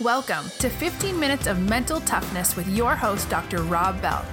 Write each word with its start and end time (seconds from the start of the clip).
Welcome 0.00 0.48
to 0.60 0.70
15 0.70 1.20
Minutes 1.20 1.46
of 1.46 1.60
Mental 1.68 2.00
Toughness 2.00 2.56
with 2.56 2.66
your 2.68 2.96
host, 2.96 3.28
Dr. 3.28 3.62
Rob 3.64 4.00
Bell. 4.00 4.24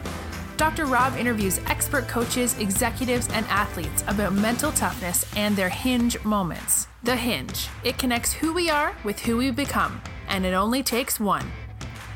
Dr. 0.55 0.85
Rob 0.85 1.17
interviews 1.17 1.59
expert 1.65 2.07
coaches, 2.07 2.57
executives, 2.57 3.27
and 3.33 3.45
athletes 3.47 4.01
about 4.07 4.31
mental 4.31 4.71
toughness 4.71 5.25
and 5.35 5.57
their 5.57 5.67
hinge 5.67 6.23
moments. 6.23 6.87
The 7.03 7.17
hinge. 7.17 7.67
It 7.83 7.97
connects 7.97 8.31
who 8.31 8.53
we 8.53 8.69
are 8.69 8.95
with 9.03 9.19
who 9.19 9.35
we 9.35 9.51
become, 9.51 10.01
and 10.29 10.45
it 10.45 10.53
only 10.53 10.83
takes 10.83 11.19
one. 11.19 11.51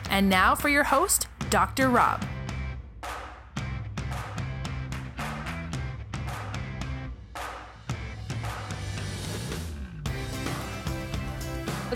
And 0.09 0.29
now 0.29 0.55
for 0.55 0.70
your 0.70 0.86
host, 0.86 1.27
Dr. 1.49 1.89
Rob. 1.89 2.23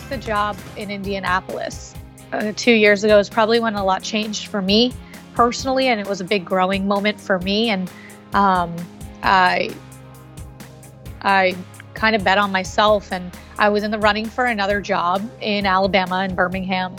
The 0.09 0.17
job 0.17 0.57
in 0.77 0.91
Indianapolis 0.91 1.93
uh, 2.31 2.53
two 2.55 2.73
years 2.73 3.03
ago 3.03 3.20
is 3.20 3.30
probably 3.30 3.59
when 3.59 3.75
a 3.75 3.84
lot 3.84 4.03
changed 4.03 4.47
for 4.47 4.61
me 4.61 4.93
personally, 5.34 5.88
and 5.88 5.99
it 5.99 6.07
was 6.07 6.21
a 6.21 6.23
big 6.23 6.45
growing 6.45 6.88
moment 6.88 7.20
for 7.20 7.39
me. 7.39 7.70
And 7.70 7.91
um, 8.33 8.75
I, 9.23 9.73
I 11.21 11.55
kind 11.94 12.16
of 12.16 12.23
bet 12.23 12.38
on 12.38 12.52
myself, 12.52 13.11
and 13.11 13.35
I 13.57 13.70
was 13.70 13.83
in 13.83 13.91
the 13.91 13.99
running 13.99 14.25
for 14.25 14.45
another 14.45 14.81
job 14.81 15.30
in 15.41 15.66
Alabama 15.66 16.23
in 16.23 16.35
Birmingham, 16.35 16.95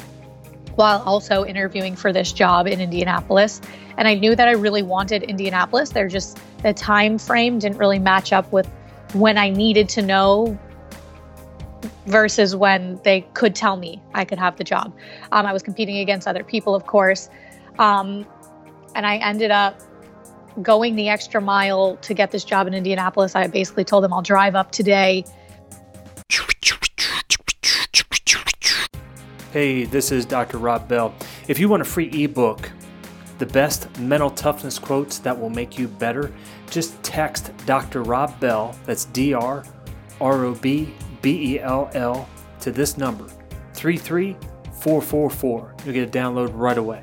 while 0.74 1.02
also 1.02 1.44
interviewing 1.44 1.96
for 1.96 2.12
this 2.12 2.32
job 2.32 2.66
in 2.66 2.80
Indianapolis. 2.80 3.60
And 3.96 4.06
I 4.06 4.14
knew 4.14 4.36
that 4.36 4.46
I 4.46 4.52
really 4.52 4.82
wanted 4.82 5.22
Indianapolis. 5.22 5.90
They're 5.90 6.08
just 6.08 6.38
the 6.62 6.74
time 6.74 7.18
frame 7.18 7.58
didn't 7.58 7.78
really 7.78 7.98
match 7.98 8.32
up 8.32 8.50
with 8.52 8.66
when 9.14 9.38
I 9.38 9.48
needed 9.48 9.88
to 9.90 10.02
know 10.02 10.58
versus 12.06 12.54
when 12.54 13.00
they 13.04 13.22
could 13.34 13.54
tell 13.54 13.76
me 13.76 14.02
I 14.14 14.24
could 14.24 14.38
have 14.38 14.56
the 14.56 14.64
job. 14.64 14.96
Um, 15.32 15.46
I 15.46 15.52
was 15.52 15.62
competing 15.62 15.98
against 15.98 16.26
other 16.26 16.44
people, 16.44 16.74
of 16.74 16.86
course. 16.86 17.28
Um, 17.78 18.26
and 18.94 19.06
I 19.06 19.16
ended 19.16 19.50
up 19.50 19.80
going 20.62 20.96
the 20.96 21.08
extra 21.08 21.40
mile 21.40 21.96
to 21.96 22.14
get 22.14 22.30
this 22.30 22.44
job 22.44 22.66
in 22.66 22.74
Indianapolis. 22.74 23.34
I 23.34 23.46
basically 23.46 23.84
told 23.84 24.04
them 24.04 24.12
I'll 24.12 24.22
drive 24.22 24.54
up 24.54 24.72
today. 24.72 25.24
Hey, 29.52 29.84
this 29.84 30.12
is 30.12 30.26
Dr. 30.26 30.58
Rob 30.58 30.86
Bell. 30.86 31.14
If 31.48 31.58
you 31.58 31.68
want 31.68 31.82
a 31.82 31.84
free 31.84 32.10
ebook, 32.24 32.70
the 33.38 33.46
best 33.46 33.98
mental 33.98 34.30
toughness 34.30 34.78
quotes 34.78 35.18
that 35.20 35.38
will 35.38 35.50
make 35.50 35.78
you 35.78 35.88
better, 35.88 36.32
just 36.70 37.02
text 37.02 37.52
Dr. 37.66 38.02
Rob 38.02 38.38
Bell, 38.40 38.74
that's 38.84 39.06
D 39.06 39.34
R 39.34 39.64
R 40.20 40.44
O 40.44 40.54
B 40.54 40.94
B 41.26 41.54
E 41.54 41.60
L 41.60 41.90
L, 41.92 42.28
to 42.60 42.70
this 42.70 42.96
number 42.96 43.26
33444. 43.74 45.74
You'll 45.84 45.92
get 45.92 46.08
a 46.08 46.18
download 46.18 46.52
right 46.54 46.78
away. 46.78 47.02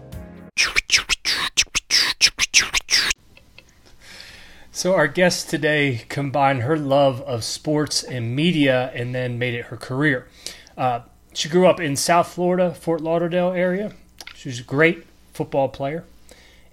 So, 4.71 4.95
our 4.95 5.09
guest 5.09 5.49
today 5.49 6.05
combined 6.07 6.61
her 6.61 6.77
love 6.77 7.19
of 7.23 7.43
sports 7.43 8.01
and 8.01 8.33
media 8.33 8.93
and 8.95 9.13
then 9.13 9.37
made 9.37 9.55
it 9.55 9.65
her 9.65 9.75
career. 9.75 10.29
Uh, 10.77 11.01
she 11.33 11.49
grew 11.49 11.67
up 11.67 11.81
in 11.81 11.97
South 11.97 12.29
Florida, 12.29 12.73
Fort 12.73 13.01
Lauderdale 13.01 13.51
area. 13.51 13.91
She 14.35 14.47
was 14.47 14.61
a 14.61 14.63
great 14.63 15.05
football 15.33 15.67
player. 15.67 16.05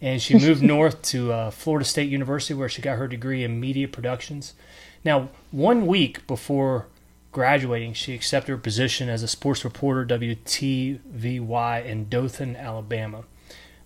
And 0.01 0.23
she 0.23 0.35
moved 0.39 0.63
north 0.63 1.03
to 1.03 1.33
uh, 1.33 1.51
Florida 1.51 1.85
State 1.85 2.11
University, 2.11 2.55
where 2.55 2.69
she 2.69 2.81
got 2.81 2.97
her 2.97 3.09
degree 3.09 3.43
in 3.43 3.59
media 3.59 3.89
productions. 3.89 4.55
Now, 5.05 5.31
one 5.51 5.89
week 5.89 6.25
before 6.29 6.87
graduating, 7.33 7.95
she 7.95 8.15
accepted 8.15 8.51
her 8.53 8.59
position 8.59 9.09
as 9.09 9.23
a 9.23 9.29
sports 9.29 9.65
reporter, 9.65 10.05
WTVY, 10.05 11.85
in 11.85 12.09
Dothan, 12.09 12.57
Alabama. 12.57 13.25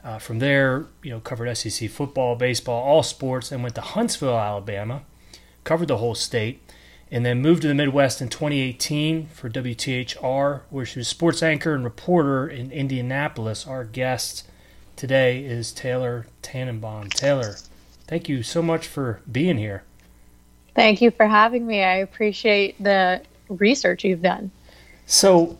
Uh, 0.02 0.18
from 0.18 0.38
there, 0.38 0.86
you 1.02 1.10
know, 1.10 1.20
covered 1.20 1.54
SEC 1.56 1.88
football, 1.90 2.36
baseball, 2.36 2.82
all 2.82 3.02
sports, 3.02 3.50
and 3.50 3.62
went 3.62 3.74
to 3.74 3.80
Huntsville, 3.80 4.38
Alabama, 4.38 5.02
covered 5.64 5.88
the 5.88 5.96
whole 5.96 6.14
state, 6.14 6.60
and 7.10 7.24
then 7.24 7.40
moved 7.40 7.62
to 7.62 7.68
the 7.68 7.74
Midwest 7.74 8.20
in 8.20 8.28
2018 8.28 9.28
for 9.28 9.48
WTHR, 9.48 10.62
where 10.68 10.84
she 10.84 10.98
was 10.98 11.08
sports 11.08 11.42
anchor 11.42 11.74
and 11.74 11.84
reporter 11.84 12.46
in 12.46 12.70
Indianapolis. 12.70 13.66
Our 13.66 13.84
guest 13.84 14.46
today 14.96 15.42
is 15.42 15.72
Taylor 15.72 16.26
Tannebaum. 16.42 17.10
Taylor, 17.10 17.56
thank 18.06 18.28
you 18.28 18.42
so 18.42 18.60
much 18.60 18.86
for 18.86 19.20
being 19.30 19.56
here. 19.56 19.84
Thank 20.74 21.00
you 21.00 21.10
for 21.10 21.26
having 21.26 21.66
me. 21.66 21.82
I 21.82 21.96
appreciate 21.96 22.82
the 22.82 23.22
research 23.48 24.04
you've 24.04 24.22
done. 24.22 24.50
So, 25.06 25.58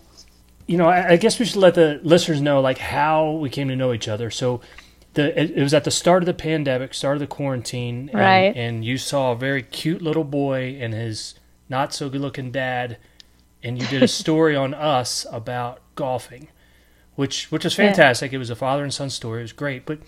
you 0.66 0.78
know, 0.78 0.88
I, 0.88 1.10
I, 1.10 1.16
guess 1.16 1.38
we 1.38 1.44
should 1.44 1.56
let 1.56 1.74
the 1.74 2.00
listeners 2.02 2.40
know 2.40 2.60
like 2.60 2.78
how 2.78 3.32
we 3.32 3.50
came 3.50 3.68
to 3.68 3.76
know 3.76 3.92
each 3.92 4.08
other. 4.08 4.30
So, 4.30 4.60
the 5.14 5.40
it, 5.40 5.50
it 5.52 5.62
was 5.62 5.74
at 5.74 5.84
the 5.84 5.90
start 5.90 6.22
of 6.22 6.26
the 6.26 6.34
pandemic, 6.34 6.94
start 6.94 7.16
of 7.16 7.20
the 7.20 7.26
quarantine, 7.26 8.10
and, 8.12 8.20
right? 8.20 8.56
And 8.56 8.84
you 8.84 8.98
saw 8.98 9.32
a 9.32 9.36
very 9.36 9.62
cute 9.62 10.02
little 10.02 10.24
boy 10.24 10.76
and 10.80 10.92
his 10.92 11.34
not 11.68 11.94
so 11.94 12.08
good 12.08 12.20
looking 12.20 12.50
dad, 12.50 12.98
and 13.62 13.80
you 13.80 13.86
did 13.86 14.02
a 14.02 14.08
story 14.22 14.56
on 14.56 14.74
us 14.74 15.26
about 15.30 15.80
golfing, 15.94 16.48
which 17.14 17.50
which 17.50 17.64
was 17.64 17.74
fantastic. 17.74 18.32
Yeah. 18.32 18.36
It 18.36 18.38
was 18.40 18.50
a 18.50 18.56
father 18.56 18.82
and 18.82 18.92
son 18.92 19.10
story. 19.10 19.40
It 19.40 19.44
was 19.44 19.52
great, 19.52 19.86
but 19.86 20.00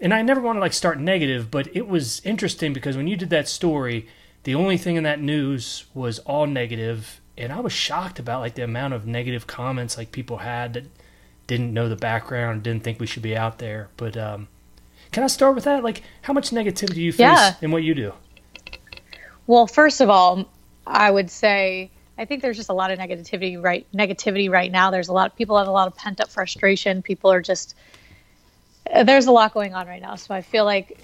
and 0.00 0.12
I 0.12 0.22
never 0.22 0.40
want 0.40 0.56
to 0.56 0.60
like 0.60 0.72
start 0.72 0.98
negative, 0.98 1.50
but 1.50 1.74
it 1.74 1.86
was 1.86 2.20
interesting 2.24 2.72
because 2.72 2.96
when 2.96 3.06
you 3.06 3.16
did 3.16 3.30
that 3.30 3.48
story, 3.48 4.08
the 4.44 4.54
only 4.54 4.76
thing 4.76 4.96
in 4.96 5.04
that 5.04 5.20
news 5.20 5.84
was 5.94 6.18
all 6.20 6.46
negative 6.46 7.20
and 7.36 7.52
I 7.52 7.60
was 7.60 7.72
shocked 7.72 8.18
about 8.18 8.40
like 8.40 8.54
the 8.54 8.62
amount 8.62 8.94
of 8.94 9.06
negative 9.06 9.46
comments 9.46 9.96
like 9.96 10.12
people 10.12 10.38
had 10.38 10.74
that 10.74 10.84
didn't 11.46 11.72
know 11.72 11.88
the 11.88 11.96
background, 11.96 12.62
didn't 12.62 12.84
think 12.84 13.00
we 13.00 13.06
should 13.06 13.22
be 13.22 13.36
out 13.36 13.58
there. 13.58 13.88
But 13.96 14.16
um, 14.16 14.48
can 15.10 15.24
I 15.24 15.26
start 15.26 15.54
with 15.54 15.64
that? 15.64 15.82
Like, 15.82 16.02
how 16.22 16.32
much 16.32 16.50
negativity 16.50 16.94
do 16.94 17.02
you 17.02 17.12
face 17.12 17.20
yeah. 17.20 17.54
in 17.60 17.70
what 17.70 17.82
you 17.82 17.94
do? 17.94 18.12
Well, 19.46 19.66
first 19.66 20.00
of 20.00 20.08
all, 20.08 20.48
I 20.86 21.10
would 21.10 21.30
say 21.30 21.90
I 22.18 22.24
think 22.24 22.42
there's 22.42 22.56
just 22.56 22.68
a 22.68 22.74
lot 22.74 22.90
of 22.90 22.98
negativity 22.98 23.62
right 23.62 23.86
negativity 23.92 24.50
right 24.50 24.70
now. 24.70 24.90
There's 24.90 25.08
a 25.08 25.12
lot 25.12 25.30
of 25.30 25.36
people 25.36 25.58
have 25.58 25.68
a 25.68 25.72
lot 25.72 25.88
of 25.88 25.96
pent 25.96 26.20
up 26.20 26.30
frustration. 26.30 27.02
People 27.02 27.32
are 27.32 27.40
just 27.40 27.74
there's 29.04 29.26
a 29.26 29.32
lot 29.32 29.54
going 29.54 29.74
on 29.74 29.86
right 29.86 30.02
now. 30.02 30.16
So 30.16 30.34
I 30.34 30.42
feel 30.42 30.64
like 30.64 30.98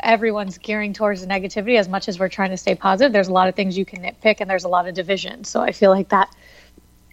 everyone's 0.00 0.58
gearing 0.58 0.92
towards 0.92 1.20
the 1.20 1.26
negativity 1.26 1.78
as 1.78 1.88
much 1.88 2.08
as 2.08 2.18
we're 2.18 2.28
trying 2.28 2.50
to 2.50 2.56
stay 2.56 2.74
positive. 2.74 3.12
There's 3.12 3.28
a 3.28 3.32
lot 3.32 3.48
of 3.48 3.54
things 3.54 3.78
you 3.78 3.84
can 3.84 4.02
nitpick, 4.02 4.36
and 4.40 4.48
there's 4.48 4.64
a 4.64 4.68
lot 4.68 4.86
of 4.86 4.94
division. 4.94 5.44
So 5.44 5.60
I 5.60 5.72
feel 5.72 5.90
like 5.90 6.08
that 6.10 6.34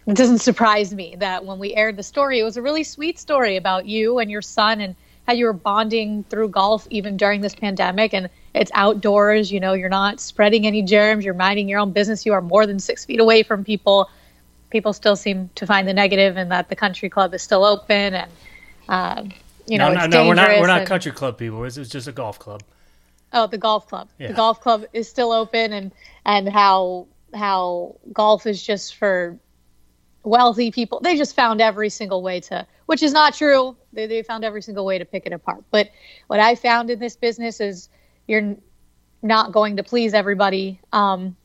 it 0.06 0.16
doesn't 0.16 0.38
surprise 0.38 0.94
me 0.94 1.16
that 1.18 1.44
when 1.44 1.58
we 1.58 1.74
aired 1.74 1.96
the 1.96 2.02
story, 2.02 2.38
it 2.38 2.44
was 2.44 2.56
a 2.56 2.62
really 2.62 2.84
sweet 2.84 3.18
story 3.18 3.56
about 3.56 3.86
you 3.86 4.18
and 4.18 4.30
your 4.30 4.42
son 4.42 4.80
and 4.80 4.94
how 5.26 5.32
you 5.32 5.46
were 5.46 5.54
bonding 5.54 6.24
through 6.24 6.48
golf 6.50 6.86
even 6.90 7.16
during 7.16 7.40
this 7.40 7.54
pandemic. 7.54 8.12
And 8.12 8.28
it's 8.54 8.70
outdoors, 8.74 9.50
you 9.50 9.60
know, 9.60 9.72
you're 9.72 9.88
not 9.88 10.20
spreading 10.20 10.66
any 10.66 10.82
germs, 10.82 11.24
you're 11.24 11.32
minding 11.32 11.68
your 11.68 11.80
own 11.80 11.92
business, 11.92 12.26
you 12.26 12.34
are 12.34 12.42
more 12.42 12.66
than 12.66 12.78
six 12.78 13.04
feet 13.04 13.20
away 13.20 13.42
from 13.42 13.64
people. 13.64 14.10
People 14.68 14.92
still 14.92 15.16
seem 15.16 15.48
to 15.54 15.66
find 15.66 15.88
the 15.88 15.94
negative, 15.94 16.36
and 16.36 16.50
that 16.50 16.68
the 16.68 16.76
country 16.76 17.08
club 17.08 17.32
is 17.32 17.42
still 17.42 17.64
open, 17.64 18.14
and 18.14 18.30
uh, 18.88 19.22
you 19.68 19.78
know, 19.78 19.92
no, 19.92 20.00
no, 20.00 20.06
no, 20.06 20.28
we're 20.28 20.34
not 20.34 20.48
we're 20.48 20.66
not 20.66 20.80
and, 20.80 20.88
country 20.88 21.12
club 21.12 21.38
people. 21.38 21.62
It's, 21.62 21.76
it's 21.76 21.90
just 21.90 22.08
a 22.08 22.12
golf 22.12 22.40
club. 22.40 22.60
Oh, 23.34 23.48
the 23.48 23.58
golf 23.58 23.88
club. 23.88 24.08
Yeah. 24.18 24.28
The 24.28 24.34
golf 24.34 24.60
club 24.60 24.84
is 24.92 25.08
still 25.08 25.32
open, 25.32 25.72
and 25.72 25.92
and 26.24 26.48
how 26.48 27.08
how 27.34 27.96
golf 28.12 28.46
is 28.46 28.62
just 28.62 28.94
for 28.94 29.36
wealthy 30.22 30.70
people. 30.70 31.00
They 31.00 31.16
just 31.16 31.34
found 31.34 31.60
every 31.60 31.90
single 31.90 32.22
way 32.22 32.40
to, 32.40 32.66
which 32.86 33.02
is 33.02 33.12
not 33.12 33.34
true. 33.34 33.76
They 33.92 34.06
they 34.06 34.22
found 34.22 34.44
every 34.44 34.62
single 34.62 34.84
way 34.84 34.98
to 34.98 35.04
pick 35.04 35.26
it 35.26 35.32
apart. 35.32 35.64
But 35.70 35.90
what 36.28 36.40
I 36.40 36.54
found 36.54 36.90
in 36.90 36.98
this 37.00 37.16
business 37.16 37.60
is 37.60 37.88
you're 38.26 38.56
not 39.20 39.52
going 39.52 39.76
to 39.76 39.82
please 39.82 40.14
everybody. 40.14 40.80
Um, 40.92 41.36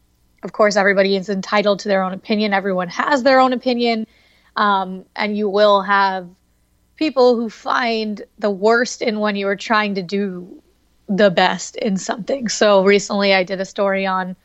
of 0.44 0.53
course, 0.53 0.75
everybody 0.75 1.16
is 1.16 1.27
entitled 1.27 1.79
to 1.79 1.89
their 1.89 2.03
own 2.03 2.13
opinion. 2.13 2.53
Everyone 2.53 2.88
has 2.88 3.23
their 3.23 3.39
own 3.39 3.51
opinion, 3.51 4.06
um, 4.56 5.06
and 5.15 5.35
you 5.35 5.50
will 5.50 5.81
have 5.81 6.30
people 6.95 7.35
who 7.35 7.50
find 7.50 8.21
the 8.38 8.51
worst 8.51 9.01
in 9.01 9.19
when 9.19 9.35
you 9.35 9.47
are 9.47 9.56
trying 9.56 9.95
to 9.95 10.03
do 10.03 10.58
the 11.09 11.31
best 11.31 11.75
in 11.75 11.97
something. 11.97 12.47
So 12.47 12.83
recently 12.83 13.33
I 13.33 13.44
did 13.44 13.59
a 13.59 13.65
story 13.65 14.06
on, 14.06 14.35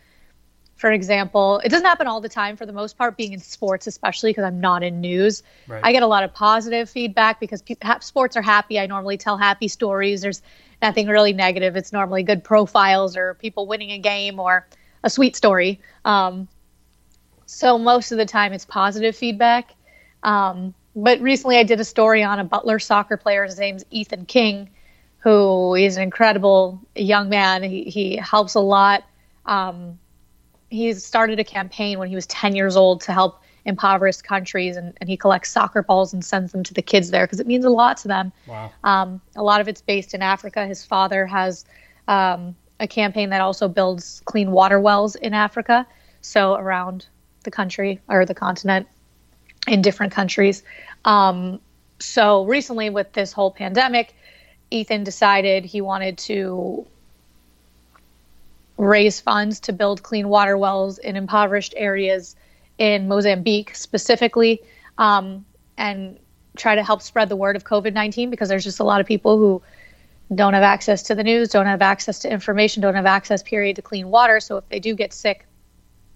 for 0.76 0.90
example, 0.90 1.60
it 1.62 1.68
doesn't 1.68 1.86
happen 1.86 2.06
all 2.06 2.22
the 2.22 2.28
time 2.28 2.56
for 2.56 2.64
the 2.64 2.72
most 2.72 2.96
part, 2.96 3.18
being 3.18 3.34
in 3.34 3.40
sports, 3.40 3.86
especially 3.86 4.30
because 4.30 4.44
I'm 4.44 4.60
not 4.60 4.82
in 4.82 5.02
news. 5.02 5.42
Right. 5.68 5.82
I 5.84 5.92
get 5.92 6.02
a 6.02 6.06
lot 6.06 6.24
of 6.24 6.32
positive 6.32 6.88
feedback 6.88 7.38
because 7.38 7.60
pe- 7.60 7.76
sports 8.00 8.34
are 8.36 8.42
happy. 8.42 8.80
I 8.80 8.86
normally 8.86 9.18
tell 9.18 9.36
happy 9.36 9.68
stories. 9.68 10.22
There's 10.22 10.40
nothing 10.80 11.06
really 11.06 11.34
negative. 11.34 11.76
It's 11.76 11.92
normally 11.92 12.22
good 12.22 12.42
profiles 12.42 13.14
or 13.14 13.34
people 13.34 13.66
winning 13.66 13.90
a 13.90 13.98
game 13.98 14.40
or 14.40 14.66
a 15.04 15.10
sweet 15.10 15.36
story. 15.36 15.80
Um, 16.06 16.48
so 17.44 17.76
most 17.76 18.10
of 18.10 18.16
the 18.16 18.26
time 18.26 18.54
it's 18.54 18.64
positive 18.64 19.14
feedback. 19.14 19.74
Um, 20.22 20.72
but 20.96 21.20
recently 21.20 21.58
I 21.58 21.62
did 21.64 21.78
a 21.78 21.84
story 21.84 22.22
on 22.22 22.40
a 22.40 22.44
Butler 22.44 22.78
soccer 22.78 23.18
player. 23.18 23.44
His 23.44 23.58
name's 23.58 23.84
Ethan 23.90 24.24
King 24.24 24.70
who 25.24 25.74
is 25.74 25.96
an 25.96 26.02
incredible 26.02 26.78
young 26.94 27.30
man. 27.30 27.62
He, 27.62 27.84
he 27.84 28.16
helps 28.16 28.54
a 28.54 28.60
lot. 28.60 29.04
Um, 29.46 29.98
he 30.68 30.92
started 30.92 31.40
a 31.40 31.44
campaign 31.44 31.98
when 31.98 32.10
he 32.10 32.14
was 32.14 32.26
10 32.26 32.54
years 32.54 32.76
old 32.76 33.00
to 33.02 33.12
help 33.12 33.40
impoverished 33.64 34.22
countries, 34.22 34.76
and, 34.76 34.92
and 35.00 35.08
he 35.08 35.16
collects 35.16 35.50
soccer 35.50 35.82
balls 35.82 36.12
and 36.12 36.22
sends 36.22 36.52
them 36.52 36.62
to 36.64 36.74
the 36.74 36.82
kids 36.82 37.10
there 37.10 37.24
because 37.24 37.40
it 37.40 37.46
means 37.46 37.64
a 37.64 37.70
lot 37.70 37.96
to 37.96 38.08
them. 38.08 38.32
Wow. 38.46 38.70
Um, 38.84 39.22
a 39.34 39.42
lot 39.42 39.62
of 39.62 39.68
it's 39.68 39.80
based 39.80 40.12
in 40.12 40.20
Africa. 40.20 40.66
His 40.66 40.84
father 40.84 41.24
has 41.24 41.64
um, 42.06 42.54
a 42.78 42.86
campaign 42.86 43.30
that 43.30 43.40
also 43.40 43.66
builds 43.66 44.20
clean 44.26 44.50
water 44.50 44.78
wells 44.78 45.14
in 45.14 45.32
Africa, 45.32 45.86
so 46.20 46.54
around 46.56 47.06
the 47.44 47.50
country 47.50 47.98
or 48.08 48.26
the 48.26 48.34
continent 48.34 48.86
in 49.66 49.80
different 49.80 50.12
countries. 50.12 50.62
Um, 51.06 51.60
so 51.98 52.44
recently, 52.44 52.90
with 52.90 53.10
this 53.14 53.32
whole 53.32 53.50
pandemic, 53.50 54.14
Ethan 54.70 55.04
decided 55.04 55.64
he 55.64 55.80
wanted 55.80 56.18
to 56.18 56.86
raise 58.76 59.20
funds 59.20 59.60
to 59.60 59.72
build 59.72 60.02
clean 60.02 60.28
water 60.28 60.58
wells 60.58 60.98
in 60.98 61.16
impoverished 61.16 61.74
areas 61.76 62.34
in 62.78 63.06
Mozambique 63.06 63.74
specifically, 63.74 64.60
um, 64.98 65.44
and 65.78 66.18
try 66.56 66.74
to 66.74 66.82
help 66.82 67.02
spread 67.02 67.28
the 67.28 67.36
word 67.36 67.56
of 67.56 67.64
COVID 67.64 67.92
19 67.92 68.30
because 68.30 68.48
there's 68.48 68.64
just 68.64 68.80
a 68.80 68.84
lot 68.84 69.00
of 69.00 69.06
people 69.06 69.38
who 69.38 69.62
don't 70.34 70.54
have 70.54 70.62
access 70.62 71.02
to 71.04 71.14
the 71.14 71.22
news, 71.22 71.50
don't 71.50 71.66
have 71.66 71.82
access 71.82 72.18
to 72.20 72.32
information, 72.32 72.80
don't 72.80 72.94
have 72.94 73.06
access, 73.06 73.42
period, 73.42 73.76
to 73.76 73.82
clean 73.82 74.10
water. 74.10 74.40
So 74.40 74.56
if 74.56 74.68
they 74.68 74.80
do 74.80 74.94
get 74.94 75.12
sick, 75.12 75.46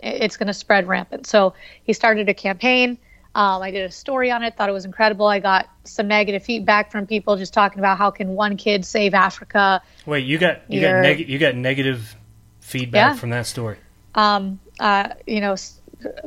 it's 0.01 0.37
going 0.37 0.47
to 0.47 0.55
spread 0.55 0.87
rampant. 0.89 1.27
So 1.27 1.55
he 1.85 1.93
started 1.93 2.29
a 2.29 2.35
campaign. 2.35 2.99
Um, 3.35 3.63
I 3.63 3.71
did 3.71 3.85
a 3.85 3.91
story 3.91 4.31
on 4.31 4.43
it, 4.43 4.57
thought 4.57 4.69
it 4.69 4.73
was 4.73 4.85
incredible. 4.85 5.27
I 5.27 5.39
got 5.39 5.69
some 5.85 6.09
negative 6.09 6.43
feedback 6.43 6.91
from 6.91 7.07
people 7.07 7.37
just 7.37 7.53
talking 7.53 7.79
about 7.79 7.99
how 7.99 8.11
can 8.11 8.31
one 8.31 8.57
kid 8.57 8.85
save 8.85 9.15
Africa. 9.15 9.81
Wait, 10.07 10.25
you 10.25 10.39
got 10.39 10.63
you 10.69 10.81
got 10.81 11.03
neg- 11.03 11.29
you 11.29 11.39
got 11.39 11.55
negative 11.55 12.17
feedback 12.61 13.13
yeah. 13.13 13.15
from 13.15 13.31
that 13.31 13.47
story. 13.47 13.77
Um, 14.15 14.59
uh, 14.81 15.11
you 15.27 15.41
know, 15.41 15.57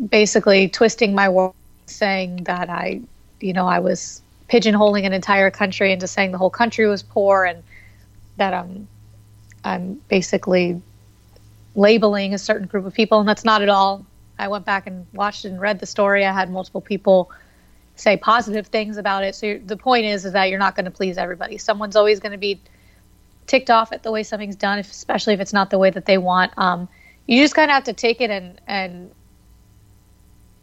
basically 0.10 0.70
twisting 0.70 1.14
my 1.14 1.30
words, 1.30 1.56
saying 1.86 2.44
that 2.44 2.70
I, 2.70 3.02
you 3.40 3.54
know, 3.54 3.68
I 3.68 3.80
was 3.80 4.22
pigeonholing 4.50 5.06
an 5.06 5.14
entire 5.14 5.52
country 5.52 5.92
into 5.92 6.08
saying 6.08 6.32
the 6.32 6.38
whole 6.38 6.50
country 6.50 6.88
was 6.88 7.04
poor 7.04 7.46
and 7.46 7.64
that 8.38 8.54
I'm, 8.54 8.88
I'm 9.64 10.02
basically 10.08 10.82
labeling 11.76 12.34
a 12.34 12.38
certain 12.38 12.68
group 12.68 12.86
of 12.86 12.94
people, 12.94 13.20
and 13.20 13.30
that's 13.30 13.46
not 13.46 13.62
at 13.62 13.70
all. 13.70 14.06
I 14.42 14.48
went 14.48 14.66
back 14.66 14.88
and 14.88 15.06
watched 15.14 15.46
and 15.46 15.62
read 15.62 15.80
the 15.80 15.86
story. 15.86 16.26
I 16.26 16.34
had 16.34 16.50
multiple 16.50 16.82
people 16.82 17.32
say 17.96 18.18
positive 18.18 18.68
things 18.68 18.98
about 18.98 19.24
it. 19.24 19.36
So 19.36 19.60
the 19.64 19.78
point 19.78 20.06
is, 20.06 20.26
is 20.26 20.34
that 20.34 20.50
you're 20.50 20.58
not 20.58 20.76
going 20.76 20.86
to 20.86 20.92
please 20.92 21.20
everybody. 21.20 21.60
Someone's 21.60 21.96
always 21.96 22.20
going 22.20 22.32
to 22.32 22.40
be 22.40 22.60
ticked 23.46 23.70
off 23.70 23.92
at 23.92 24.02
the 24.02 24.12
way 24.12 24.24
something's 24.24 24.56
done, 24.56 24.80
if, 24.80 24.90
especially 24.90 25.36
if 25.36 25.40
it's 25.40 25.54
not 25.54 25.70
the 25.70 25.78
way 25.78 25.92
that 25.92 26.08
they 26.08 26.18
want. 26.18 26.54
Um, 26.58 26.90
you 27.28 27.42
just 27.44 27.54
kind 27.54 27.70
of 27.70 27.76
have 27.76 27.84
to 27.84 27.94
take 27.94 28.20
it 28.20 28.32
and 28.32 28.60
and 28.66 29.12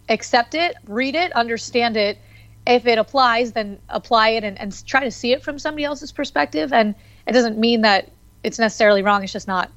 accept 0.09 0.57
it, 0.57 0.75
read 0.87 1.15
it, 1.15 1.31
understand 1.33 1.97
it. 1.97 2.19
If 2.67 2.85
it 2.87 2.99
applies, 2.99 3.53
then 3.53 3.79
apply 3.89 4.31
it 4.31 4.43
and, 4.43 4.59
and 4.59 4.87
try 4.87 5.05
to 5.05 5.11
see 5.13 5.33
it 5.33 5.45
from 5.45 5.59
somebody 5.59 5.85
else's 5.85 6.11
perspective. 6.11 6.73
And 6.73 6.97
it 7.27 7.33
doesn't 7.33 7.59
mean 7.59 7.83
that 7.83 8.11
it's 8.43 8.59
necessarily 8.59 9.03
wrong. 9.03 9.23
It's 9.23 9.33
just 9.33 9.47
not 9.47 9.71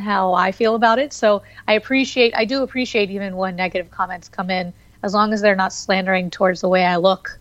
how 0.00 0.34
I 0.34 0.52
feel 0.52 0.74
about 0.74 0.98
it. 0.98 1.12
So 1.12 1.42
I 1.66 1.74
appreciate, 1.74 2.34
I 2.36 2.44
do 2.44 2.62
appreciate 2.62 3.10
even 3.10 3.36
when 3.36 3.56
negative 3.56 3.90
comments 3.90 4.28
come 4.28 4.50
in, 4.50 4.72
as 5.02 5.14
long 5.14 5.32
as 5.32 5.40
they're 5.40 5.56
not 5.56 5.72
slandering 5.72 6.30
towards 6.30 6.60
the 6.60 6.68
way 6.68 6.84
I 6.84 6.96
look. 6.96 7.38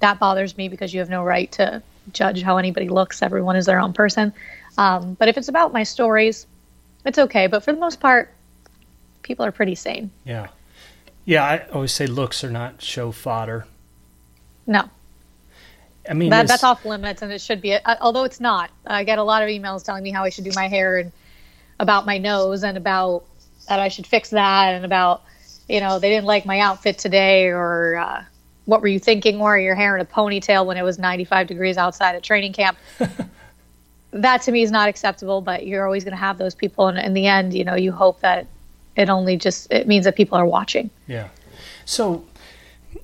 That 0.00 0.18
bothers 0.18 0.56
me 0.56 0.68
because 0.68 0.94
you 0.94 1.00
have 1.00 1.10
no 1.10 1.22
right 1.22 1.50
to 1.52 1.82
judge 2.12 2.42
how 2.42 2.56
anybody 2.56 2.88
looks. 2.88 3.22
Everyone 3.22 3.56
is 3.56 3.66
their 3.66 3.80
own 3.80 3.92
person. 3.92 4.32
Um, 4.76 5.14
but 5.14 5.28
if 5.28 5.36
it's 5.36 5.48
about 5.48 5.72
my 5.72 5.82
stories, 5.82 6.46
it's 7.04 7.18
okay. 7.18 7.46
But 7.46 7.64
for 7.64 7.72
the 7.72 7.80
most 7.80 8.00
part, 8.00 8.32
people 9.22 9.44
are 9.44 9.52
pretty 9.52 9.74
sane. 9.74 10.10
Yeah. 10.24 10.48
Yeah, 11.24 11.44
I 11.44 11.66
always 11.72 11.92
say 11.92 12.06
looks 12.06 12.42
are 12.42 12.50
not 12.50 12.80
show 12.80 13.12
fodder. 13.12 13.66
No. 14.66 14.88
I 16.08 16.14
mean, 16.14 16.30
that, 16.30 16.46
that's 16.46 16.64
off 16.64 16.86
limits, 16.86 17.20
and 17.20 17.30
it 17.30 17.40
should 17.40 17.60
be. 17.60 17.74
Uh, 17.74 17.96
although 18.00 18.24
it's 18.24 18.40
not. 18.40 18.70
I 18.86 19.04
get 19.04 19.18
a 19.18 19.22
lot 19.22 19.42
of 19.42 19.50
emails 19.50 19.84
telling 19.84 20.02
me 20.02 20.10
how 20.10 20.24
I 20.24 20.30
should 20.30 20.44
do 20.44 20.52
my 20.54 20.68
hair 20.68 20.96
and 20.96 21.12
about 21.78 22.06
my 22.06 22.18
nose 22.18 22.64
and 22.64 22.76
about 22.76 23.24
that 23.68 23.80
I 23.80 23.88
should 23.88 24.06
fix 24.06 24.30
that 24.30 24.74
and 24.74 24.84
about 24.84 25.22
you 25.68 25.80
know 25.80 25.98
they 25.98 26.08
didn't 26.08 26.26
like 26.26 26.46
my 26.46 26.60
outfit 26.60 26.98
today 26.98 27.46
or 27.46 27.96
uh, 27.96 28.24
what 28.64 28.82
were 28.82 28.88
you 28.88 28.98
thinking 28.98 29.38
wearing 29.38 29.64
your 29.64 29.74
hair 29.74 29.96
in 29.96 30.02
a 30.02 30.04
ponytail 30.04 30.66
when 30.66 30.76
it 30.76 30.82
was 30.82 30.98
95 30.98 31.46
degrees 31.46 31.78
outside 31.78 32.14
at 32.14 32.22
training 32.22 32.52
camp. 32.52 32.76
that 34.10 34.42
to 34.42 34.52
me 34.52 34.62
is 34.62 34.70
not 34.70 34.88
acceptable, 34.88 35.40
but 35.40 35.66
you're 35.66 35.84
always 35.84 36.04
going 36.04 36.12
to 36.12 36.18
have 36.18 36.38
those 36.38 36.54
people, 36.54 36.88
and 36.88 36.98
in 36.98 37.14
the 37.14 37.26
end, 37.26 37.54
you 37.54 37.64
know, 37.64 37.74
you 37.74 37.92
hope 37.92 38.20
that 38.20 38.46
it 38.96 39.08
only 39.08 39.36
just 39.36 39.72
it 39.72 39.86
means 39.86 40.04
that 40.04 40.16
people 40.16 40.36
are 40.36 40.46
watching. 40.46 40.90
Yeah. 41.06 41.28
So 41.84 42.24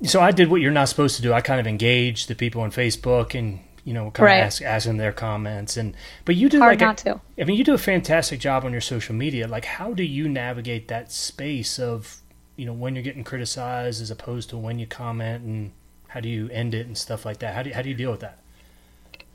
so 0.02 0.20
I 0.20 0.32
did 0.32 0.50
what 0.50 0.60
you're 0.60 0.72
not 0.72 0.88
supposed 0.88 1.16
to 1.16 1.22
do. 1.22 1.32
I 1.32 1.40
kind 1.40 1.60
of 1.60 1.66
engaged 1.66 2.28
the 2.28 2.34
people 2.34 2.60
on 2.62 2.70
Facebook 2.70 3.38
and 3.38 3.60
you 3.84 3.92
know 3.92 4.10
kind 4.10 4.26
right. 4.26 4.60
of 4.60 4.66
ask 4.66 4.86
them 4.86 4.96
their 4.96 5.12
comments 5.12 5.76
and 5.76 5.94
but 6.24 6.36
you 6.36 6.48
do 6.48 6.58
Hard 6.58 6.80
like 6.80 6.80
not 6.80 7.00
a, 7.02 7.04
to. 7.04 7.20
I 7.40 7.44
mean 7.44 7.56
you 7.56 7.64
do 7.64 7.74
a 7.74 7.78
fantastic 7.78 8.40
job 8.40 8.64
on 8.64 8.72
your 8.72 8.80
social 8.80 9.14
media. 9.14 9.46
Like 9.46 9.64
how 9.64 9.92
do 9.92 10.02
you 10.02 10.28
navigate 10.28 10.88
that 10.88 11.12
space 11.12 11.78
of 11.78 12.20
you 12.56 12.66
know 12.66 12.72
when 12.72 12.94
you're 12.94 13.04
getting 13.04 13.24
criticized 13.24 14.00
as 14.00 14.10
opposed 14.10 14.50
to 14.50 14.56
when 14.56 14.78
you 14.78 14.86
comment 14.86 15.44
and 15.44 15.72
how 16.08 16.20
do 16.20 16.28
you 16.28 16.48
end 16.50 16.74
it 16.74 16.86
and 16.86 16.96
stuff 16.96 17.24
like 17.24 17.40
that? 17.40 17.54
How 17.54 17.62
do 17.62 17.70
you, 17.70 17.74
how 17.74 17.82
do 17.82 17.88
you 17.88 17.94
deal 17.94 18.12
with 18.12 18.20
that? 18.20 18.38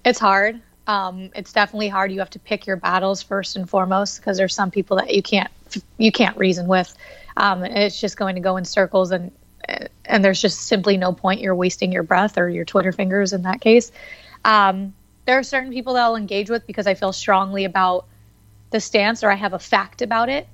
It's 0.06 0.20
hard. 0.20 0.62
Um, 0.88 1.30
it's 1.36 1.52
definitely 1.52 1.90
hard. 1.90 2.12
You 2.12 2.20
have 2.20 2.30
to 2.32 2.40
pick 2.40 2.66
your 2.66 2.78
battles 2.78 3.22
first 3.22 3.58
and 3.58 3.70
foremost 3.70 4.18
because 4.18 4.38
there's 4.38 4.56
some 4.56 4.72
people 4.72 4.98
that 4.98 5.14
you 5.14 5.22
can't 5.22 5.52
you 5.98 6.12
can't 6.12 6.36
reason 6.38 6.68
with. 6.68 6.96
Um, 7.38 7.64
it's 7.64 8.00
just 8.00 8.18
going 8.18 8.36
to 8.36 8.42
go 8.42 8.58
in 8.58 8.66
circles, 8.66 9.12
and 9.12 9.32
and 10.06 10.24
there's 10.24 10.42
just 10.42 10.62
simply 10.62 10.98
no 10.98 11.14
point. 11.14 11.42
You're 11.42 11.54
wasting 11.54 11.92
your 11.92 12.04
breath 12.04 12.38
or 12.38 12.50
your 12.50 12.66
Twitter 12.66 12.92
fingers 12.92 13.34
in 13.34 13.44
that 13.44 13.62
case. 13.62 13.92
Um, 14.46 14.94
there 15.26 15.38
are 15.38 15.44
certain 15.44 15.72
people 15.72 15.94
that 15.94 16.04
I'll 16.04 16.16
engage 16.16 16.50
with 16.50 16.66
because 16.66 16.88
I 16.88 16.94
feel 16.94 17.14
strongly 17.14 17.66
about 17.66 18.06
the 18.72 18.80
stance 18.80 19.24
or 19.24 19.32
I 19.32 19.36
have 19.36 19.54
a 19.54 19.60
fact 19.60 20.02
about 20.02 20.30
it. 20.30 20.48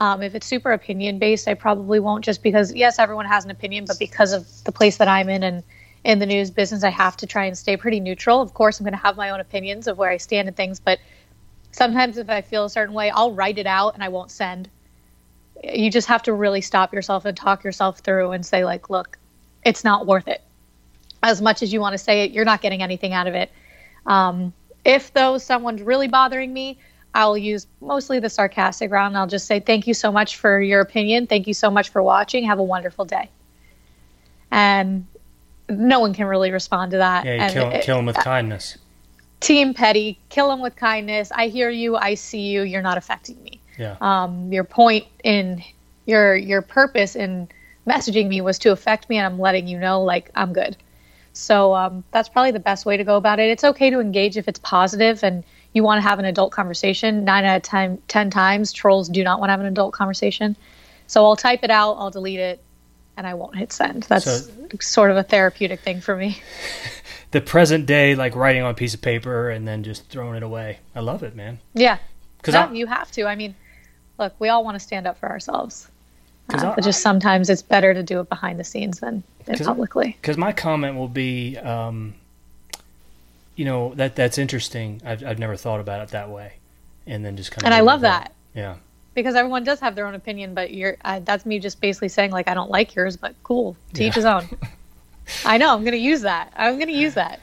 Um, 0.00 0.22
if 0.22 0.34
it's 0.34 0.46
super 0.46 0.72
opinion 0.72 1.18
based, 1.18 1.46
I 1.46 1.54
probably 1.54 2.00
won't 2.00 2.24
just 2.24 2.42
because, 2.42 2.72
yes, 2.74 2.98
everyone 2.98 3.26
has 3.26 3.44
an 3.44 3.50
opinion, 3.50 3.84
but 3.86 3.98
because 3.98 4.32
of 4.32 4.46
the 4.64 4.72
place 4.72 4.96
that 4.96 5.08
I'm 5.08 5.28
in 5.28 5.42
and 5.42 5.62
in 6.04 6.18
the 6.18 6.26
news 6.26 6.50
business, 6.50 6.82
I 6.82 6.88
have 6.88 7.16
to 7.18 7.26
try 7.26 7.44
and 7.44 7.56
stay 7.56 7.76
pretty 7.76 8.00
neutral. 8.00 8.40
Of 8.40 8.54
course, 8.54 8.80
I'm 8.80 8.84
going 8.84 8.92
to 8.92 8.98
have 8.98 9.16
my 9.16 9.30
own 9.30 9.40
opinions 9.40 9.86
of 9.86 9.98
where 9.98 10.08
I 10.08 10.16
stand 10.16 10.48
and 10.48 10.56
things, 10.56 10.80
but 10.80 10.98
sometimes 11.72 12.16
if 12.16 12.30
I 12.30 12.40
feel 12.40 12.64
a 12.64 12.70
certain 12.70 12.94
way, 12.94 13.10
I'll 13.10 13.32
write 13.32 13.58
it 13.58 13.66
out 13.66 13.94
and 13.94 14.02
I 14.02 14.08
won't 14.08 14.30
send. 14.30 14.70
You 15.62 15.90
just 15.90 16.08
have 16.08 16.22
to 16.22 16.32
really 16.32 16.62
stop 16.62 16.94
yourself 16.94 17.26
and 17.26 17.36
talk 17.36 17.64
yourself 17.64 17.98
through 17.98 18.30
and 18.30 18.44
say, 18.44 18.64
like, 18.64 18.88
look, 18.88 19.18
it's 19.64 19.84
not 19.84 20.06
worth 20.06 20.28
it. 20.28 20.42
As 21.22 21.42
much 21.42 21.62
as 21.62 21.72
you 21.72 21.80
want 21.80 21.92
to 21.92 21.98
say 21.98 22.24
it, 22.24 22.30
you're 22.30 22.44
not 22.44 22.62
getting 22.62 22.82
anything 22.82 23.12
out 23.12 23.26
of 23.26 23.34
it. 23.34 23.50
Um, 24.06 24.52
if 24.84 25.12
though 25.12 25.38
someone's 25.38 25.82
really 25.82 26.08
bothering 26.08 26.52
me, 26.52 26.78
I'll 27.14 27.36
use 27.36 27.66
mostly 27.80 28.20
the 28.20 28.30
sarcastic 28.30 28.90
round. 28.90 29.16
I'll 29.16 29.26
just 29.26 29.46
say, 29.46 29.60
thank 29.60 29.86
you 29.86 29.94
so 29.94 30.12
much 30.12 30.36
for 30.36 30.60
your 30.60 30.80
opinion. 30.80 31.26
Thank 31.26 31.46
you 31.46 31.54
so 31.54 31.70
much 31.70 31.88
for 31.90 32.02
watching. 32.02 32.44
Have 32.44 32.58
a 32.58 32.64
wonderful 32.64 33.04
day. 33.04 33.28
And 34.50 35.06
no 35.68 36.00
one 36.00 36.14
can 36.14 36.26
really 36.26 36.50
respond 36.50 36.92
to 36.92 36.98
that. 36.98 37.24
Yeah, 37.24 37.46
you 37.46 37.52
kill, 37.52 37.80
kill 37.82 37.96
them 37.96 38.06
with 38.06 38.16
kindness. 38.16 38.78
Team 39.40 39.74
Petty, 39.74 40.18
kill 40.28 40.48
them 40.48 40.60
with 40.60 40.76
kindness. 40.76 41.32
I 41.32 41.48
hear 41.48 41.70
you. 41.70 41.96
I 41.96 42.14
see 42.14 42.40
you. 42.40 42.62
You're 42.62 42.82
not 42.82 42.98
affecting 42.98 43.42
me. 43.42 43.60
Yeah. 43.78 43.96
Um, 44.00 44.52
your 44.52 44.64
point 44.64 45.06
in 45.24 45.62
your 46.06 46.36
your 46.36 46.60
purpose 46.60 47.16
in 47.16 47.48
messaging 47.86 48.28
me 48.28 48.40
was 48.40 48.58
to 48.60 48.72
affect 48.72 49.08
me, 49.08 49.16
and 49.16 49.26
I'm 49.26 49.38
letting 49.38 49.66
you 49.66 49.78
know, 49.78 50.02
like 50.02 50.30
I'm 50.34 50.52
good. 50.52 50.76
So 51.32 51.74
um, 51.74 52.04
that's 52.10 52.28
probably 52.28 52.50
the 52.50 52.60
best 52.60 52.84
way 52.84 52.96
to 52.96 53.04
go 53.04 53.16
about 53.16 53.38
it. 53.38 53.50
It's 53.50 53.64
okay 53.64 53.90
to 53.90 54.00
engage 54.00 54.36
if 54.36 54.48
it's 54.48 54.58
positive 54.58 55.22
and 55.22 55.44
you 55.72 55.82
want 55.82 56.02
to 56.02 56.08
have 56.08 56.18
an 56.18 56.24
adult 56.24 56.52
conversation. 56.52 57.24
Nine 57.24 57.44
out 57.44 57.72
of 57.72 58.00
ten 58.08 58.30
times, 58.30 58.72
trolls 58.72 59.08
do 59.08 59.22
not 59.22 59.38
want 59.38 59.48
to 59.48 59.52
have 59.52 59.60
an 59.60 59.66
adult 59.66 59.92
conversation. 59.92 60.56
So 61.06 61.24
I'll 61.24 61.36
type 61.36 61.60
it 61.62 61.70
out, 61.70 61.94
I'll 61.94 62.10
delete 62.10 62.40
it, 62.40 62.62
and 63.16 63.26
I 63.26 63.34
won't 63.34 63.56
hit 63.56 63.72
send. 63.72 64.04
That's 64.04 64.24
so, 64.24 64.52
sort 64.80 65.10
of 65.10 65.16
a 65.16 65.22
therapeutic 65.22 65.80
thing 65.80 66.00
for 66.00 66.16
me. 66.16 66.40
the 67.30 67.40
present 67.40 67.86
day, 67.86 68.14
like 68.14 68.34
writing 68.34 68.62
on 68.62 68.70
a 68.70 68.74
piece 68.74 68.94
of 68.94 69.02
paper 69.02 69.50
and 69.50 69.66
then 69.66 69.82
just 69.82 70.08
throwing 70.08 70.36
it 70.36 70.42
away. 70.42 70.78
I 70.94 71.00
love 71.00 71.22
it, 71.22 71.34
man. 71.34 71.60
Yeah, 71.74 71.98
because 72.38 72.54
no, 72.54 72.72
you 72.72 72.86
have 72.86 73.10
to. 73.12 73.24
I 73.24 73.36
mean, 73.36 73.54
look, 74.18 74.34
we 74.38 74.48
all 74.48 74.64
want 74.64 74.76
to 74.76 74.80
stand 74.80 75.06
up 75.06 75.18
for 75.18 75.28
ourselves, 75.28 75.89
uh, 76.54 76.74
but 76.74 76.84
just 76.84 77.02
sometimes 77.02 77.50
it's 77.50 77.62
better 77.62 77.94
to 77.94 78.02
do 78.02 78.20
it 78.20 78.28
behind 78.28 78.58
the 78.58 78.64
scenes 78.64 79.00
than, 79.00 79.22
than 79.44 79.58
publicly. 79.58 80.16
Because 80.20 80.36
my 80.36 80.52
comment 80.52 80.96
will 80.96 81.08
be, 81.08 81.56
um, 81.58 82.14
you 83.56 83.64
know, 83.64 83.94
that 83.94 84.16
that's 84.16 84.38
interesting. 84.38 85.00
I've 85.04 85.24
I've 85.24 85.38
never 85.38 85.56
thought 85.56 85.80
about 85.80 86.02
it 86.02 86.08
that 86.10 86.30
way, 86.30 86.54
and 87.06 87.24
then 87.24 87.36
just 87.36 87.50
kind 87.50 87.62
of. 87.62 87.66
And 87.66 87.74
I 87.74 87.80
love 87.80 88.00
that. 88.02 88.32
Yeah 88.54 88.76
because 89.14 89.34
everyone 89.34 89.64
does 89.64 89.80
have 89.80 89.94
their 89.94 90.06
own 90.06 90.14
opinion 90.14 90.54
but 90.54 90.72
you're 90.72 90.96
uh, 91.04 91.20
that's 91.20 91.44
me 91.46 91.58
just 91.58 91.80
basically 91.80 92.08
saying 92.08 92.30
like 92.30 92.48
i 92.48 92.54
don't 92.54 92.70
like 92.70 92.94
yours 92.94 93.16
but 93.16 93.34
cool 93.42 93.76
to 93.92 94.02
yeah. 94.02 94.08
each 94.08 94.14
his 94.14 94.24
own 94.24 94.46
i 95.44 95.58
know 95.58 95.74
i'm 95.74 95.84
gonna 95.84 95.96
use 95.96 96.22
that 96.22 96.52
i'm 96.56 96.78
gonna 96.78 96.92
use 96.92 97.14
that 97.14 97.40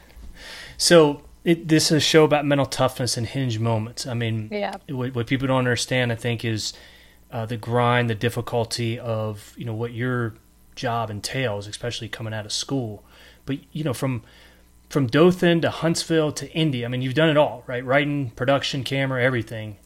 so 0.76 1.22
it, 1.44 1.68
this 1.68 1.86
is 1.86 1.92
a 1.92 2.00
show 2.00 2.24
about 2.24 2.44
mental 2.44 2.66
toughness 2.66 3.16
and 3.16 3.26
hinge 3.26 3.58
moments 3.58 4.06
i 4.06 4.14
mean 4.14 4.48
yeah 4.50 4.76
what, 4.88 5.14
what 5.14 5.26
people 5.26 5.46
don't 5.46 5.58
understand 5.58 6.12
i 6.12 6.14
think 6.14 6.44
is 6.44 6.72
uh, 7.30 7.46
the 7.46 7.56
grind 7.56 8.08
the 8.08 8.14
difficulty 8.14 8.98
of 8.98 9.54
you 9.56 9.64
know 9.64 9.74
what 9.74 9.92
you're 9.92 10.34
job 10.78 11.10
entails, 11.10 11.66
especially 11.66 12.08
coming 12.08 12.32
out 12.32 12.46
of 12.46 12.52
school. 12.52 13.04
But 13.44 13.58
you 13.72 13.84
know, 13.84 13.92
from 13.92 14.22
from 14.88 15.06
Dothan 15.06 15.60
to 15.60 15.70
Huntsville 15.70 16.32
to 16.32 16.50
Indy, 16.52 16.86
I 16.86 16.88
mean, 16.88 17.02
you've 17.02 17.14
done 17.14 17.28
it 17.28 17.36
all, 17.36 17.62
right? 17.66 17.84
Writing, 17.84 18.30
production, 18.30 18.84
camera, 18.84 19.22
everything. 19.22 19.76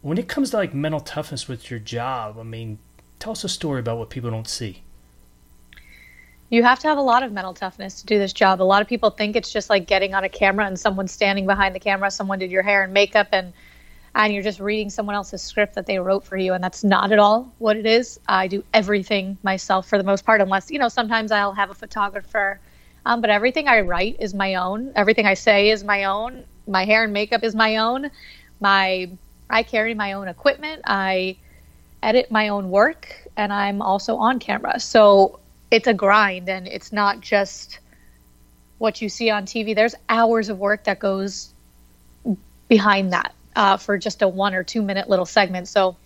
When 0.00 0.18
it 0.18 0.26
comes 0.26 0.50
to 0.50 0.56
like 0.56 0.74
mental 0.74 0.98
toughness 0.98 1.46
with 1.46 1.70
your 1.70 1.78
job, 1.78 2.36
I 2.40 2.42
mean, 2.42 2.78
tell 3.20 3.32
us 3.32 3.44
a 3.44 3.48
story 3.48 3.78
about 3.78 3.98
what 3.98 4.10
people 4.10 4.30
don't 4.30 4.48
see. 4.48 4.82
You 6.50 6.64
have 6.64 6.80
to 6.80 6.88
have 6.88 6.98
a 6.98 7.02
lot 7.02 7.22
of 7.22 7.32
mental 7.32 7.54
toughness 7.54 8.00
to 8.00 8.06
do 8.06 8.18
this 8.18 8.32
job. 8.32 8.60
A 8.60 8.64
lot 8.64 8.82
of 8.82 8.88
people 8.88 9.10
think 9.10 9.36
it's 9.36 9.52
just 9.52 9.70
like 9.70 9.86
getting 9.86 10.12
on 10.12 10.24
a 10.24 10.28
camera 10.28 10.66
and 10.66 10.78
someone 10.78 11.08
standing 11.08 11.46
behind 11.46 11.74
the 11.74 11.80
camera, 11.80 12.10
someone 12.10 12.40
did 12.40 12.50
your 12.50 12.62
hair 12.62 12.82
and 12.82 12.92
makeup 12.92 13.28
and 13.32 13.52
and 14.14 14.32
you're 14.32 14.42
just 14.42 14.60
reading 14.60 14.90
someone 14.90 15.14
else's 15.14 15.42
script 15.42 15.74
that 15.74 15.86
they 15.86 15.98
wrote 15.98 16.24
for 16.24 16.36
you 16.36 16.52
and 16.52 16.62
that's 16.62 16.84
not 16.84 17.12
at 17.12 17.18
all 17.18 17.52
what 17.58 17.76
it 17.76 17.86
is. 17.86 18.20
I 18.28 18.46
do 18.46 18.62
everything 18.74 19.38
myself 19.42 19.88
for 19.88 19.96
the 19.98 20.04
most 20.04 20.24
part 20.24 20.40
unless 20.40 20.70
you 20.70 20.78
know 20.78 20.88
sometimes 20.88 21.32
i'll 21.32 21.52
have 21.54 21.70
a 21.70 21.74
photographer. 21.74 22.60
Um, 23.06 23.20
but 23.20 23.30
everything 23.30 23.68
i 23.68 23.80
write 23.80 24.16
is 24.20 24.34
my 24.34 24.56
own. 24.56 24.92
Everything 24.94 25.26
i 25.26 25.34
say 25.34 25.70
is 25.70 25.82
my 25.82 26.04
own. 26.04 26.44
My 26.66 26.84
hair 26.84 27.04
and 27.04 27.12
makeup 27.12 27.42
is 27.42 27.54
my 27.54 27.78
own. 27.78 28.10
My 28.60 29.10
i 29.48 29.62
carry 29.62 29.94
my 29.94 30.12
own 30.12 30.28
equipment. 30.28 30.82
I 30.86 31.36
edit 32.02 32.30
my 32.30 32.48
own 32.48 32.70
work 32.70 33.28
and 33.36 33.52
i'm 33.52 33.80
also 33.80 34.16
on 34.16 34.38
camera. 34.38 34.78
So 34.78 35.40
it's 35.70 35.86
a 35.86 35.94
grind 35.94 36.50
and 36.50 36.68
it's 36.68 36.92
not 36.92 37.20
just 37.20 37.78
what 38.76 39.00
you 39.00 39.08
see 39.08 39.30
on 39.30 39.46
tv 39.46 39.74
there's 39.74 39.94
hours 40.08 40.48
of 40.48 40.58
work 40.58 40.84
that 40.84 40.98
goes 40.98 41.54
behind 42.68 43.12
that 43.12 43.32
uh, 43.56 43.76
for 43.76 43.98
just 43.98 44.22
a 44.22 44.28
one 44.28 44.54
or 44.54 44.62
two 44.62 44.82
minute 44.82 45.08
little 45.08 45.26
segment. 45.26 45.68
So 45.68 45.96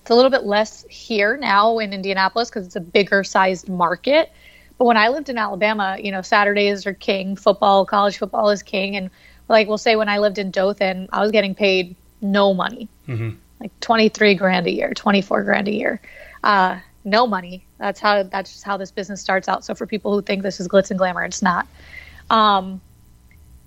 it's 0.00 0.10
a 0.10 0.14
little 0.14 0.30
bit 0.30 0.44
less 0.44 0.84
here 0.88 1.36
now 1.36 1.78
in 1.78 1.92
Indianapolis 1.92 2.48
because 2.48 2.66
it's 2.66 2.76
a 2.76 2.80
bigger 2.80 3.24
sized 3.24 3.68
market. 3.68 4.32
But 4.78 4.86
when 4.86 4.96
I 4.96 5.08
lived 5.08 5.28
in 5.28 5.36
Alabama, 5.36 5.98
you 6.00 6.10
know, 6.10 6.22
Saturdays 6.22 6.86
are 6.86 6.94
king, 6.94 7.36
football, 7.36 7.84
college 7.84 8.16
football 8.16 8.48
is 8.50 8.62
king. 8.62 8.96
And 8.96 9.10
like 9.48 9.68
we'll 9.68 9.78
say 9.78 9.96
when 9.96 10.08
I 10.08 10.18
lived 10.18 10.38
in 10.38 10.50
Dothan, 10.50 11.08
I 11.12 11.20
was 11.20 11.32
getting 11.32 11.54
paid 11.54 11.96
no 12.22 12.54
money, 12.54 12.88
mm-hmm. 13.06 13.30
like 13.60 13.78
23 13.80 14.34
grand 14.36 14.66
a 14.66 14.70
year, 14.70 14.94
24 14.94 15.44
grand 15.44 15.68
a 15.68 15.72
year. 15.72 16.00
Uh, 16.42 16.78
no 17.04 17.26
money. 17.26 17.66
That's 17.78 18.00
how, 18.00 18.22
that's 18.22 18.52
just 18.52 18.64
how 18.64 18.76
this 18.76 18.90
business 18.90 19.20
starts 19.20 19.48
out. 19.48 19.64
So 19.64 19.74
for 19.74 19.86
people 19.86 20.14
who 20.14 20.22
think 20.22 20.42
this 20.42 20.60
is 20.60 20.68
glitz 20.68 20.90
and 20.90 20.98
glamour, 20.98 21.24
it's 21.24 21.42
not. 21.42 21.66
Um, 22.30 22.80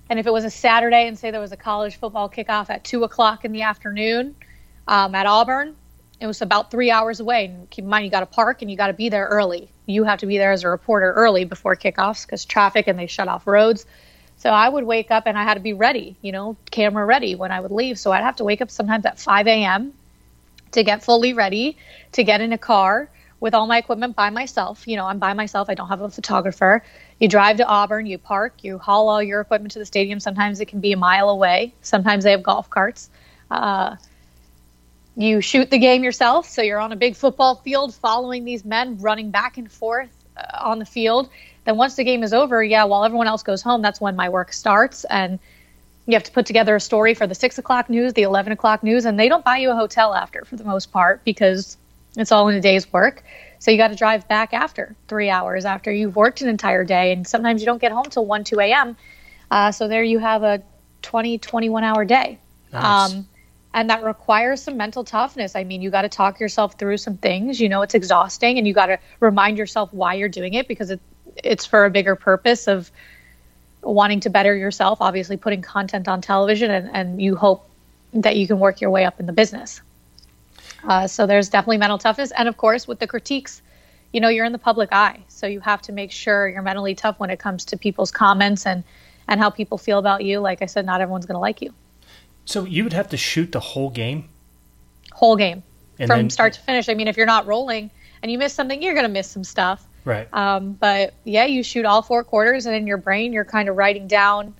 and 0.10 0.20
if 0.20 0.28
it 0.28 0.34
was 0.34 0.44
a 0.44 0.50
Saturday 0.50 1.08
and 1.08 1.18
say 1.18 1.32
there 1.32 1.40
was 1.42 1.52
a 1.52 1.58
college 1.58 1.96
football 1.96 2.30
kickoff 2.30 2.70
at 2.70 2.84
two 2.84 3.04
o'clock 3.04 3.46
in 3.46 3.52
the 3.52 3.62
afternoon 3.62 4.36
um, 4.88 5.16
at 5.16 5.26
Auburn, 5.26 5.76
it 6.20 6.28
was 6.28 6.42
about 6.42 6.72
three 6.72 6.92
hours 6.92 7.20
away. 7.20 7.46
And 7.46 7.70
keep 7.70 7.84
in 7.84 7.90
mind, 7.90 8.06
you 8.06 8.12
got 8.12 8.22
to 8.22 8.26
park 8.26 8.62
and 8.62 8.70
you 8.70 8.78
got 8.78 8.88
to 8.88 8.94
be 8.94 9.10
there 9.10 9.28
early. 9.28 9.70
You 9.86 10.04
have 10.04 10.20
to 10.20 10.26
be 10.26 10.38
there 10.38 10.52
as 10.52 10.64
a 10.64 10.70
reporter 10.70 11.12
early 11.14 11.46
before 11.46 11.76
kickoffs 11.76 12.26
because 12.26 12.46
traffic 12.46 12.88
and 12.88 12.98
they 12.98 13.08
shut 13.08 13.28
off 13.28 13.48
roads. 13.48 13.86
So 14.38 14.50
I 14.50 14.68
would 14.68 14.84
wake 14.84 15.12
up 15.12 15.24
and 15.26 15.38
I 15.38 15.44
had 15.44 15.56
to 15.56 15.60
be 15.60 15.74
ready, 15.74 16.18
you 16.22 16.32
know, 16.32 16.58
camera 16.70 17.06
ready 17.06 17.36
when 17.36 17.52
I 17.52 17.60
would 17.60 17.72
leave. 17.72 17.98
So 17.98 18.12
I'd 18.12 18.24
have 18.24 18.38
to 18.38 18.44
wake 18.44 18.62
up 18.62 18.72
sometimes 18.72 19.06
at 19.06 19.20
5 19.20 19.48
a.m. 19.48 19.94
to 20.72 20.84
get 20.84 21.04
fully 21.04 21.34
ready, 21.34 21.78
to 22.14 22.24
get 22.24 22.42
in 22.42 22.52
a 22.52 22.58
car 22.58 23.10
with 23.40 23.54
all 23.54 23.68
my 23.68 23.78
equipment 23.78 24.16
by 24.16 24.30
myself. 24.30 24.88
You 24.88 24.96
know, 24.96 25.06
I'm 25.06 25.20
by 25.20 25.34
myself. 25.34 25.70
I 25.70 25.76
don't 25.76 25.90
have 25.90 26.02
a 26.02 26.10
photographer 26.10 26.84
you 27.24 27.30
drive 27.30 27.56
to 27.56 27.65
Auburn, 27.65 28.06
you 28.06 28.18
park, 28.18 28.65
you 28.65 28.77
haul 28.77 29.08
all 29.08 29.24
your 29.24 29.39
equipment 29.39 29.72
to 29.72 29.80
the 29.80 29.86
stadium. 29.86 30.20
Sometimes 30.20 30.60
it 30.60 30.68
can 30.68 30.82
be 30.82 30.92
a 30.92 30.98
mile 30.98 31.30
away. 31.30 31.74
Sometimes 31.82 32.25
they 32.25 32.32
have 32.32 32.44
golf 32.44 32.70
carts. 32.70 33.10
Uh, 33.50 33.96
you 35.15 35.39
shoot 35.39 35.72
the 35.72 35.77
game 35.77 36.03
yourself, 36.03 36.50
so 36.50 36.62
you're 36.62 36.82
on 36.82 36.92
a 36.92 36.98
big 36.98 37.15
football 37.15 37.56
field 37.56 37.96
following 37.96 38.44
these 38.44 38.65
men 38.65 38.98
running 38.98 39.32
back 39.32 39.58
and 39.58 39.72
forth 39.72 40.10
uh, 40.36 40.65
on 40.65 40.80
the 40.80 40.86
field. 40.86 41.30
Then 41.63 41.77
once 41.77 41.96
the 41.96 42.03
game 42.03 42.24
is 42.24 42.34
over, 42.34 42.62
yeah, 42.62 42.84
while 42.84 43.06
everyone 43.06 43.27
else 43.27 43.44
goes 43.44 43.62
home, 43.62 43.82
that's 43.82 44.01
when 44.01 44.18
my 44.18 44.27
work 44.27 44.51
starts, 44.51 45.06
and 45.06 45.39
you 46.06 46.15
have 46.15 46.24
to 46.24 46.32
put 46.34 46.46
together 46.46 46.75
a 46.75 46.82
story 46.82 47.13
for 47.13 47.25
the 47.25 47.36
six 47.36 47.58
o'clock 47.58 47.89
news, 47.89 48.12
the 48.12 48.24
eleven 48.24 48.51
o'clock 48.51 48.84
news, 48.84 49.06
and 49.06 49.18
they 49.18 49.30
don't 49.30 49.46
buy 49.46 49.60
you 49.60 49.72
a 49.72 49.75
hotel 49.75 50.13
after 50.13 50.44
for 50.44 50.58
the 50.58 50.65
most 50.65 50.92
part 50.92 51.24
because 51.24 51.77
it's 52.18 52.34
all 52.34 52.50
in 52.50 52.56
a 52.58 52.62
day's 52.62 52.92
work. 52.92 53.24
So 53.63 53.72
you 53.72 53.77
got 53.77 53.88
to 53.88 53.96
drive 53.96 54.27
back 54.27 54.53
after 54.53 54.93
three 55.08 55.29
hours 55.29 55.63
after 55.63 55.89
you've 55.89 56.17
worked 56.17 56.41
an 56.41 56.50
entire 56.50 56.84
day. 56.84 57.13
And 57.13 57.25
sometimes 57.25 57.62
you 57.62 57.65
don't 57.65 57.79
get 57.79 57.93
home 57.93 58.03
till 58.03 58.25
1, 58.25 58.43
2 58.43 58.60
a.m. 58.60 58.98
Uh, 59.50 59.72
so 59.72 59.88
there 59.88 60.03
you 60.03 60.20
have 60.20 60.43
a 60.43 60.62
20, 61.01 61.38
21 61.38 61.82
hour 61.82 62.03
day. 62.03 62.39
Nice. 62.74 63.13
Um, 63.13 63.25
and 63.74 63.89
that 63.89 64.03
requires 64.03 64.62
some 64.62 64.75
mental 64.75 65.05
toughness. 65.05 65.55
I 65.55 65.63
mean, 65.63 65.82
you 65.82 65.91
got 65.91 66.01
to 66.01 66.10
talk 66.10 66.41
yourself 66.41 66.77
through 66.77 66.98
some 66.98 67.15
things. 67.15 67.62
You 67.62 67.70
know, 67.70 67.84
it's 67.84 67.93
exhausting, 67.93 68.58
and 68.58 68.67
you 68.67 68.74
got 68.74 68.88
to 68.88 69.00
remind 69.22 69.58
yourself 69.58 69.93
why 69.93 70.15
you're 70.15 70.27
doing 70.27 70.55
it 70.55 70.67
because 70.67 70.91
it, 70.91 71.00
it's 71.41 71.65
for 71.65 71.86
a 71.86 71.89
bigger 71.89 72.17
purpose 72.17 72.67
of 72.67 72.91
wanting 73.82 74.20
to 74.20 74.29
better 74.29 74.53
yourself. 74.53 74.98
Obviously, 75.00 75.38
putting 75.38 75.62
content 75.62 76.10
on 76.10 76.20
television, 76.20 76.70
and, 76.70 76.89
and 76.91 77.22
you 77.22 77.38
hope 77.38 77.65
that 78.12 78.36
you 78.36 78.46
can 78.46 78.60
work 78.60 78.82
your 78.82 78.89
way 78.89 79.05
up 79.05 79.22
in 79.22 79.25
the 79.25 79.32
business. 79.32 79.79
Uh, 80.88 81.08
so 81.08 81.25
there's 81.25 81.50
definitely 81.50 81.78
mental 81.78 81.98
toughness. 81.98 82.32
And 82.32 82.48
of 82.48 82.58
course, 82.58 82.88
with 82.88 83.00
the 83.00 83.08
critiques, 83.08 83.62
you 84.12 84.22
know, 84.22 84.30
you're 84.30 84.46
in 84.46 84.52
the 84.52 84.60
public 84.60 84.90
eye. 84.92 85.24
So 85.28 85.48
you 85.48 85.60
have 85.62 85.82
to 85.84 85.92
make 85.92 86.12
sure 86.12 86.48
you're 86.48 86.62
mentally 86.62 86.96
tough 86.96 87.20
when 87.20 87.30
it 87.30 87.40
comes 87.40 87.66
to 87.66 87.78
people's 87.78 88.12
comments 88.12 88.66
and, 88.66 88.84
and 89.28 89.40
how 89.40 89.50
people 89.50 89.78
feel 89.78 90.00
about 90.00 90.24
you. 90.24 90.40
Like 90.40 90.62
I 90.62 90.66
said, 90.66 90.86
not 90.86 91.02
everyone's 91.02 91.25
going 91.25 91.36
to 91.36 91.40
like 91.40 91.62
you. 91.62 91.74
So 92.46 92.66
you 92.66 92.84
would 92.84 92.94
have 92.94 93.10
to 93.10 93.18
shoot 93.18 93.52
the 93.52 93.60
whole 93.60 93.90
game? 93.90 94.30
Whole 95.13 95.36
game. 95.36 95.63
And 96.00 96.08
from 96.08 96.20
then, 96.20 96.30
start 96.30 96.54
to 96.54 96.60
finish. 96.60 96.90
I 96.90 96.94
mean, 96.94 97.08
if 97.08 97.18
you're 97.18 97.25
not 97.25 97.46
rolling 97.46 97.90
and 98.22 98.32
you 98.32 98.38
miss 98.38 98.54
something, 98.54 98.82
you're 98.82 98.94
going 98.94 99.06
to 99.06 99.12
miss 99.12 99.30
some 99.30 99.44
stuff. 99.44 99.88
Right. 100.06 100.28
Um, 100.34 100.74
but 100.74 101.13
yeah, 101.24 101.46
you 101.46 101.63
shoot 101.63 101.86
all 101.86 102.02
four 102.02 102.24
quarters, 102.25 102.66
and 102.66 102.75
in 102.75 102.86
your 102.86 102.98
brain, 102.98 103.32
you're 103.32 103.46
kind 103.46 103.70
of 103.70 103.78
writing 103.78 104.08
down 104.08 104.54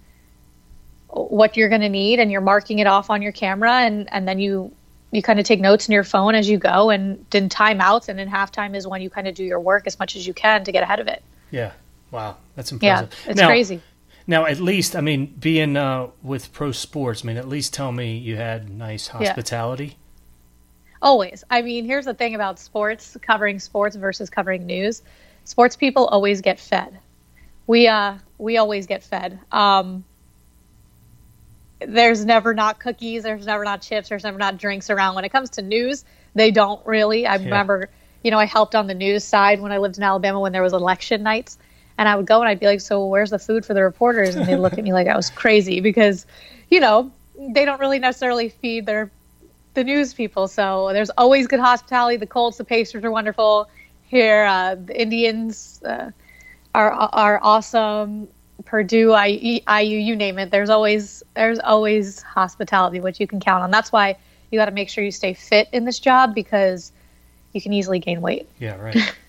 what 1.14 1.58
you're 1.58 1.70
going 1.70 1.82
to 1.82 1.90
need 1.90 2.20
and 2.20 2.32
you're 2.32 2.42
marking 2.42 2.80
it 2.80 2.88
off 2.88 3.10
on 3.10 3.22
your 3.22 3.32
camera 3.32 3.72
and 3.72 4.12
and 4.12 4.28
then 4.28 4.40
you 4.40 4.74
you 5.14 5.22
kind 5.22 5.40
of 5.40 5.46
take 5.46 5.62
notes 5.62 5.88
in 5.88 5.94
your 5.94 6.04
phone 6.04 6.34
as 6.34 6.50
you 6.50 6.58
go 6.58 6.90
and 6.90 7.24
then 7.30 7.48
timeouts 7.48 8.10
and 8.10 8.18
then 8.18 8.28
halftime 8.28 8.76
is 8.76 8.88
when 8.88 9.02
you 9.02 9.10
kind 9.10 9.28
of 9.28 9.36
do 9.36 9.44
your 9.44 9.60
work 9.60 9.86
as 9.86 10.00
much 10.00 10.16
as 10.16 10.26
you 10.26 10.34
can 10.34 10.64
to 10.64 10.72
get 10.72 10.82
ahead 10.82 11.00
of 11.00 11.08
it. 11.08 11.22
Yeah. 11.52 11.74
Wow. 12.10 12.38
That's 12.56 12.72
impressive. 12.72 13.10
yeah 13.12 13.32
it's 13.32 13.40
now, 13.40 13.48
crazy. 13.48 13.82
now 14.28 14.46
at 14.46 14.60
least 14.60 14.96
i 14.96 15.02
mean 15.02 15.26
being 15.26 15.76
uh, 15.76 16.08
with 16.22 16.54
pro 16.54 16.72
sports 16.72 17.24
i 17.24 17.28
mean 17.28 17.38
at 17.38 17.48
least 17.48 17.74
tell 17.74 17.92
me 17.92 18.18
you 18.18 18.36
had 18.36 18.70
nice 18.70 19.08
hospitality. 19.08 19.86
Yeah. 19.86 19.94
always. 21.02 21.44
I 21.50 21.62
mean 21.62 21.86
here's 21.86 22.06
the 22.06 22.14
thing 22.14 22.36
about 22.36 22.60
sports 22.60 23.18
covering 23.22 23.60
sports 23.60 23.96
versus 23.96 24.30
covering 24.30 24.66
news. 24.66 25.02
Sports 25.46 25.76
people 25.76 26.06
always 26.06 26.42
get 26.42 26.60
fed. 26.60 27.00
We 27.68 27.88
uh 27.88 28.18
we 28.38 28.58
always 28.58 28.88
get 28.88 29.04
fed. 29.04 29.40
Um 29.52 30.06
there's 31.88 32.26
never 32.26 32.54
not 32.54 32.80
cookies, 32.80 33.24
there's 33.24 33.46
never 33.46 33.64
not 33.64 33.82
chips, 33.82 34.10
there's 34.10 34.24
never 34.24 34.38
not 34.38 34.58
drinks 34.58 34.90
around. 34.90 35.16
When 35.16 35.26
it 35.26 35.30
comes 35.30 35.50
to 35.52 35.62
news, 35.62 36.06
they 36.36 36.52
don't 36.52 36.86
really. 36.86 37.26
I 37.26 37.36
yeah. 37.36 37.46
remember, 37.46 37.90
you 38.24 38.32
know, 38.32 38.40
I 38.40 38.46
helped 38.46 38.76
on 38.76 38.88
the 38.88 38.94
news 38.94 39.24
side 39.24 39.62
when 39.62 39.72
I 39.72 39.78
lived 39.78 39.98
in 39.98 40.04
Alabama 40.04 40.40
when 40.40 40.52
there 40.52 40.64
was 40.64 40.74
election 40.74 41.24
nights, 41.24 41.58
and 41.98 42.10
I 42.10 42.16
would 42.16 42.26
go 42.26 42.40
and 42.40 42.50
I'd 42.50 42.60
be 42.60 42.66
like, 42.66 42.82
"So 42.82 43.06
where's 43.06 43.30
the 43.30 43.40
food 43.40 43.66
for 43.66 43.74
the 43.74 43.84
reporters?" 43.84 44.36
And 44.36 44.46
they'd 44.48 44.58
look 44.58 44.78
at 44.78 44.84
me 44.84 44.94
like 44.94 45.08
I 45.08 45.16
was 45.16 45.30
crazy 45.30 45.80
because, 45.80 46.26
you 46.70 46.80
know, 46.80 47.12
they 47.54 47.66
don't 47.66 47.80
really 47.80 48.00
necessarily 48.00 48.50
feed 48.50 48.86
their 48.86 49.12
the 49.74 49.84
news 49.84 50.14
people. 50.14 50.48
So 50.48 50.92
there's 50.94 51.10
always 51.12 51.48
good 51.48 51.60
hospitality. 51.60 52.18
The 52.18 52.28
Colts, 52.28 52.58
the 52.58 52.64
Pacers 52.64 53.04
are 53.04 53.12
wonderful 53.12 53.70
here. 54.04 54.46
Uh, 54.46 54.76
the 54.76 55.00
Indians 55.00 55.82
uh, 55.84 56.12
are 56.76 56.92
are 56.92 57.40
awesome. 57.42 58.28
Purdue, 58.74 59.16
IU, 59.16 59.62
you 60.00 60.16
name 60.16 60.40
it. 60.40 60.50
There's 60.50 60.72
always 60.72 61.22
there's 61.36 61.60
always 61.60 62.24
hospitality, 62.24 63.00
which 63.00 63.20
you 63.20 63.28
can 63.28 63.40
count 63.40 63.62
on. 63.62 63.70
That's 63.70 63.92
why 63.92 64.18
you 64.50 64.58
got 64.58 64.66
to 64.66 64.72
make 64.72 64.90
sure 64.90 65.04
you 65.04 65.12
stay 65.12 65.36
fit 65.36 65.70
in 65.72 65.86
this 65.86 66.00
job 66.00 66.34
because 66.34 66.92
you 67.52 67.62
can 67.62 67.72
easily 67.72 68.00
gain 68.00 68.20
weight. 68.20 68.50
Yeah, 68.58 68.78
right. 68.78 68.98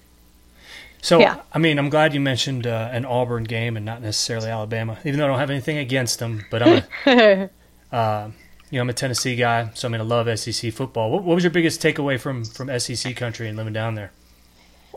So, 1.02 1.20
yeah. 1.20 1.42
I 1.52 1.58
mean, 1.58 1.78
I'm 1.78 1.90
glad 1.90 2.14
you 2.14 2.20
mentioned 2.20 2.66
uh, 2.66 2.88
an 2.90 3.04
Auburn 3.04 3.44
game 3.44 3.76
and 3.76 3.84
not 3.84 4.00
necessarily 4.00 4.48
Alabama, 4.48 4.96
even 5.04 5.18
though 5.18 5.26
I 5.26 5.28
don't 5.28 5.38
have 5.38 5.50
anything 5.50 5.76
against 5.76 6.18
them. 6.18 6.46
But 6.50 6.62
I'm, 6.62 6.82
a, 7.04 7.50
uh, 7.94 8.30
you 8.70 8.78
know, 8.78 8.80
I'm 8.80 8.88
a 8.88 8.94
Tennessee 8.94 9.36
guy, 9.36 9.68
so 9.74 9.86
I 9.86 9.90
mean, 9.90 10.00
I 10.00 10.04
love 10.04 10.38
SEC 10.38 10.72
football. 10.72 11.10
What, 11.10 11.22
what 11.22 11.34
was 11.34 11.44
your 11.44 11.50
biggest 11.50 11.82
takeaway 11.82 12.18
from 12.18 12.46
from 12.46 12.80
SEC 12.80 13.14
country 13.16 13.48
and 13.48 13.58
living 13.58 13.74
down 13.74 13.96
there? 13.96 14.12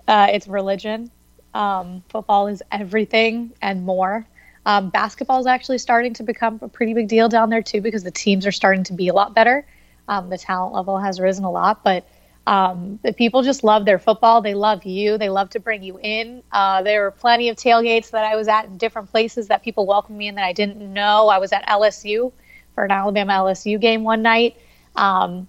Uh, 0.07 0.27
it's 0.31 0.47
religion. 0.47 1.11
Um, 1.53 2.05
football 2.07 2.47
is 2.47 2.63
everything 2.71 3.51
and 3.61 3.85
more. 3.85 4.25
Um, 4.67 4.89
basketball 4.89 5.39
is 5.39 5.47
actually 5.47 5.77
starting 5.77 6.13
to 6.15 6.23
become 6.23 6.59
a 6.61 6.67
pretty 6.67 6.93
big 6.93 7.07
deal 7.07 7.29
down 7.29 7.49
there 7.49 7.61
too 7.61 7.79
because 7.79 8.03
the 8.03 8.11
teams 8.11 8.45
are 8.45 8.51
starting 8.51 8.83
to 8.83 8.93
be 8.93 9.07
a 9.07 9.13
lot 9.13 9.33
better. 9.33 9.65
Um, 10.09 10.29
the 10.29 10.37
talent 10.37 10.73
level 10.73 10.99
has 10.99 11.21
risen 11.21 11.45
a 11.45 11.49
lot, 11.49 11.85
but 11.85 12.05
um, 12.47 12.99
the 13.01 13.13
people 13.13 13.43
just 13.43 13.63
love 13.63 13.85
their 13.85 13.97
football. 13.97 14.41
They 14.41 14.55
love 14.55 14.83
you. 14.83 15.17
They 15.17 15.29
love 15.29 15.49
to 15.51 15.61
bring 15.61 15.83
you 15.83 15.97
in. 16.03 16.43
Uh, 16.51 16.83
there 16.83 17.03
were 17.03 17.11
plenty 17.11 17.47
of 17.47 17.55
tailgates 17.55 18.11
that 18.11 18.25
I 18.25 18.35
was 18.35 18.49
at 18.49 18.65
in 18.65 18.77
different 18.77 19.09
places 19.09 19.47
that 19.47 19.63
people 19.63 19.85
welcomed 19.85 20.17
me 20.17 20.27
in 20.27 20.35
that 20.35 20.43
I 20.43 20.51
didn't 20.51 20.81
know. 20.93 21.29
I 21.29 21.37
was 21.37 21.53
at 21.53 21.65
LSU 21.65 22.33
for 22.75 22.83
an 22.83 22.91
Alabama 22.91 23.33
LSU 23.35 23.79
game 23.79 24.03
one 24.03 24.21
night. 24.21 24.57
Um, 24.97 25.47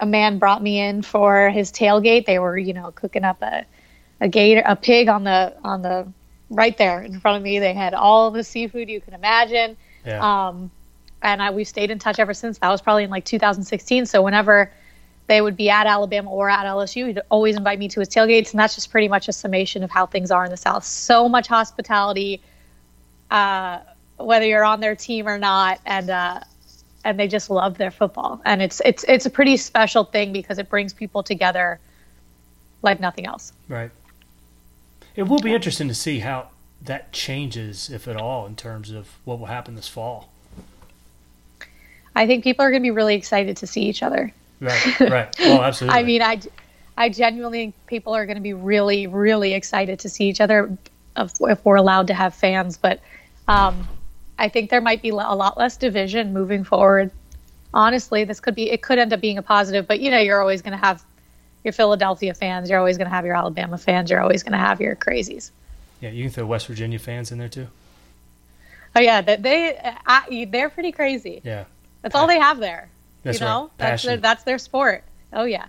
a 0.00 0.06
man 0.06 0.40
brought 0.40 0.64
me 0.64 0.80
in 0.80 1.02
for 1.02 1.48
his 1.50 1.70
tailgate. 1.70 2.26
They 2.26 2.40
were, 2.40 2.58
you 2.58 2.72
know, 2.72 2.90
cooking 2.90 3.22
up 3.22 3.40
a 3.40 3.64
a 4.20 4.28
gator, 4.28 4.62
a 4.66 4.74
pig 4.74 5.08
on 5.08 5.22
the 5.22 5.54
on 5.62 5.82
the 5.82 6.08
right 6.50 6.76
there 6.76 7.02
in 7.02 7.20
front 7.20 7.36
of 7.38 7.42
me. 7.42 7.58
They 7.58 7.74
had 7.74 7.94
all 7.94 8.30
the 8.30 8.44
seafood 8.44 8.88
you 8.88 9.00
can 9.00 9.14
imagine. 9.14 9.76
Yeah. 10.04 10.48
Um, 10.48 10.70
and 11.22 11.42
I, 11.42 11.50
we've 11.50 11.68
stayed 11.68 11.90
in 11.90 11.98
touch 11.98 12.18
ever 12.18 12.34
since. 12.34 12.58
That 12.58 12.68
was 12.68 12.82
probably 12.82 13.04
in 13.04 13.10
like 13.10 13.24
2016. 13.24 14.06
So 14.06 14.22
whenever 14.22 14.70
they 15.26 15.40
would 15.40 15.56
be 15.56 15.70
at 15.70 15.86
Alabama 15.86 16.30
or 16.30 16.50
at 16.50 16.66
LSU, 16.66 17.06
he'd 17.06 17.20
always 17.30 17.56
invite 17.56 17.78
me 17.78 17.88
to 17.88 18.00
his 18.00 18.08
tailgates, 18.08 18.50
and 18.50 18.60
that's 18.60 18.74
just 18.74 18.90
pretty 18.90 19.08
much 19.08 19.28
a 19.28 19.32
summation 19.32 19.82
of 19.82 19.90
how 19.90 20.06
things 20.06 20.30
are 20.30 20.44
in 20.44 20.50
the 20.50 20.56
South. 20.56 20.84
So 20.84 21.28
much 21.28 21.46
hospitality, 21.46 22.42
uh, 23.30 23.80
whether 24.18 24.44
you're 24.44 24.64
on 24.64 24.80
their 24.80 24.94
team 24.94 25.26
or 25.26 25.38
not, 25.38 25.80
and 25.86 26.10
uh, 26.10 26.40
and 27.04 27.18
they 27.18 27.26
just 27.26 27.48
love 27.48 27.78
their 27.78 27.90
football, 27.90 28.40
and 28.44 28.60
it's 28.60 28.82
it's 28.84 29.04
it's 29.08 29.24
a 29.24 29.30
pretty 29.30 29.56
special 29.56 30.04
thing 30.04 30.32
because 30.32 30.58
it 30.58 30.68
brings 30.68 30.92
people 30.92 31.22
together 31.22 31.80
like 32.82 33.00
nothing 33.00 33.24
else. 33.24 33.54
Right. 33.68 33.90
It 35.16 35.24
will 35.24 35.38
be 35.38 35.54
interesting 35.54 35.88
to 35.88 35.94
see 35.94 36.20
how 36.20 36.48
that 36.82 37.12
changes, 37.12 37.88
if 37.90 38.08
at 38.08 38.16
all, 38.16 38.46
in 38.46 38.56
terms 38.56 38.90
of 38.90 39.16
what 39.24 39.38
will 39.38 39.46
happen 39.46 39.74
this 39.74 39.88
fall. 39.88 40.30
I 42.16 42.26
think 42.26 42.44
people 42.44 42.64
are 42.64 42.70
going 42.70 42.82
to 42.82 42.86
be 42.86 42.90
really 42.90 43.14
excited 43.14 43.56
to 43.58 43.66
see 43.66 43.82
each 43.82 44.02
other. 44.02 44.32
Right, 44.60 45.00
right. 45.00 45.36
Oh, 45.40 45.62
absolutely. 45.62 45.98
I 45.98 46.02
mean, 46.02 46.22
I, 46.22 46.40
I 46.96 47.08
genuinely 47.08 47.58
think 47.58 47.74
people 47.86 48.14
are 48.14 48.26
going 48.26 48.36
to 48.36 48.42
be 48.42 48.52
really, 48.52 49.06
really 49.06 49.54
excited 49.54 49.98
to 50.00 50.08
see 50.08 50.28
each 50.28 50.40
other 50.40 50.76
if, 51.16 51.32
if 51.40 51.64
we're 51.64 51.76
allowed 51.76 52.06
to 52.08 52.14
have 52.14 52.34
fans. 52.34 52.76
But 52.76 53.00
um, 53.48 53.86
I 54.38 54.48
think 54.48 54.70
there 54.70 54.80
might 54.80 55.02
be 55.02 55.10
a 55.10 55.14
lot 55.14 55.58
less 55.58 55.76
division 55.76 56.32
moving 56.32 56.64
forward. 56.64 57.10
Honestly, 57.72 58.24
this 58.24 58.40
could 58.40 58.54
be, 58.54 58.70
it 58.70 58.82
could 58.82 58.98
end 58.98 59.12
up 59.12 59.20
being 59.20 59.38
a 59.38 59.42
positive, 59.42 59.88
but 59.88 60.00
you 60.00 60.10
know, 60.10 60.18
you're 60.18 60.40
always 60.40 60.62
going 60.62 60.78
to 60.78 60.84
have 60.84 61.04
your 61.64 61.72
Philadelphia 61.72 62.34
fans, 62.34 62.70
you're 62.70 62.78
always 62.78 62.96
going 62.96 63.08
to 63.08 63.14
have 63.14 63.24
your 63.24 63.34
Alabama 63.34 63.78
fans, 63.78 64.10
you're 64.10 64.20
always 64.20 64.42
going 64.42 64.52
to 64.52 64.58
have 64.58 64.80
your 64.80 64.94
crazies. 64.94 65.50
yeah, 66.00 66.10
you 66.10 66.22
can 66.22 66.30
throw 66.30 66.46
West 66.46 66.66
Virginia 66.66 66.98
fans 66.98 67.32
in 67.32 67.38
there 67.38 67.48
too. 67.48 67.66
Oh 68.94 69.00
yeah, 69.00 69.20
they, 69.22 69.36
they 69.36 69.94
I, 70.06 70.46
they're 70.50 70.70
pretty 70.70 70.92
crazy. 70.92 71.40
Yeah. 71.42 71.64
That's 72.02 72.14
all 72.14 72.26
they 72.26 72.38
have 72.38 72.58
there. 72.58 72.88
That's 73.22 73.40
you 73.40 73.46
know, 73.46 73.62
right. 73.62 73.70
that's 73.78 74.02
their 74.02 74.16
that's 74.18 74.42
their 74.44 74.58
sport. 74.58 75.04
Oh 75.32 75.44
yeah. 75.44 75.66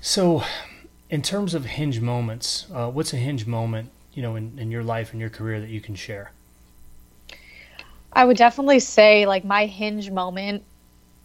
So, 0.00 0.42
in 1.08 1.22
terms 1.22 1.54
of 1.54 1.64
hinge 1.64 2.00
moments, 2.00 2.66
uh, 2.72 2.90
what's 2.90 3.12
a 3.12 3.16
hinge 3.16 3.46
moment, 3.46 3.90
you 4.12 4.22
know, 4.22 4.36
in, 4.36 4.58
in 4.58 4.70
your 4.70 4.82
life 4.82 5.12
and 5.12 5.20
your 5.20 5.30
career 5.30 5.60
that 5.60 5.70
you 5.70 5.80
can 5.80 5.94
share? 5.94 6.32
I 8.12 8.24
would 8.24 8.36
definitely 8.36 8.80
say 8.80 9.26
like 9.26 9.44
my 9.44 9.66
hinge 9.66 10.10
moment 10.10 10.62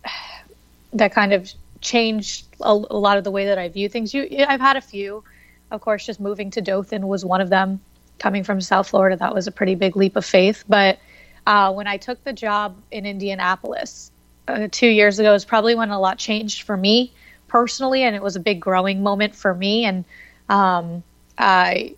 that 0.94 1.12
kind 1.12 1.34
of 1.34 1.52
changed 1.82 2.48
a, 2.62 2.72
a 2.72 2.98
lot 2.98 3.18
of 3.18 3.24
the 3.24 3.32
way 3.32 3.46
that 3.46 3.58
I 3.58 3.70
view 3.70 3.90
things. 3.90 4.14
You, 4.14 4.28
I've 4.48 4.62
had 4.62 4.78
a 4.78 4.82
few, 4.82 5.24
of 5.72 5.82
course. 5.82 6.06
Just 6.06 6.20
moving 6.20 6.52
to 6.52 6.62
Dothan 6.62 7.08
was 7.08 7.26
one 7.26 7.42
of 7.42 7.50
them. 7.50 7.82
Coming 8.20 8.44
from 8.44 8.62
South 8.62 8.90
Florida, 8.90 9.16
that 9.18 9.36
was 9.36 9.46
a 9.46 9.52
pretty 9.52 9.76
big 9.76 9.96
leap 9.96 10.16
of 10.16 10.26
faith. 10.26 10.64
But 10.68 10.98
uh, 11.46 11.72
when 11.72 11.86
I 11.86 11.98
took 11.98 12.24
the 12.24 12.34
job 12.34 12.76
in 12.90 13.06
Indianapolis 13.06 14.12
uh, 14.48 14.68
two 14.72 14.88
years 14.88 15.20
ago, 15.20 15.36
is 15.36 15.46
probably 15.46 15.76
when 15.76 15.92
a 15.92 16.00
lot 16.00 16.18
changed 16.18 16.64
for 16.64 16.76
me 16.76 17.14
personally, 17.48 18.02
and 18.02 18.16
it 18.16 18.24
was 18.24 18.36
a 18.36 18.40
big 18.40 18.60
growing 18.60 19.04
moment 19.04 19.36
for 19.36 19.54
me. 19.54 19.86
And 19.86 20.04
um, 20.50 21.04
I, 21.38 21.96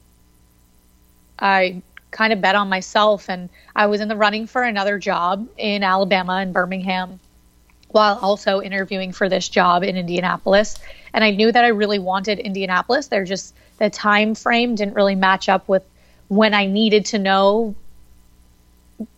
I 1.39 1.81
kind 2.11 2.33
of 2.33 2.41
bet 2.41 2.55
on 2.55 2.67
myself, 2.67 3.29
and 3.29 3.49
I 3.75 3.85
was 3.87 4.01
in 4.01 4.09
the 4.09 4.17
running 4.17 4.45
for 4.45 4.63
another 4.63 4.99
job 4.99 5.47
in 5.57 5.83
Alabama 5.83 6.41
in 6.41 6.51
Birmingham, 6.51 7.19
while 7.89 8.19
also 8.21 8.61
interviewing 8.61 9.11
for 9.11 9.29
this 9.29 9.49
job 9.49 9.83
in 9.83 9.97
Indianapolis. 9.97 10.77
And 11.13 11.23
I 11.23 11.31
knew 11.31 11.51
that 11.51 11.63
I 11.63 11.69
really 11.69 11.99
wanted 11.99 12.39
Indianapolis. 12.39 13.07
They're 13.07 13.25
just 13.25 13.55
the 13.79 13.89
time 13.89 14.35
frame 14.35 14.75
didn't 14.75 14.93
really 14.93 15.15
match 15.15 15.49
up 15.49 15.67
with 15.67 15.83
when 16.27 16.53
I 16.53 16.67
needed 16.67 17.05
to 17.07 17.17
know 17.17 17.75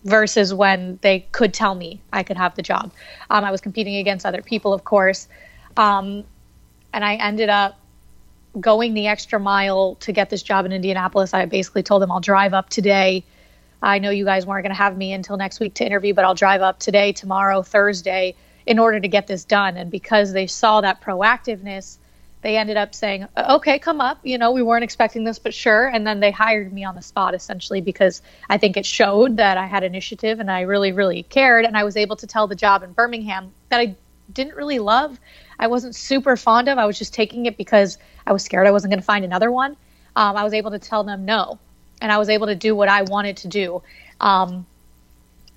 versus 0.05 0.53
when 0.53 0.99
they 1.01 1.21
could 1.31 1.53
tell 1.53 1.75
me 1.75 2.01
I 2.13 2.23
could 2.23 2.38
have 2.38 2.55
the 2.55 2.62
job. 2.62 2.91
Um, 3.29 3.43
I 3.43 3.51
was 3.51 3.60
competing 3.62 3.95
against 3.95 4.25
other 4.25 4.41
people, 4.41 4.73
of 4.73 4.84
course. 4.84 5.27
Um, 5.75 6.23
and 6.93 7.03
I 7.03 7.15
ended 7.15 7.49
up 7.49 7.77
going 8.60 8.93
the 8.93 9.07
extra 9.07 9.39
mile 9.39 9.95
to 10.01 10.12
get 10.12 10.29
this 10.29 10.43
job 10.43 10.65
in 10.65 10.71
Indianapolis. 10.71 11.34
I 11.34 11.45
basically 11.45 11.84
told 11.84 12.01
them 12.01 12.12
I'll 12.12 12.19
drive 12.19 12.53
up 12.53 12.69
today. 12.69 13.23
I 13.81 13.99
know 13.99 14.12
you 14.12 14.25
guys 14.25 14.45
weren't 14.45 14.63
going 14.63 14.75
to 14.75 14.77
have 14.77 14.95
me 14.95 15.12
until 15.13 15.38
next 15.38 15.60
week 15.60 15.73
to 15.75 15.86
interview, 15.86 16.13
but 16.13 16.23
I'll 16.23 16.36
drive 16.36 16.62
up 16.62 16.79
today, 16.79 17.13
tomorrow, 17.13 17.63
Thursday 17.63 18.36
in 18.65 18.80
order 18.80 19.00
to 19.00 19.08
get 19.08 19.28
this 19.28 19.43
done. 19.43 19.78
And 19.78 19.89
because 19.89 20.34
they 20.34 20.47
saw 20.47 20.82
that 20.82 21.02
proactiveness, 21.02 21.97
they 22.41 22.58
ended 22.58 22.78
up 22.78 22.95
saying, 22.95 23.28
okay, 23.38 23.78
come 23.78 24.02
up. 24.02 24.19
You 24.24 24.38
know, 24.38 24.52
we 24.52 24.63
weren't 24.63 24.84
expecting 24.84 25.24
this, 25.24 25.38
but 25.38 25.54
sure. 25.54 25.88
And 25.88 26.06
then 26.06 26.19
they 26.19 26.32
hired 26.32 26.74
me 26.74 26.84
on 26.84 26.95
the 26.95 27.02
spot 27.02 27.36
essentially 27.36 27.82
because 27.82 28.21
I 28.50 28.58
think 28.58 28.78
it 28.78 28.86
showed 28.86 29.38
that 29.38 29.58
I 29.58 29.67
had 29.67 29.84
initiative 29.84 30.39
and 30.39 30.50
I 30.50 30.62
really, 30.62 30.91
really 30.91 31.24
cared. 31.24 31.65
And 31.65 31.78
I 31.78 31.84
was 31.84 31.95
able 31.95 32.15
to 32.17 32.28
tell 32.28 32.47
the 32.47 32.56
job 32.56 32.84
in 32.84 32.93
Birmingham 32.93 33.52
that 33.69 33.80
I 33.80 33.95
didn't 34.34 34.56
really 34.56 34.80
love. 34.80 35.19
I 35.60 35.67
wasn't 35.67 35.95
super 35.95 36.36
fond 36.36 36.67
of. 36.67 36.78
I 36.78 36.86
was 36.86 36.97
just 36.97 37.13
taking 37.13 37.45
it 37.45 37.58
because 37.58 37.97
I 38.26 38.34
was 38.34 38.43
scared 38.43 38.65
I 38.67 38.71
wasn't 38.71 38.91
going 38.91 39.00
to 39.00 39.06
find 39.06 39.24
another 39.24 39.52
one. 39.52 39.78
Um, 40.15 40.36
I 40.36 40.43
was 40.43 40.54
able 40.54 40.71
to 40.71 40.80
tell 40.80 41.04
them 41.04 41.26
no, 41.26 41.60
and 42.02 42.12
I 42.12 42.17
was 42.17 42.30
able 42.30 42.47
to 42.47 42.56
do 42.56 42.76
what 42.76 42.89
I 42.89 43.04
wanted 43.04 43.38
to 43.38 43.47
do. 43.47 43.84
Um, 44.19 44.65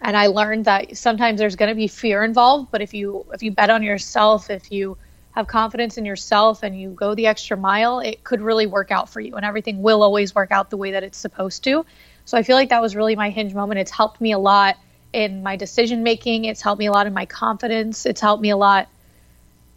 and 0.05 0.17
I 0.17 0.27
learned 0.27 0.67
that 0.67 0.97
sometimes 0.99 1.41
there's 1.41 1.57
going 1.57 1.71
to 1.71 1.75
be 1.75 1.89
fear 1.89 2.23
involved, 2.23 2.71
but 2.71 2.83
if 2.83 2.93
you 2.93 3.25
if 3.33 3.43
you 3.43 3.51
bet 3.51 3.71
on 3.71 3.83
yourself, 3.83 4.51
if 4.51 4.71
you 4.71 4.99
have 5.33 5.47
confidence 5.47 5.97
in 5.97 6.05
yourself 6.05 6.63
and 6.63 6.79
you 6.79 6.91
go 6.91 7.15
the 7.15 7.27
extra 7.27 7.57
mile, 7.57 8.01
it 8.01 8.23
could 8.23 8.41
really 8.43 8.67
work 8.67 8.91
out 8.91 9.09
for 9.09 9.21
you, 9.21 9.35
and 9.35 9.45
everything 9.45 9.83
will 9.83 10.03
always 10.03 10.35
work 10.35 10.53
out 10.53 10.69
the 10.69 10.77
way 10.77 10.93
that 10.93 11.03
it's 11.03 11.17
supposed 11.17 11.65
to. 11.65 11.87
So 12.27 12.37
I 12.37 12.43
feel 12.43 12.55
like 12.55 12.69
that 12.69 12.83
was 12.83 12.95
really 12.95 13.17
my 13.17 13.31
hinge 13.31 13.55
moment. 13.55 13.81
It's 13.81 13.91
helped 13.91 14.21
me 14.21 14.33
a 14.33 14.39
lot 14.39 14.77
in 15.15 15.43
my 15.43 15.57
decision 15.57 16.03
making. 16.03 16.45
It's 16.45 16.61
helped 16.61 16.79
me 16.79 16.87
a 16.87 16.93
lot 16.93 17.07
in 17.07 17.15
my 17.15 17.25
confidence. 17.25 18.05
It's 18.05 18.21
helped 18.21 18.43
me 18.43 18.51
a 18.51 18.57
lot 18.59 18.89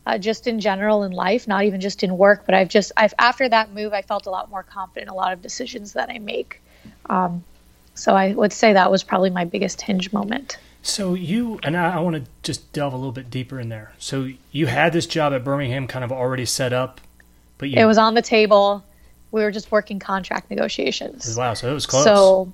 uh, 0.06 0.18
just 0.18 0.46
in 0.48 0.60
general 0.60 1.04
in 1.04 1.12
life, 1.14 1.48
not 1.48 1.64
even 1.64 1.80
just 1.80 2.04
in 2.04 2.18
work. 2.18 2.44
But 2.46 2.54
I've 2.54 2.70
just, 2.70 2.92
I've 2.98 3.14
after 3.18 3.48
that 3.48 3.74
move, 3.74 3.94
I 3.94 4.02
felt 4.02 4.26
a 4.26 4.30
lot 4.30 4.50
more 4.50 4.64
confident 4.64 5.08
in 5.08 5.10
a 5.10 5.16
lot 5.16 5.32
of 5.32 5.42
decisions 5.42 5.94
that 5.94 6.10
I 6.10 6.20
make. 6.20 6.62
Um, 7.06 7.44
so 7.98 8.16
I 8.16 8.34
would 8.34 8.54
say 8.54 8.74
that 8.74 8.92
was 8.92 9.04
probably 9.04 9.30
my 9.30 9.46
biggest 9.46 9.82
hinge 9.82 10.14
moment. 10.14 10.58
So 10.84 11.16
you 11.16 11.60
and 11.64 11.76
I, 11.76 11.98
I 11.98 12.00
want 12.00 12.16
to 12.16 12.24
just 12.44 12.72
delve 12.72 12.94
a 12.94 12.96
little 12.96 13.12
bit 13.12 13.30
deeper 13.30 13.60
in 13.60 13.70
there. 13.70 13.92
So 13.98 14.30
you 14.52 14.68
had 14.68 14.94
this 14.94 15.06
job 15.06 15.34
at 15.34 15.44
Birmingham 15.44 15.88
kind 15.88 16.06
of 16.06 16.12
already 16.12 16.46
set 16.46 16.72
up, 16.72 17.02
but 17.58 17.70
you 17.70 17.82
It 17.82 17.86
was 17.86 17.98
on 17.98 18.14
the 18.14 18.22
table. 18.22 18.84
We 19.32 19.42
were 19.42 19.52
just 19.52 19.72
working 19.72 20.00
contract 20.00 20.50
negotiations. 20.50 21.36
wow, 21.36 21.54
so 21.54 21.70
it 21.70 21.74
was 21.74 21.86
close. 21.86 22.06
So, 22.06 22.54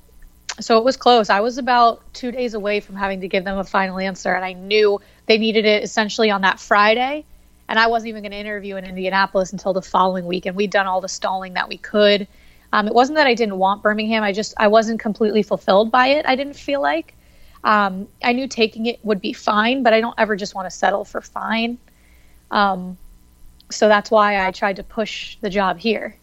so 0.59 0.77
it 0.79 0.83
was 0.83 0.97
close. 0.97 1.29
I 1.29 1.41
was 1.41 1.57
about 1.57 2.01
two 2.13 2.31
days 2.31 2.55
away 2.55 2.79
from 2.79 2.95
having 2.95 3.21
to 3.21 3.27
give 3.27 3.43
them 3.43 3.59
a 3.59 3.63
final 3.63 3.99
answer, 3.99 4.33
and 4.33 4.43
I 4.43 4.53
knew 4.53 4.99
they 5.27 5.37
needed 5.37 5.65
it 5.65 5.83
essentially 5.83 6.31
on 6.31 6.41
that 6.41 6.59
Friday. 6.59 7.25
And 7.69 7.79
I 7.79 7.87
wasn't 7.87 8.09
even 8.09 8.23
going 8.23 8.31
to 8.31 8.37
interview 8.37 8.75
in 8.75 8.85
Indianapolis 8.85 9.51
until 9.51 9.73
the 9.73 9.81
following 9.81 10.25
week, 10.25 10.45
and 10.45 10.55
we'd 10.55 10.71
done 10.71 10.87
all 10.87 11.01
the 11.01 11.07
stalling 11.07 11.53
that 11.53 11.69
we 11.69 11.77
could. 11.77 12.27
Um, 12.73 12.87
it 12.87 12.93
wasn't 12.93 13.17
that 13.17 13.27
I 13.27 13.35
didn't 13.35 13.59
want 13.59 13.83
Birmingham; 13.83 14.23
I 14.23 14.33
just 14.33 14.55
I 14.57 14.67
wasn't 14.67 14.99
completely 14.99 15.43
fulfilled 15.43 15.91
by 15.91 16.07
it. 16.07 16.25
I 16.25 16.35
didn't 16.35 16.55
feel 16.55 16.81
like 16.81 17.13
um, 17.63 18.07
I 18.23 18.33
knew 18.33 18.47
taking 18.47 18.87
it 18.87 18.99
would 19.05 19.21
be 19.21 19.31
fine, 19.31 19.83
but 19.83 19.93
I 19.93 20.01
don't 20.01 20.15
ever 20.17 20.35
just 20.35 20.55
want 20.55 20.65
to 20.65 20.75
settle 20.75 21.05
for 21.05 21.21
fine. 21.21 21.77
Um, 22.49 22.97
so 23.69 23.87
that's 23.87 24.09
why 24.09 24.45
I 24.45 24.51
tried 24.51 24.77
to 24.77 24.83
push 24.83 25.37
the 25.37 25.51
job 25.51 25.77
here 25.77 26.15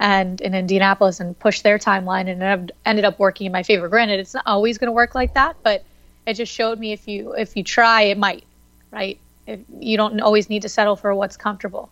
and 0.00 0.40
in 0.40 0.54
Indianapolis 0.54 1.20
and 1.20 1.38
push 1.38 1.60
their 1.60 1.78
timeline 1.78 2.28
and 2.30 2.72
ended 2.86 3.04
up 3.04 3.18
working 3.18 3.46
in 3.46 3.52
my 3.52 3.62
favor. 3.62 3.86
Granted, 3.88 4.18
it's 4.18 4.32
not 4.32 4.44
always 4.46 4.78
going 4.78 4.88
to 4.88 4.92
work 4.92 5.14
like 5.14 5.34
that, 5.34 5.56
but 5.62 5.84
it 6.26 6.34
just 6.34 6.52
showed 6.52 6.78
me 6.78 6.92
if 6.92 7.06
you 7.06 7.34
if 7.34 7.54
you 7.54 7.62
try, 7.62 8.02
it 8.02 8.16
might, 8.16 8.44
right? 8.90 9.18
If 9.46 9.60
you 9.78 9.98
don't 9.98 10.20
always 10.20 10.48
need 10.48 10.62
to 10.62 10.70
settle 10.70 10.96
for 10.96 11.14
what's 11.14 11.36
comfortable. 11.36 11.90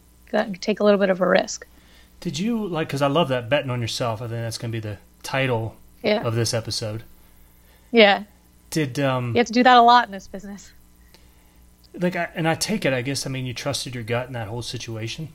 Take 0.62 0.80
a 0.80 0.84
little 0.84 0.98
bit 0.98 1.10
of 1.10 1.20
a 1.20 1.28
risk. 1.28 1.66
Did 2.24 2.38
you 2.38 2.66
like? 2.66 2.88
Because 2.88 3.02
I 3.02 3.06
love 3.08 3.28
that 3.28 3.50
betting 3.50 3.68
on 3.68 3.82
yourself. 3.82 4.22
I 4.22 4.28
think 4.28 4.38
that's 4.40 4.56
going 4.56 4.72
to 4.72 4.76
be 4.76 4.80
the 4.80 4.96
title 5.22 5.76
Yeah. 6.02 6.22
of 6.22 6.34
this 6.34 6.54
episode. 6.54 7.02
Yeah. 7.92 8.22
Did 8.70 8.98
um 8.98 9.32
You 9.34 9.38
have 9.40 9.46
to 9.48 9.52
do 9.52 9.62
that 9.62 9.76
a 9.76 9.82
lot 9.82 10.06
in 10.06 10.12
this 10.12 10.26
business. 10.26 10.72
like? 11.92 12.16
I, 12.16 12.30
and 12.34 12.48
I 12.48 12.54
take 12.54 12.86
it. 12.86 12.94
I 12.94 13.02
guess 13.02 13.26
I 13.26 13.28
mean 13.28 13.44
you 13.44 13.52
trusted 13.52 13.94
your 13.94 14.04
gut 14.04 14.26
in 14.26 14.32
that 14.32 14.48
whole 14.48 14.62
situation. 14.62 15.28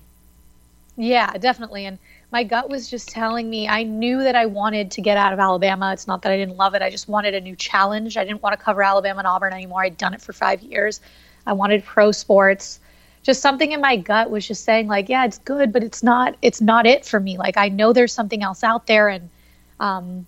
Yeah, 0.98 1.32
definitely. 1.38 1.86
And 1.86 2.00
my 2.32 2.44
gut 2.44 2.72
was 2.72 2.90
just 2.90 3.08
telling 3.10 3.52
me 3.52 3.68
I 3.68 3.84
knew 3.84 4.24
that 4.24 4.36
I 4.36 4.48
wanted 4.48 4.90
to 4.90 5.02
get 5.02 5.16
out 5.16 5.32
of 5.32 5.40
Alabama. 5.40 5.94
It's 5.94 6.08
not 6.08 6.24
that 6.24 6.32
I 6.32 6.38
didn't 6.38 6.58
love 6.58 6.74
it. 6.74 6.82
I 6.82 6.90
just 6.90 7.08
wanted 7.08 7.36
a 7.36 7.40
new 7.40 7.56
challenge. 7.56 8.18
I 8.18 8.26
didn't 8.26 8.42
want 8.42 8.58
to 8.58 8.66
cover 8.66 8.82
Alabama 8.82 9.20
and 9.20 9.28
Auburn 9.28 9.54
anymore. 9.54 9.84
I'd 9.84 9.96
done 9.98 10.16
it 10.16 10.22
for 10.22 10.34
five 10.34 10.62
years. 10.64 11.02
I 11.46 11.54
wanted 11.54 11.86
pro 11.86 12.12
sports. 12.12 12.80
Just 13.24 13.42
something 13.42 13.72
in 13.72 13.82
my 13.82 13.98
gut 13.98 14.30
was 14.30 14.48
just 14.48 14.64
saying 14.64 14.88
like, 14.88 15.10
yeah, 15.10 15.26
it's 15.26 15.38
good, 15.40 15.72
but 15.72 15.84
it's 15.84 16.04
not. 16.04 16.36
It's 16.42 16.62
not 16.62 16.86
it 16.86 17.06
for 17.06 17.20
me. 17.20 17.38
Like 17.38 17.58
I 17.58 17.70
know 17.70 17.94
there's 17.94 18.14
something 18.14 18.44
else 18.44 18.64
out 18.64 18.88
there, 18.88 19.10
and 19.10 19.30
um, 19.80 20.26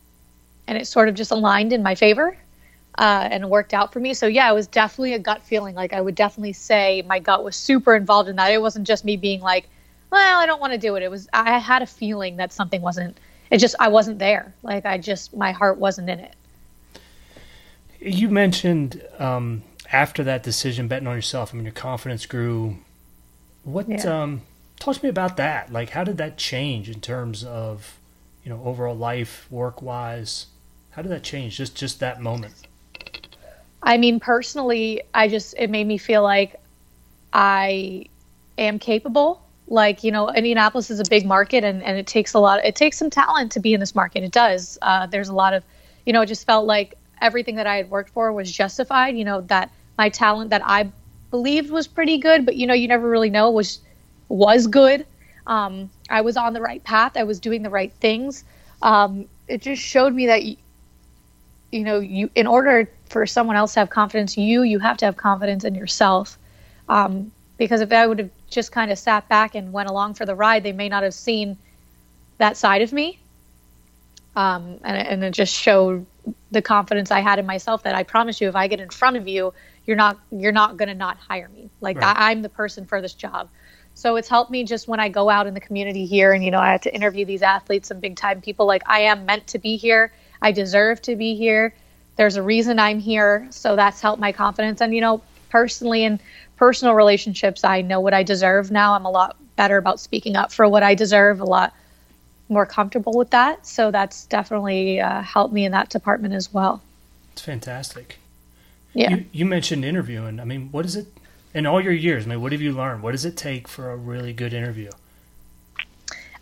and 0.68 0.78
it 0.78 0.86
sort 0.88 1.10
of 1.10 1.16
just 1.16 1.32
aligned 1.32 1.74
in 1.74 1.84
my 1.84 1.96
favor. 1.96 2.38
Uh, 2.98 3.30
and 3.32 3.50
worked 3.50 3.74
out 3.74 3.94
for 3.94 4.02
me. 4.02 4.14
So 4.14 4.28
yeah, 4.28 4.52
it 4.52 4.54
was 4.54 4.68
definitely 4.68 5.14
a 5.14 5.20
gut 5.20 5.42
feeling. 5.42 5.76
Like 5.76 5.94
I 5.94 6.02
would 6.02 6.14
definitely 6.14 6.52
say 6.52 7.02
my 7.08 7.20
gut 7.20 7.42
was 7.42 7.56
super 7.56 7.96
involved 7.96 8.28
in 8.28 8.36
that. 8.36 8.52
It 8.52 8.62
wasn't 8.62 8.86
just 8.86 9.06
me 9.06 9.16
being 9.16 9.40
like, 9.40 9.70
well, 10.12 10.40
I 10.40 10.46
don't 10.46 10.60
want 10.60 10.74
to 10.74 10.78
do 10.78 10.96
it. 10.96 11.04
It 11.04 11.10
was 11.10 11.28
I 11.32 11.58
had 11.58 11.82
a 11.82 11.86
feeling 11.86 12.36
that 12.36 12.52
something 12.52 12.82
wasn't. 12.82 13.18
It 13.50 13.58
just 13.60 13.76
I 13.80 13.88
wasn't 13.88 14.20
there. 14.20 14.54
Like 14.62 14.86
I 14.86 14.98
just 14.98 15.36
my 15.36 15.52
heart 15.54 15.78
wasn't 15.78 16.10
in 16.10 16.20
it. 16.20 16.36
You 18.00 18.30
mentioned 18.30 19.02
um, 19.20 19.64
after 19.92 20.24
that 20.24 20.44
decision, 20.44 20.88
betting 20.88 21.08
on 21.08 21.16
yourself. 21.16 21.54
I 21.54 21.56
mean, 21.56 21.66
your 21.66 21.74
confidence 21.74 22.26
grew. 22.26 22.78
What 23.64 23.90
yeah. 23.90 24.24
um, 24.24 24.42
talk 24.80 24.96
to 24.96 25.04
me 25.04 25.10
about 25.10 25.38
that? 25.38 25.72
Like, 25.72 25.90
how 25.90 26.04
did 26.04 26.18
that 26.18 26.38
change 26.38 26.90
in 26.90 27.02
terms 27.02 27.44
of 27.44 28.00
you 28.44 28.50
know 28.50 28.62
overall 28.64 28.96
life, 28.96 29.48
work 29.52 29.82
wise? 29.82 30.48
How 30.92 31.02
did 31.02 31.12
that 31.12 31.24
change? 31.24 31.58
Just 31.58 31.76
just 31.76 32.00
that 32.00 32.22
moment. 32.22 32.54
I 33.84 33.98
mean, 33.98 34.20
personally, 34.20 35.02
I 35.14 35.28
just 35.28 35.56
it 35.58 35.70
made 35.70 35.88
me 35.88 35.98
feel 35.98 36.24
like 36.24 36.56
I 37.34 38.06
am 38.58 38.80
capable. 38.80 39.42
Like 39.68 40.04
you 40.04 40.12
know, 40.12 40.30
Indianapolis 40.30 40.90
is 40.90 41.00
a 41.00 41.10
big 41.10 41.26
market, 41.26 41.64
and 41.64 41.84
and 41.84 41.98
it 41.98 42.08
takes 42.08 42.34
a 42.34 42.40
lot. 42.40 42.64
It 42.66 42.76
takes 42.76 42.98
some 42.98 43.10
talent 43.10 43.52
to 43.54 43.60
be 43.60 43.74
in 43.74 43.80
this 43.80 43.96
market. 43.96 44.24
It 44.24 44.32
does. 44.32 44.78
Uh, 44.82 45.06
there's 45.08 45.30
a 45.30 45.34
lot 45.34 45.54
of, 45.54 45.64
you 46.06 46.14
know, 46.14 46.22
it 46.22 46.28
just 46.28 46.46
felt 46.46 46.66
like 46.66 46.96
everything 47.22 47.56
that 47.56 47.68
I 47.68 47.78
had 47.78 47.90
worked 47.90 48.10
for 48.10 48.34
was 48.34 48.52
justified. 48.52 49.18
You 49.18 49.26
know 49.26 49.42
that 49.42 49.72
my 50.02 50.10
talent 50.10 50.50
that 50.50 50.64
I 50.66 50.92
believed 51.30 51.70
was 51.70 51.88
pretty 51.88 52.18
good, 52.18 52.44
but 52.44 52.56
you 52.56 52.66
know 52.66 52.74
you 52.74 52.88
never 52.88 53.08
really 53.08 53.30
know 53.30 53.52
was 53.52 53.80
was 54.30 54.66
good. 54.66 55.06
Um, 55.46 55.92
I 56.10 56.22
was 56.22 56.38
on 56.38 56.54
the 56.54 56.62
right 56.62 56.84
path. 56.84 57.12
I 57.16 57.24
was 57.24 57.40
doing 57.40 57.62
the 57.62 57.70
right 57.70 57.94
things. 57.94 58.44
Um, 58.82 59.26
it 59.48 59.62
just 59.62 59.80
showed 59.80 60.14
me 60.20 60.26
that 60.26 60.42
you, 60.44 60.56
you 61.72 61.84
know 61.84 62.00
you 62.00 62.32
in 62.34 62.48
order 62.48 62.90
for 63.10 63.28
someone 63.28 63.58
else 63.58 63.74
to 63.76 63.82
have 63.82 63.90
confidence 63.92 64.38
you 64.38 64.64
you 64.64 64.80
have 64.80 64.98
to 64.98 65.06
have 65.06 65.18
confidence 65.18 65.64
in 65.66 65.76
yourself 65.76 66.38
um, 66.90 67.32
because 67.58 67.82
if 67.82 67.92
I 67.92 68.08
would 68.08 68.18
have 68.18 68.32
just 68.50 68.72
kind 68.72 68.90
of 68.92 68.98
sat 68.98 69.30
back 69.30 69.54
and 69.54 69.72
went 69.72 69.88
along 69.88 70.16
for 70.16 70.26
the 70.26 70.34
ride, 70.34 70.64
they 70.64 70.72
may 70.72 70.90
not 70.90 71.04
have 71.04 71.14
seen 71.14 71.58
that 72.40 72.58
side 72.58 72.82
of 72.82 72.92
me. 72.92 73.20
Um, 74.36 74.80
and, 74.84 74.98
and 75.12 75.24
it 75.24 75.32
just 75.32 75.54
showed 75.54 76.06
the 76.52 76.62
confidence 76.62 77.12
I 77.12 77.20
had 77.20 77.40
in 77.40 77.46
myself 77.46 77.84
that 77.84 77.96
I 77.96 78.04
promise 78.04 78.42
you, 78.42 78.50
if 78.50 78.56
I 78.56 78.68
get 78.68 78.80
in 78.80 78.90
front 78.90 79.18
of 79.18 79.28
you, 79.28 79.54
you're 79.86 79.98
not 79.98 80.20
you're 80.32 80.52
not 80.52 80.78
going 80.78 80.90
to 80.90 80.96
not 80.96 81.18
hire 81.18 81.50
me. 81.50 81.70
Like 81.82 81.98
right. 81.98 82.16
I, 82.16 82.32
I'm 82.32 82.42
the 82.42 82.50
person 82.50 82.86
for 82.86 83.02
this 83.02 83.14
job. 83.14 83.50
So 83.94 84.16
it's 84.16 84.30
helped 84.30 84.52
me 84.52 84.64
just 84.64 84.88
when 84.88 85.00
I 85.00 85.10
go 85.10 85.30
out 85.30 85.48
in 85.48 85.54
the 85.54 85.60
community 85.60 86.06
here, 86.06 86.32
and 86.32 86.44
you 86.44 86.52
know 86.52 86.60
I 86.60 86.72
have 86.72 86.82
to 86.82 86.94
interview 86.94 87.26
these 87.26 87.42
athletes 87.42 87.92
and 87.92 88.00
big 88.00 88.16
time 88.16 88.42
people. 88.42 88.66
Like 88.66 88.84
I 88.88 89.02
am 89.02 89.26
meant 89.26 89.48
to 89.48 89.60
be 89.60 89.78
here. 89.78 90.14
I 90.42 90.52
deserve 90.52 91.02
to 91.04 91.16
be 91.16 91.36
here. 91.36 91.74
There's 92.16 92.36
a 92.36 92.44
reason 92.44 92.80
I'm 92.80 93.00
here. 93.00 93.48
So 93.52 93.76
that's 93.76 94.02
helped 94.02 94.22
my 94.22 94.32
confidence. 94.32 94.82
And 94.82 94.94
you 94.94 95.02
know 95.02 95.22
personally 95.50 96.04
in 96.04 96.20
personal 96.58 96.94
relationships, 96.94 97.64
I 97.64 97.82
know 97.82 98.00
what 98.00 98.14
I 98.14 98.24
deserve 98.24 98.72
now. 98.72 98.94
I'm 98.94 99.06
a 99.06 99.12
lot 99.12 99.36
better 99.56 99.78
about 99.78 100.00
speaking 100.00 100.36
up 100.36 100.52
for 100.52 100.68
what 100.68 100.84
I 100.84 100.96
deserve. 100.96 101.42
A 101.42 101.46
lot 101.46 101.74
more 102.50 102.66
comfortable 102.66 103.14
with 103.14 103.32
that. 103.32 103.66
So 103.66 103.92
that's 103.92 104.26
definitely 104.26 105.00
uh, 105.00 105.22
helped 105.22 105.54
me 105.54 105.66
in 105.66 105.72
that 105.72 105.90
department 105.90 106.34
as 106.34 106.54
well. 106.54 106.82
It's 107.34 107.42
fantastic. 107.42 108.20
Yeah. 108.94 109.12
You, 109.12 109.26
you, 109.32 109.46
mentioned 109.46 109.86
interviewing. 109.86 110.40
I 110.40 110.44
mean, 110.44 110.70
what 110.72 110.86
is 110.86 110.96
it 110.96 111.08
in 111.54 111.66
all 111.66 111.82
your 111.82 111.94
years? 111.94 112.26
I 112.26 112.30
mean, 112.30 112.42
what 112.42 112.52
have 112.52 112.62
you 112.62 112.74
learned? 112.74 113.04
What 113.04 113.12
does 113.12 113.26
it 113.26 113.38
take 113.38 113.68
for 113.68 113.92
a 113.92 113.96
really 113.96 114.34
good 114.34 114.54
interview? 114.54 114.90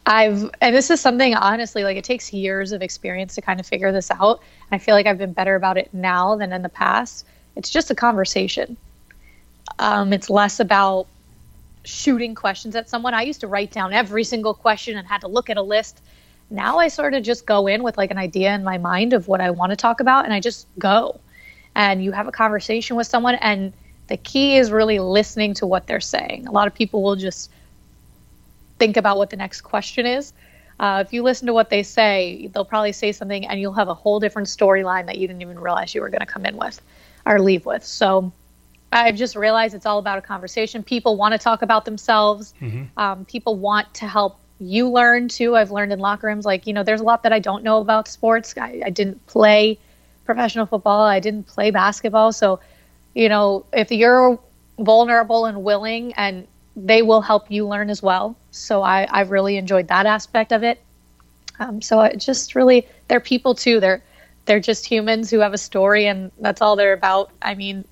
I've, 0.05 0.49
and 0.59 0.75
this 0.75 0.89
is 0.89 0.99
something 0.99 1.35
honestly, 1.35 1.83
like 1.83 1.95
it 1.95 2.03
takes 2.03 2.33
years 2.33 2.71
of 2.71 2.81
experience 2.81 3.35
to 3.35 3.41
kind 3.41 3.59
of 3.59 3.67
figure 3.67 3.91
this 3.91 4.09
out. 4.09 4.41
And 4.71 4.81
I 4.81 4.83
feel 4.83 4.95
like 4.95 5.05
I've 5.05 5.19
been 5.19 5.33
better 5.33 5.55
about 5.55 5.77
it 5.77 5.93
now 5.93 6.35
than 6.35 6.51
in 6.51 6.63
the 6.63 6.69
past. 6.69 7.25
It's 7.55 7.69
just 7.69 7.91
a 7.91 7.95
conversation. 7.95 8.75
Um, 9.77 10.11
it's 10.11 10.29
less 10.29 10.59
about 10.59 11.05
shooting 11.83 12.33
questions 12.33 12.75
at 12.75 12.89
someone. 12.89 13.13
I 13.13 13.21
used 13.21 13.41
to 13.41 13.47
write 13.47 13.71
down 13.71 13.93
every 13.93 14.23
single 14.23 14.53
question 14.53 14.97
and 14.97 15.07
had 15.07 15.21
to 15.21 15.27
look 15.27 15.49
at 15.49 15.57
a 15.57 15.61
list. 15.61 16.01
Now 16.49 16.79
I 16.79 16.87
sort 16.87 17.13
of 17.13 17.21
just 17.21 17.45
go 17.45 17.67
in 17.67 17.83
with 17.83 17.97
like 17.97 18.09
an 18.09 18.17
idea 18.17 18.53
in 18.55 18.63
my 18.63 18.79
mind 18.79 19.13
of 19.13 19.27
what 19.27 19.41
I 19.41 19.51
want 19.51 19.71
to 19.71 19.75
talk 19.75 19.99
about 19.99 20.25
and 20.25 20.33
I 20.33 20.39
just 20.39 20.65
go. 20.79 21.19
And 21.75 22.03
you 22.03 22.11
have 22.11 22.27
a 22.27 22.31
conversation 22.31 22.97
with 22.97 23.07
someone 23.07 23.35
and 23.35 23.73
the 24.07 24.17
key 24.17 24.57
is 24.57 24.71
really 24.71 24.99
listening 24.99 25.53
to 25.55 25.67
what 25.67 25.87
they're 25.87 26.01
saying. 26.01 26.47
A 26.47 26.51
lot 26.51 26.67
of 26.67 26.73
people 26.73 27.03
will 27.03 27.15
just 27.15 27.51
think 28.79 28.97
about 28.97 29.17
what 29.17 29.29
the 29.29 29.37
next 29.37 29.61
question 29.61 30.05
is. 30.05 30.33
Uh, 30.79 31.03
if 31.05 31.13
you 31.13 31.21
listen 31.21 31.45
to 31.45 31.53
what 31.53 31.69
they 31.69 31.83
say, 31.83 32.49
they'll 32.53 32.65
probably 32.65 32.91
say 32.91 33.11
something 33.11 33.45
and 33.45 33.59
you'll 33.59 33.73
have 33.73 33.89
a 33.89 33.93
whole 33.93 34.19
different 34.19 34.47
storyline 34.47 35.05
that 35.05 35.17
you 35.17 35.27
didn't 35.27 35.41
even 35.41 35.59
realize 35.59 35.93
you 35.93 36.01
were 36.01 36.09
going 36.09 36.21
to 36.21 36.25
come 36.25 36.45
in 36.45 36.57
with 36.57 36.81
or 37.25 37.39
leave 37.39 37.65
with. 37.65 37.85
So 37.85 38.31
I've 38.91 39.15
just 39.15 39.35
realized 39.35 39.75
it's 39.75 39.85
all 39.85 39.99
about 39.99 40.17
a 40.17 40.21
conversation. 40.21 40.81
People 40.81 41.17
want 41.17 41.33
to 41.33 41.37
talk 41.37 41.61
about 41.61 41.85
themselves. 41.85 42.53
Mm-hmm. 42.61 42.97
Um, 42.97 43.25
people 43.25 43.55
want 43.55 43.93
to 43.95 44.07
help 44.07 44.39
you 44.59 44.89
learn 44.89 45.27
too. 45.27 45.55
I've 45.55 45.71
learned 45.71 45.93
in 45.93 45.99
locker 45.99 46.27
rooms, 46.27 46.45
like, 46.45 46.65
you 46.65 46.73
know, 46.73 46.83
there's 46.83 47.01
a 47.01 47.03
lot 47.03 47.23
that 47.23 47.33
I 47.33 47.39
don't 47.39 47.63
know 47.63 47.79
about 47.79 48.07
sports. 48.07 48.55
I, 48.57 48.81
I 48.85 48.89
didn't 48.89 49.25
play 49.27 49.77
professional 50.29 50.67
football, 50.67 51.01
I 51.01 51.19
didn't 51.19 51.47
play 51.47 51.71
basketball. 51.71 52.31
So, 52.31 52.59
you 53.15 53.29
know, 53.29 53.65
if 53.73 53.91
you're 53.91 54.37
vulnerable 54.77 55.45
and 55.45 55.63
willing, 55.63 56.13
and 56.13 56.47
they 56.75 57.01
will 57.01 57.21
help 57.21 57.49
you 57.49 57.67
learn 57.67 57.89
as 57.89 58.03
well. 58.03 58.35
So 58.51 58.83
I, 58.83 59.07
I've 59.09 59.31
really 59.31 59.57
enjoyed 59.57 59.87
that 59.87 60.05
aspect 60.05 60.51
of 60.51 60.63
it. 60.63 60.79
Um, 61.59 61.81
so 61.81 62.01
it 62.01 62.17
just 62.17 62.53
really, 62.55 62.87
they're 63.07 63.19
people 63.19 63.55
too. 63.55 63.79
They're, 63.79 64.03
they're 64.45 64.59
just 64.59 64.85
humans 64.85 65.31
who 65.31 65.39
have 65.39 65.53
a 65.53 65.57
story 65.57 66.05
and 66.05 66.31
that's 66.39 66.61
all 66.61 66.75
they're 66.75 66.93
about. 66.93 67.31
I 67.41 67.55
mean, 67.55 67.83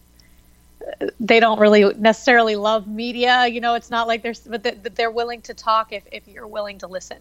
they 1.19 1.39
don't 1.39 1.59
really 1.59 1.91
necessarily 1.95 2.55
love 2.55 2.87
media. 2.87 3.47
You 3.47 3.61
know, 3.61 3.73
it's 3.73 3.89
not 3.89 4.07
like 4.07 4.21
they're, 4.21 4.35
but 4.47 4.95
they're 4.95 5.11
willing 5.11 5.41
to 5.41 5.53
talk 5.53 5.91
if, 5.91 6.03
if 6.11 6.27
you're 6.27 6.47
willing 6.47 6.77
to 6.79 6.87
listen, 6.87 7.17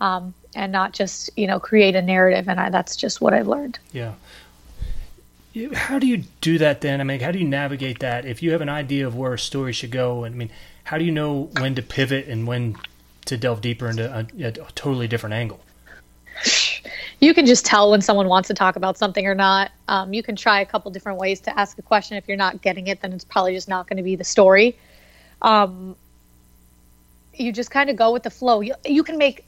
um, 0.00 0.34
and 0.54 0.72
not 0.72 0.92
just 0.92 1.30
you 1.36 1.46
know 1.46 1.60
create 1.60 1.94
a 1.94 2.02
narrative. 2.02 2.48
And 2.48 2.58
I, 2.58 2.70
that's 2.70 2.96
just 2.96 3.20
what 3.20 3.32
I've 3.32 3.46
learned. 3.46 3.78
Yeah. 3.92 4.14
How 5.74 6.00
do 6.00 6.06
you 6.06 6.24
do 6.40 6.58
that 6.58 6.80
then? 6.80 7.00
I 7.00 7.04
mean, 7.04 7.20
how 7.20 7.30
do 7.30 7.38
you 7.38 7.46
navigate 7.46 8.00
that? 8.00 8.24
If 8.24 8.42
you 8.42 8.50
have 8.52 8.60
an 8.60 8.68
idea 8.68 9.06
of 9.06 9.14
where 9.14 9.34
a 9.34 9.38
story 9.38 9.72
should 9.72 9.92
go, 9.92 10.24
and 10.24 10.34
I 10.34 10.38
mean, 10.38 10.50
how 10.84 10.98
do 10.98 11.04
you 11.04 11.12
know 11.12 11.48
when 11.58 11.76
to 11.76 11.82
pivot 11.82 12.26
and 12.26 12.46
when 12.46 12.76
to 13.26 13.36
delve 13.36 13.60
deeper 13.60 13.88
into 13.88 14.12
a, 14.12 14.26
a 14.44 14.52
totally 14.72 15.06
different 15.06 15.34
angle? 15.34 15.60
you 17.20 17.32
can 17.32 17.46
just 17.46 17.64
tell 17.64 17.90
when 17.90 18.00
someone 18.00 18.26
wants 18.26 18.48
to 18.48 18.54
talk 18.54 18.74
about 18.74 18.98
something 18.98 19.26
or 19.26 19.34
not. 19.34 19.70
Um, 19.86 20.12
you 20.12 20.22
can 20.22 20.34
try 20.34 20.60
a 20.60 20.66
couple 20.66 20.90
different 20.90 21.18
ways 21.18 21.40
to 21.42 21.58
ask 21.58 21.78
a 21.78 21.82
question. 21.82 22.16
If 22.16 22.26
you're 22.26 22.36
not 22.36 22.60
getting 22.60 22.88
it, 22.88 23.00
then 23.00 23.12
it's 23.12 23.24
probably 23.24 23.54
just 23.54 23.68
not 23.68 23.88
going 23.88 23.96
to 23.96 24.02
be 24.02 24.16
the 24.16 24.24
story. 24.24 24.76
Um, 25.40 25.94
you 27.32 27.52
just 27.52 27.70
kind 27.70 27.90
of 27.90 27.96
go 27.96 28.12
with 28.12 28.24
the 28.24 28.30
flow. 28.30 28.60
You, 28.60 28.74
you 28.84 29.02
can 29.04 29.18
make 29.18 29.44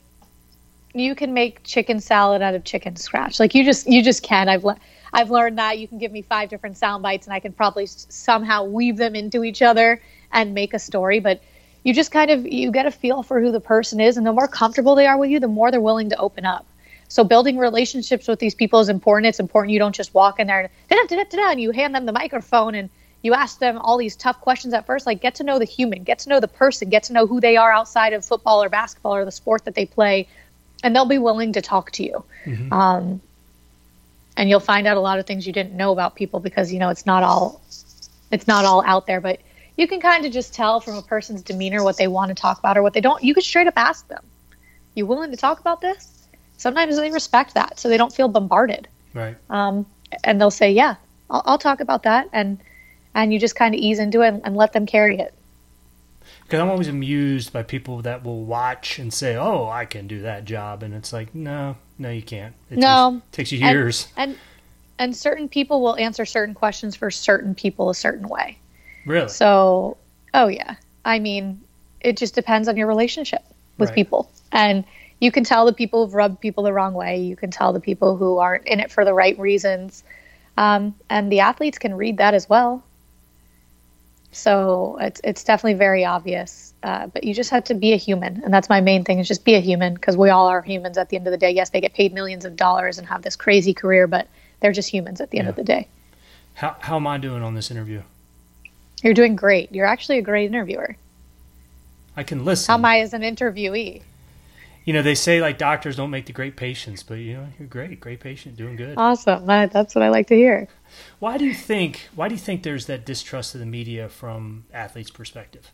you 0.93 1.13
can 1.13 1.33
make 1.33 1.63
chicken 1.63 1.99
salad 1.99 2.41
out 2.41 2.55
of 2.55 2.63
chicken 2.63 2.95
scratch. 2.95 3.39
Like 3.39 3.53
you 3.53 3.63
just 3.63 3.87
you 3.87 4.01
just 4.01 4.23
can. 4.23 4.49
I've 4.49 4.63
le- 4.63 4.77
I've 5.17 5.31
learned 5.31 5.57
that 5.57 5.79
you 5.79 5.87
can 5.87 5.97
give 5.97 6.11
me 6.11 6.21
five 6.21 6.47
different 6.47 6.77
sound 6.77 7.01
bites 7.01 7.25
and 7.25 7.33
I 7.33 7.39
can 7.39 7.51
probably 7.51 7.87
somehow 7.87 8.65
weave 8.65 8.97
them 8.97 9.15
into 9.15 9.43
each 9.43 9.63
other 9.63 9.99
and 10.31 10.53
make 10.53 10.75
a 10.75 10.79
story. 10.79 11.19
But 11.19 11.41
you 11.83 11.91
just 11.91 12.11
kind 12.11 12.29
of 12.29 12.45
you 12.45 12.71
get 12.71 12.85
a 12.85 12.91
feel 12.91 13.23
for 13.23 13.41
who 13.41 13.51
the 13.51 13.59
person 13.59 13.99
is, 13.99 14.17
and 14.17 14.27
the 14.27 14.31
more 14.31 14.47
comfortable 14.47 14.93
they 14.93 15.07
are 15.07 15.17
with 15.17 15.31
you, 15.31 15.39
the 15.39 15.47
more 15.47 15.71
they're 15.71 15.81
willing 15.81 16.11
to 16.11 16.17
open 16.17 16.45
up. 16.45 16.67
So 17.07 17.23
building 17.23 17.57
relationships 17.57 18.27
with 18.27 18.37
these 18.37 18.53
people 18.53 18.79
is 18.79 18.89
important. 18.89 19.25
It's 19.25 19.39
important 19.39 19.73
you 19.73 19.79
don't 19.79 19.95
just 19.95 20.13
walk 20.13 20.39
in 20.39 20.45
there 20.45 20.69
and, 20.91 21.11
and 21.11 21.61
you 21.61 21.71
hand 21.71 21.95
them 21.95 22.05
the 22.05 22.11
microphone 22.11 22.75
and 22.75 22.89
you 23.23 23.33
ask 23.33 23.57
them 23.57 23.79
all 23.79 23.97
these 23.97 24.15
tough 24.15 24.39
questions 24.41 24.75
at 24.75 24.85
first. 24.85 25.07
Like 25.07 25.19
get 25.19 25.35
to 25.35 25.43
know 25.43 25.57
the 25.57 25.65
human, 25.65 26.03
get 26.03 26.19
to 26.19 26.29
know 26.29 26.39
the 26.39 26.47
person, 26.47 26.89
get 26.89 27.03
to 27.03 27.13
know 27.13 27.25
who 27.25 27.41
they 27.41 27.57
are 27.57 27.71
outside 27.71 28.13
of 28.13 28.23
football 28.23 28.61
or 28.61 28.69
basketball 28.69 29.15
or 29.15 29.25
the 29.25 29.31
sport 29.31 29.65
that 29.65 29.73
they 29.73 29.87
play, 29.87 30.27
and 30.83 30.95
they'll 30.95 31.05
be 31.05 31.17
willing 31.17 31.53
to 31.53 31.61
talk 31.61 31.89
to 31.91 32.03
you. 32.03 32.23
Mm-hmm. 32.45 32.71
Um, 32.71 33.21
and 34.37 34.49
you'll 34.49 34.61
find 34.61 34.87
out 34.87 34.95
a 34.95 35.01
lot 35.01 35.19
of 35.19 35.25
things 35.25 35.45
you 35.45 35.51
didn't 35.51 35.75
know 35.75 35.91
about 35.91 36.15
people 36.15 36.39
because 36.39 36.71
you 36.71 36.79
know 36.79 36.89
it's 36.89 37.05
not 37.05 37.23
all 37.23 37.61
it's 38.31 38.47
not 38.47 38.63
all 38.63 38.83
out 38.85 39.07
there, 39.07 39.19
but 39.19 39.39
you 39.75 39.87
can 39.87 39.99
kind 39.99 40.25
of 40.25 40.31
just 40.31 40.53
tell 40.53 40.79
from 40.79 40.95
a 40.95 41.01
person's 41.01 41.41
demeanor 41.41 41.83
what 41.83 41.97
they 41.97 42.07
want 42.07 42.29
to 42.29 42.35
talk 42.35 42.59
about 42.59 42.77
or 42.77 42.83
what 42.83 42.93
they 42.93 43.01
don't. 43.01 43.23
You 43.23 43.33
could 43.33 43.43
straight 43.43 43.67
up 43.67 43.75
ask 43.75 44.07
them, 44.07 44.23
"You 44.95 45.05
willing 45.05 45.31
to 45.31 45.37
talk 45.37 45.59
about 45.59 45.81
this?" 45.81 46.17
sometimes 46.57 46.97
they 46.97 47.11
respect 47.11 47.53
that 47.53 47.79
so 47.79 47.87
they 47.87 47.97
don't 47.97 48.13
feel 48.13 48.27
bombarded 48.27 48.87
right 49.13 49.37
um, 49.49 49.85
and 50.23 50.41
they'll 50.41 50.51
say 50.51 50.71
yeah 50.71 50.95
I'll, 51.29 51.43
I'll, 51.45 51.57
talk 51.57 51.79
about 51.79 52.03
that 52.03 52.27
and 52.33 52.59
and 53.13 53.31
you 53.31 53.39
just 53.39 53.55
kind 53.55 53.73
of 53.73 53.79
ease 53.79 53.99
into 53.99 54.21
it 54.21 54.29
and, 54.29 54.41
and 54.45 54.57
let 54.57 54.73
them 54.73 54.85
carry 54.85 55.19
it 55.19 55.33
because 56.47 56.59
i'm 56.59 56.69
always 56.69 56.87
amused 56.87 57.51
by 57.51 57.61
people 57.61 58.01
that 58.01 58.23
will 58.23 58.43
watch 58.43 58.99
and 58.99 59.13
say 59.13 59.35
oh 59.35 59.67
i 59.67 59.85
can 59.85 60.07
do 60.07 60.21
that 60.21 60.45
job 60.45 60.83
and 60.83 60.93
it's 60.93 61.11
like 61.11 61.33
no 61.35 61.75
no 61.97 62.09
you 62.09 62.21
can't 62.21 62.55
it 62.69 62.77
no 62.77 63.21
takes, 63.31 63.49
takes 63.49 63.51
you 63.51 63.59
years 63.59 64.07
and, 64.17 64.31
and 64.31 64.39
and 64.99 65.15
certain 65.15 65.47
people 65.47 65.81
will 65.81 65.95
answer 65.97 66.25
certain 66.25 66.55
questions 66.55 66.95
for 66.95 67.11
certain 67.11 67.53
people 67.53 67.89
a 67.89 67.95
certain 67.95 68.27
way 68.27 68.57
really 69.05 69.27
so 69.27 69.97
oh 70.33 70.47
yeah 70.47 70.75
i 71.05 71.19
mean 71.19 71.61
it 72.01 72.17
just 72.17 72.33
depends 72.35 72.67
on 72.67 72.77
your 72.77 72.87
relationship 72.87 73.43
with 73.77 73.89
right. 73.89 73.95
people 73.95 74.31
and 74.51 74.85
you 75.19 75.31
can 75.31 75.43
tell 75.43 75.65
the 75.65 75.73
people 75.73 76.05
who've 76.05 76.13
rubbed 76.13 76.39
people 76.39 76.63
the 76.63 76.73
wrong 76.73 76.93
way. 76.93 77.17
You 77.17 77.35
can 77.35 77.49
tell 77.49 77.73
the 77.73 77.79
people 77.79 78.17
who 78.17 78.37
aren't 78.37 78.65
in 78.67 78.79
it 78.79 78.91
for 78.91 79.03
the 79.03 79.13
right 79.13 79.37
reasons. 79.39 80.03
Um, 80.57 80.95
and 81.09 81.31
the 81.31 81.39
athletes 81.39 81.77
can 81.77 81.95
read 81.95 82.17
that 82.17 82.33
as 82.33 82.47
well. 82.47 82.83
So 84.37 84.97
it's 85.01 85.19
it's 85.23 85.43
definitely 85.43 85.73
very 85.73 86.05
obvious. 86.05 86.73
Uh, 86.83 87.07
but 87.07 87.23
you 87.23 87.33
just 87.33 87.49
have 87.49 87.63
to 87.65 87.73
be 87.73 87.93
a 87.93 87.97
human, 87.97 88.43
and 88.43 88.53
that's 88.53 88.69
my 88.69 88.81
main 88.81 89.03
thing 89.03 89.17
is 89.17 89.27
just 89.27 89.43
be 89.43 89.55
a 89.55 89.59
human 89.59 89.95
because 89.95 90.15
we 90.15 90.29
all 90.29 90.47
are 90.47 90.61
humans 90.61 90.97
at 90.97 91.09
the 91.09 91.17
end 91.17 91.25
of 91.25 91.31
the 91.31 91.37
day. 91.37 91.49
Yes, 91.49 91.71
they 91.71 91.81
get 91.81 91.93
paid 91.93 92.13
millions 92.13 92.45
of 92.45 92.55
dollars 92.55 92.99
and 92.99 93.07
have 93.07 93.23
this 93.23 93.35
crazy 93.35 93.73
career, 93.73 94.05
but 94.05 94.27
they're 94.59 94.71
just 94.71 94.89
humans 94.89 95.19
at 95.19 95.31
the 95.31 95.37
yeah. 95.37 95.41
end 95.41 95.49
of 95.49 95.55
the 95.55 95.63
day. 95.63 95.87
How 96.53 96.75
how 96.79 96.97
am 96.97 97.07
I 97.07 97.17
doing 97.17 97.41
on 97.41 97.55
this 97.55 97.71
interview? 97.71 98.03
You're 99.03 99.15
doing 99.15 99.35
great. 99.35 99.71
You're 99.71 99.87
actually 99.87 100.19
a 100.19 100.21
great 100.21 100.45
interviewer. 100.45 100.95
I 102.15 102.23
can 102.23 102.45
listen. 102.45 102.71
How 102.71 102.77
am 102.77 102.85
I 102.85 102.99
as 102.99 103.13
an 103.13 103.21
interviewee? 103.21 104.03
You 104.87 104.93
know, 104.93 105.01
they 105.01 105.15
say 105.15 105.41
like 105.41 105.57
doctors 105.57 105.97
don't 105.97 106.11
make 106.11 106.27
the 106.27 106.31
great 106.31 106.55
patients, 106.55 107.03
but 107.03 107.15
you 107.15 107.33
know, 107.33 107.47
you're 107.59 107.67
great, 107.67 107.99
great 107.99 108.21
patient, 108.21 108.55
doing 108.55 108.77
good. 108.77 108.97
Awesome. 108.97 109.45
That's 109.45 109.93
what 109.93 110.01
I 110.01 110.07
like 110.07 110.27
to 110.27 110.35
hear. 110.35 110.69
Why 111.19 111.37
do 111.37 111.43
you 111.43 111.53
think? 111.53 112.07
Why 112.15 112.29
do 112.29 112.35
you 112.35 112.39
think 112.39 112.63
there's 112.63 112.85
that 112.85 113.05
distrust 113.05 113.53
of 113.53 113.59
the 113.59 113.65
media 113.65 114.07
from 114.07 114.63
athletes' 114.73 115.11
perspective? 115.11 115.73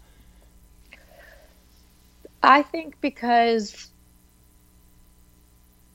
I 2.42 2.64
think 2.64 3.00
because 3.02 3.92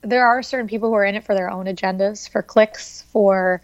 there 0.01 0.25
are 0.25 0.41
certain 0.41 0.69
people 0.69 0.87
who 0.87 0.95
are 0.95 1.03
in 1.03 1.15
it 1.15 1.25
for 1.25 1.35
their 1.35 1.51
own 1.51 1.65
agendas, 1.65 2.29
for 2.29 2.41
clicks, 2.41 3.01
for 3.11 3.61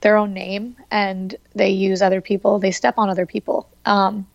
their 0.00 0.16
own 0.16 0.34
name, 0.34 0.74
and 0.90 1.36
they 1.54 1.70
use 1.70 2.02
other 2.02 2.20
people. 2.20 2.58
They 2.58 2.72
step 2.72 2.98
on 2.98 3.08
other 3.08 3.24
people, 3.24 3.68
um, 3.86 4.26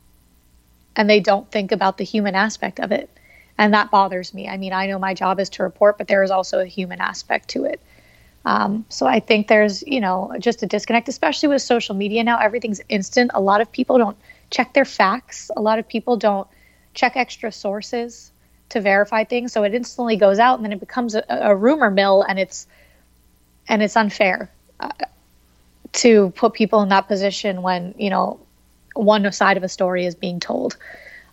and 0.95 1.09
they 1.09 1.19
don't 1.19 1.51
think 1.51 1.73
about 1.73 1.97
the 1.97 2.05
human 2.05 2.35
aspect 2.35 2.79
of 2.79 2.93
it, 2.93 3.09
and 3.57 3.73
that 3.73 3.91
bothers 3.91 4.33
me. 4.33 4.47
I 4.47 4.57
mean, 4.57 4.73
I 4.73 4.87
know 4.87 4.99
my 4.99 5.13
job 5.13 5.39
is 5.39 5.49
to 5.51 5.63
report, 5.63 5.97
but 5.97 6.07
there 6.07 6.23
is 6.23 6.31
also 6.31 6.59
a 6.59 6.65
human 6.65 6.99
aspect 6.99 7.49
to 7.49 7.65
it. 7.65 7.81
Um, 8.45 8.85
so 8.89 9.05
I 9.05 9.19
think 9.19 9.47
there's, 9.47 9.83
you 9.83 10.01
know, 10.01 10.33
just 10.39 10.63
a 10.63 10.65
disconnect, 10.65 11.07
especially 11.07 11.49
with 11.49 11.61
social 11.61 11.95
media 11.95 12.23
now. 12.23 12.39
Everything's 12.39 12.81
instant. 12.89 13.31
A 13.33 13.41
lot 13.41 13.61
of 13.61 13.71
people 13.71 13.97
don't 13.97 14.17
check 14.49 14.73
their 14.73 14.85
facts. 14.85 15.49
A 15.55 15.61
lot 15.61 15.79
of 15.79 15.87
people 15.87 16.17
don't 16.17 16.47
check 16.93 17.15
extra 17.15 17.51
sources 17.51 18.31
to 18.69 18.81
verify 18.81 19.23
things. 19.23 19.53
So 19.53 19.63
it 19.63 19.73
instantly 19.73 20.17
goes 20.17 20.39
out, 20.39 20.55
and 20.55 20.65
then 20.65 20.73
it 20.73 20.79
becomes 20.79 21.15
a, 21.15 21.23
a 21.29 21.55
rumor 21.55 21.89
mill, 21.89 22.23
and 22.23 22.37
it's 22.37 22.67
and 23.69 23.81
it's 23.81 23.95
unfair 23.95 24.51
uh, 24.81 24.89
to 25.93 26.31
put 26.31 26.53
people 26.53 26.81
in 26.81 26.89
that 26.89 27.07
position 27.07 27.61
when 27.61 27.95
you 27.97 28.09
know 28.09 28.39
one 28.93 29.31
side 29.31 29.55
of 29.57 29.63
a 29.63 29.69
story 29.69 30.05
is 30.05 30.15
being 30.15 30.39
told. 30.39 30.75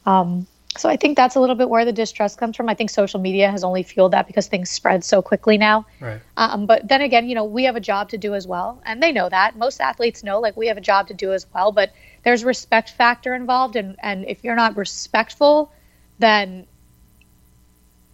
Um, 0.07 0.47
so 0.77 0.89
I 0.89 0.97
think 0.97 1.17
that's 1.17 1.35
a 1.35 1.41
little 1.41 1.57
bit 1.57 1.69
where 1.69 1.85
the 1.85 1.93
distrust 1.93 2.39
comes 2.39 2.57
from. 2.57 2.69
I 2.69 2.75
think 2.75 2.91
social 2.91 3.19
media 3.19 3.51
has 3.51 3.65
only 3.65 3.83
fueled 3.83 4.13
that 4.13 4.29
because 4.29 4.47
things 4.47 4.71
spread 4.71 5.03
so 5.03 5.21
quickly 5.21 5.59
now. 5.59 5.85
Right. 5.99 6.21
Um, 6.37 6.67
but 6.67 6.87
then 6.87 7.01
again, 7.01 7.29
you 7.29 7.35
know, 7.35 7.45
we 7.45 7.65
have 7.65 7.75
a 7.75 7.81
job 7.81 8.09
to 8.11 8.19
do 8.19 8.35
as 8.35 8.47
well, 8.47 8.81
and 8.87 9.03
they 9.03 9.11
know 9.11 9.29
that. 9.29 9.57
Most 9.57 9.81
athletes 9.81 10.23
know, 10.23 10.39
like, 10.39 10.57
we 10.57 10.69
have 10.69 10.77
a 10.77 10.81
job 10.81 11.09
to 11.09 11.15
do 11.15 11.33
as 11.33 11.45
well. 11.53 11.73
But 11.73 11.93
there's 12.23 12.45
respect 12.45 12.91
factor 12.91 13.35
involved, 13.35 13.75
and 13.75 13.97
and 13.99 14.25
if 14.29 14.45
you're 14.45 14.55
not 14.55 14.77
respectful, 14.77 15.73
then 16.21 16.67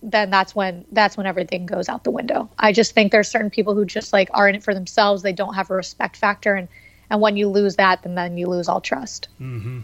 then 0.02 0.30
that's 0.30 0.54
when 0.54 0.86
that's 0.92 1.16
when 1.18 1.26
everything 1.26 1.66
goes 1.66 1.90
out 1.90 2.04
the 2.04 2.10
window. 2.10 2.48
I 2.58 2.72
just 2.72 2.94
think 2.94 3.12
there's 3.12 3.28
certain 3.28 3.50
people 3.50 3.74
who 3.74 3.84
just 3.84 4.14
like 4.14 4.30
are 4.32 4.48
in 4.48 4.54
it 4.54 4.62
for 4.62 4.72
themselves. 4.72 5.22
They 5.22 5.34
don't 5.34 5.54
have 5.54 5.70
a 5.70 5.74
respect 5.74 6.16
factor, 6.16 6.54
and 6.54 6.68
and 7.10 7.20
when 7.20 7.36
you 7.36 7.48
lose 7.48 7.76
that, 7.76 8.02
then 8.02 8.14
then 8.14 8.38
you 8.38 8.46
lose 8.46 8.66
all 8.66 8.80
trust. 8.80 9.28
Mm-hmm 9.38 9.80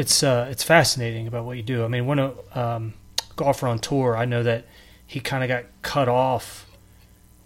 it's 0.00 0.22
uh, 0.22 0.48
it's 0.50 0.62
fascinating 0.62 1.26
about 1.26 1.44
what 1.44 1.58
you 1.58 1.62
do. 1.62 1.84
I 1.84 1.88
mean, 1.88 2.06
when 2.06 2.18
a 2.18 2.32
um, 2.54 2.94
golfer 3.36 3.68
on 3.68 3.78
tour, 3.78 4.16
I 4.16 4.24
know 4.24 4.42
that 4.42 4.64
he 5.06 5.20
kind 5.20 5.44
of 5.44 5.48
got 5.48 5.64
cut 5.82 6.08
off 6.08 6.66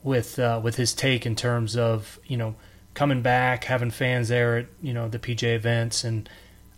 with 0.04 0.38
uh, 0.38 0.60
with 0.62 0.76
his 0.76 0.94
take 0.94 1.26
in 1.26 1.34
terms 1.34 1.76
of 1.76 2.20
you 2.26 2.36
know 2.36 2.54
coming 2.94 3.22
back, 3.22 3.64
having 3.64 3.90
fans 3.90 4.28
there 4.28 4.56
at 4.56 4.66
you 4.80 4.94
know 4.94 5.08
the 5.08 5.18
PGA 5.18 5.56
events, 5.56 6.04
and 6.04 6.28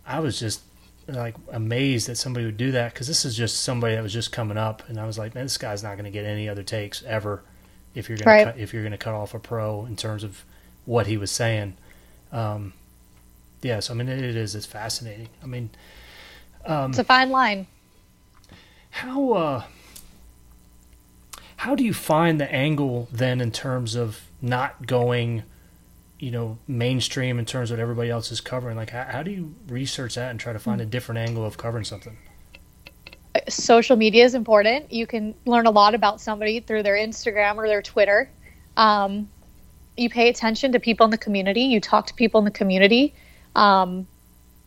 I 0.05 0.19
was 0.19 0.39
just 0.39 0.63
like 1.07 1.35
amazed 1.51 2.07
that 2.07 2.17
somebody 2.17 2.45
would 2.45 2.57
do 2.57 2.71
that 2.71 2.93
because 2.93 3.07
this 3.07 3.23
is 3.23 3.37
just 3.37 3.61
somebody 3.61 3.95
that 3.95 4.01
was 4.01 4.13
just 4.13 4.31
coming 4.31 4.57
up, 4.57 4.81
and 4.89 4.99
I 4.99 5.05
was 5.05 5.19
like, 5.19 5.35
man, 5.35 5.45
this 5.45 5.59
guy's 5.59 5.83
not 5.83 5.93
going 5.93 6.05
to 6.05 6.11
get 6.11 6.25
any 6.25 6.49
other 6.49 6.63
takes 6.63 7.03
ever 7.03 7.43
if 7.93 8.09
you're 8.09 8.17
gonna 8.17 8.31
right. 8.31 8.45
cut, 8.45 8.57
if 8.57 8.73
you're 8.73 8.83
gonna 8.83 8.97
cut 8.97 9.13
off 9.13 9.35
a 9.35 9.39
pro 9.39 9.85
in 9.85 9.95
terms 9.95 10.23
of 10.23 10.43
what 10.85 11.05
he 11.05 11.17
was 11.17 11.29
saying. 11.29 11.77
Um, 12.31 12.73
yes, 13.61 13.89
I 13.89 13.93
mean 13.93 14.09
it 14.09 14.35
is. 14.35 14.55
It's 14.55 14.65
fascinating. 14.65 15.29
I 15.43 15.45
mean, 15.45 15.69
um, 16.65 16.91
it's 16.91 16.99
a 16.99 17.03
fine 17.03 17.29
line. 17.29 17.67
How 18.89 19.33
uh, 19.33 19.63
how 21.57 21.75
do 21.75 21.83
you 21.83 21.93
find 21.93 22.39
the 22.39 22.51
angle 22.53 23.07
then 23.11 23.41
in 23.41 23.51
terms 23.51 23.95
of 23.95 24.21
not 24.41 24.85
going, 24.85 25.43
you 26.19 26.31
know, 26.31 26.59
mainstream 26.67 27.39
in 27.39 27.45
terms 27.45 27.71
of 27.71 27.77
what 27.77 27.81
everybody 27.81 28.09
else 28.09 28.31
is 28.31 28.41
covering? 28.41 28.77
Like, 28.77 28.91
how, 28.91 29.03
how 29.03 29.23
do 29.23 29.31
you 29.31 29.55
research 29.67 30.15
that 30.15 30.31
and 30.31 30.39
try 30.39 30.53
to 30.53 30.59
find 30.59 30.81
a 30.81 30.85
different 30.85 31.19
angle 31.19 31.45
of 31.45 31.57
covering 31.57 31.83
something? 31.83 32.17
Social 33.49 33.95
media 33.95 34.23
is 34.23 34.35
important. 34.35 34.91
You 34.91 35.07
can 35.07 35.33
learn 35.45 35.65
a 35.65 35.71
lot 35.71 35.95
about 35.95 36.21
somebody 36.21 36.59
through 36.59 36.83
their 36.83 36.95
Instagram 36.95 37.55
or 37.55 37.67
their 37.67 37.81
Twitter. 37.81 38.29
Um, 38.75 39.29
you 39.95 40.09
pay 40.09 40.29
attention 40.29 40.71
to 40.73 40.79
people 40.79 41.05
in 41.05 41.11
the 41.11 41.17
community. 41.17 41.61
You 41.61 41.81
talk 41.81 42.05
to 42.07 42.13
people 42.13 42.39
in 42.39 42.45
the 42.45 42.51
community. 42.51 43.15
Um, 43.57 44.07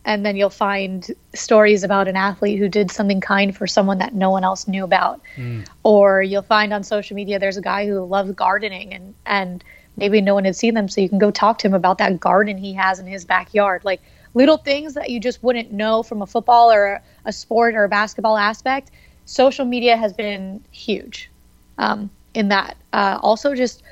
and 0.03 0.25
then 0.25 0.35
you'll 0.35 0.49
find 0.49 1.07
stories 1.33 1.83
about 1.83 2.07
an 2.07 2.15
athlete 2.15 2.59
who 2.59 2.67
did 2.67 2.91
something 2.91 3.21
kind 3.21 3.55
for 3.55 3.67
someone 3.67 3.99
that 3.99 4.13
no 4.13 4.29
one 4.29 4.43
else 4.43 4.67
knew 4.67 4.83
about. 4.83 5.21
Mm. 5.35 5.67
Or 5.83 6.21
you'll 6.21 6.41
find 6.41 6.73
on 6.73 6.83
social 6.83 7.15
media 7.15 7.39
there's 7.39 7.57
a 7.57 7.61
guy 7.61 7.87
who 7.87 8.03
loves 8.03 8.31
gardening 8.31 8.93
and, 8.93 9.13
and 9.25 9.63
maybe 9.97 10.19
no 10.19 10.33
one 10.33 10.45
had 10.45 10.55
seen 10.55 10.73
them, 10.73 10.87
so 10.87 11.01
you 11.01 11.09
can 11.09 11.19
go 11.19 11.31
talk 11.31 11.59
to 11.59 11.67
him 11.67 11.73
about 11.73 11.97
that 11.99 12.19
garden 12.19 12.57
he 12.57 12.73
has 12.73 12.99
in 12.99 13.05
his 13.05 13.25
backyard. 13.25 13.85
Like 13.85 14.01
little 14.33 14.57
things 14.57 14.95
that 14.95 15.09
you 15.09 15.19
just 15.19 15.43
wouldn't 15.43 15.71
know 15.71 16.03
from 16.03 16.21
a 16.21 16.27
football 16.27 16.71
or 16.71 16.85
a, 16.85 17.01
a 17.25 17.33
sport 17.33 17.75
or 17.75 17.83
a 17.83 17.89
basketball 17.89 18.37
aspect. 18.37 18.91
Social 19.25 19.65
media 19.65 19.95
has 19.97 20.13
been 20.13 20.63
huge 20.71 21.29
um, 21.77 22.09
in 22.33 22.49
that. 22.49 22.75
Uh, 22.91 23.19
also, 23.21 23.53
just 23.53 23.83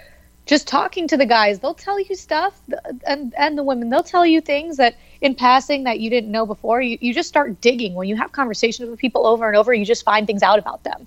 just 0.49 0.67
talking 0.67 1.07
to 1.07 1.15
the 1.15 1.27
guys, 1.27 1.59
they'll 1.59 1.75
tell 1.75 1.99
you 1.99 2.15
stuff, 2.15 2.59
and 3.05 3.35
and 3.37 3.55
the 3.55 3.61
women, 3.63 3.91
they'll 3.91 4.01
tell 4.01 4.25
you 4.25 4.41
things 4.41 4.77
that 4.77 4.95
in 5.21 5.35
passing 5.35 5.83
that 5.83 5.99
you 5.99 6.09
didn't 6.09 6.31
know 6.31 6.47
before. 6.47 6.81
You 6.81 6.97
you 6.99 7.13
just 7.13 7.29
start 7.29 7.61
digging 7.61 7.93
when 7.93 8.07
you 8.07 8.15
have 8.15 8.31
conversations 8.31 8.89
with 8.89 8.97
people 8.97 9.27
over 9.27 9.47
and 9.47 9.55
over. 9.55 9.71
You 9.71 9.85
just 9.85 10.03
find 10.03 10.25
things 10.25 10.41
out 10.41 10.57
about 10.57 10.83
them. 10.83 11.05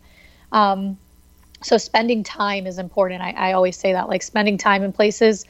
Um, 0.52 0.96
so 1.60 1.76
spending 1.76 2.22
time 2.22 2.68
is 2.68 2.78
important. 2.78 3.20
I, 3.20 3.32
I 3.32 3.52
always 3.54 3.76
say 3.76 3.92
that, 3.94 4.08
like 4.08 4.22
spending 4.22 4.58
time 4.58 4.84
in 4.84 4.92
places 4.92 5.44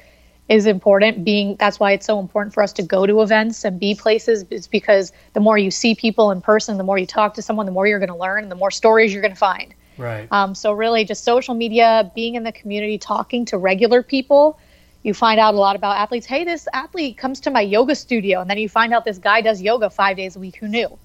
is 0.49 0.65
important. 0.65 1.23
Being 1.23 1.57
that's 1.57 1.79
why 1.79 1.93
it's 1.93 2.07
so 2.07 2.19
important 2.19 2.55
for 2.55 2.63
us 2.63 2.73
to 2.75 2.83
go 2.83 3.05
to 3.05 3.21
events 3.21 3.63
and 3.63 3.79
be 3.79 3.95
places. 3.95 4.47
Is 4.49 4.69
because 4.69 5.13
the 5.35 5.41
more 5.41 5.59
you 5.59 5.71
see 5.71 5.95
people 5.95 6.31
in 6.31 6.41
person, 6.41 6.79
the 6.79 6.85
more 6.85 6.97
you 6.97 7.07
talk 7.07 7.35
to 7.35 7.43
someone, 7.43 7.67
the 7.67 7.73
more 7.73 7.87
you're 7.87 7.99
going 7.99 8.09
to 8.09 8.17
learn, 8.17 8.49
the 8.49 8.55
more 8.55 8.71
stories 8.71 9.13
you're 9.13 9.21
going 9.21 9.35
to 9.35 9.39
find. 9.39 9.75
Right. 9.99 10.27
Um, 10.31 10.55
so 10.55 10.73
really, 10.73 11.05
just 11.05 11.25
social 11.25 11.55
media, 11.55 12.11
being 12.15 12.35
in 12.35 12.43
the 12.43 12.53
community, 12.53 12.99
talking 12.99 13.45
to 13.47 13.59
regular 13.59 14.03
people, 14.03 14.59
you 15.03 15.15
find 15.15 15.41
out 15.41 15.55
a 15.55 15.57
lot 15.57 15.77
about 15.77 15.97
athletes. 15.97 16.27
Hey, 16.27 16.45
this 16.45 16.69
athlete 16.73 17.17
comes 17.17 17.41
to 17.41 17.51
my 17.51 17.61
yoga 17.61 17.95
studio, 17.95 18.41
and 18.41 18.49
then 18.49 18.59
you 18.59 18.69
find 18.69 18.95
out 18.95 19.05
this 19.05 19.19
guy 19.19 19.41
does 19.41 19.61
yoga 19.61 19.91
five 19.91 20.17
days 20.17 20.37
a 20.37 20.39
week. 20.39 20.57
Who 20.57 20.69
knew? 20.69 20.99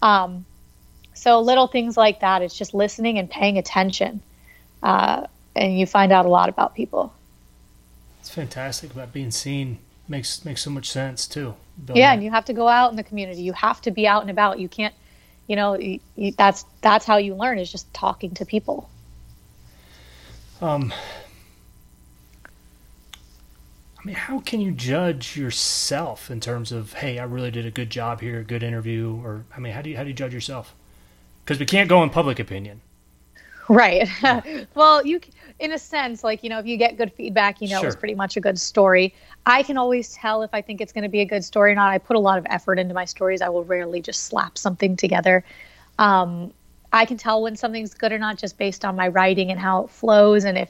Um, 0.00 0.44
so 1.14 1.40
little 1.40 1.66
things 1.66 1.96
like 1.96 2.20
that. 2.20 2.42
It's 2.42 2.56
just 2.56 2.74
listening 2.74 3.18
and 3.18 3.30
paying 3.30 3.58
attention, 3.58 4.20
uh, 4.82 5.26
and 5.54 5.78
you 5.78 5.86
find 5.86 6.12
out 6.12 6.26
a 6.26 6.28
lot 6.28 6.48
about 6.48 6.74
people. 6.74 7.12
It's 8.20 8.30
fantastic 8.30 8.92
about 8.92 9.12
being 9.12 9.30
seen. 9.30 9.78
Makes 10.08 10.44
makes 10.44 10.62
so 10.62 10.70
much 10.70 10.90
sense 10.90 11.26
too. 11.26 11.54
Yeah, 11.94 12.12
and 12.12 12.22
you 12.22 12.30
have 12.30 12.44
to 12.46 12.52
go 12.52 12.68
out 12.68 12.90
in 12.90 12.96
the 12.96 13.02
community. 13.02 13.42
You 13.42 13.52
have 13.52 13.80
to 13.82 13.90
be 13.90 14.06
out 14.06 14.22
and 14.22 14.30
about. 14.30 14.58
You 14.58 14.68
can't 14.68 14.94
you 15.46 15.56
know 15.56 15.78
you, 15.78 16.00
you, 16.16 16.32
that's 16.32 16.64
that's 16.80 17.04
how 17.04 17.16
you 17.16 17.34
learn 17.34 17.58
is 17.58 17.70
just 17.70 17.92
talking 17.94 18.32
to 18.32 18.44
people 18.44 18.88
um 20.60 20.92
I 24.02 24.04
mean, 24.04 24.16
how 24.16 24.40
can 24.40 24.60
you 24.60 24.72
judge 24.72 25.36
yourself 25.36 26.28
in 26.28 26.40
terms 26.40 26.72
of, 26.72 26.94
hey, 26.94 27.20
I 27.20 27.24
really 27.24 27.52
did 27.52 27.66
a 27.66 27.70
good 27.70 27.88
job 27.88 28.20
here, 28.20 28.40
a 28.40 28.44
good 28.44 28.64
interview, 28.64 29.20
or 29.22 29.44
I 29.56 29.60
mean, 29.60 29.72
how 29.72 29.80
do 29.80 29.90
you 29.90 29.96
how 29.96 30.02
do 30.02 30.08
you 30.08 30.14
judge 30.14 30.34
yourself? 30.34 30.74
Because 31.44 31.60
we 31.60 31.66
can't 31.66 31.88
go 31.88 32.02
in 32.02 32.10
public 32.10 32.40
opinion. 32.40 32.80
Right. 33.68 34.08
well, 34.74 35.06
you 35.06 35.20
in 35.62 35.70
a 35.70 35.78
sense, 35.78 36.24
like 36.24 36.42
you 36.42 36.50
know, 36.50 36.58
if 36.58 36.66
you 36.66 36.76
get 36.76 36.96
good 36.98 37.12
feedback, 37.12 37.62
you 37.62 37.68
know, 37.68 37.78
sure. 37.78 37.86
it's 37.86 37.96
pretty 37.96 38.16
much 38.16 38.36
a 38.36 38.40
good 38.40 38.58
story. 38.58 39.14
I 39.46 39.62
can 39.62 39.78
always 39.78 40.12
tell 40.12 40.42
if 40.42 40.50
I 40.52 40.60
think 40.60 40.80
it's 40.80 40.92
going 40.92 41.04
to 41.04 41.08
be 41.08 41.20
a 41.20 41.24
good 41.24 41.44
story 41.44 41.70
or 41.70 41.74
not. 41.76 41.90
I 41.90 41.98
put 41.98 42.16
a 42.16 42.18
lot 42.18 42.36
of 42.36 42.46
effort 42.50 42.80
into 42.80 42.94
my 42.94 43.04
stories. 43.04 43.40
I 43.40 43.48
will 43.48 43.62
rarely 43.62 44.02
just 44.02 44.24
slap 44.24 44.58
something 44.58 44.96
together. 44.96 45.44
Um, 46.00 46.52
I 46.92 47.04
can 47.04 47.16
tell 47.16 47.40
when 47.42 47.54
something's 47.54 47.94
good 47.94 48.10
or 48.10 48.18
not 48.18 48.38
just 48.38 48.58
based 48.58 48.84
on 48.84 48.96
my 48.96 49.06
writing 49.06 49.52
and 49.52 49.60
how 49.60 49.84
it 49.84 49.90
flows. 49.90 50.44
And 50.44 50.58
if 50.58 50.68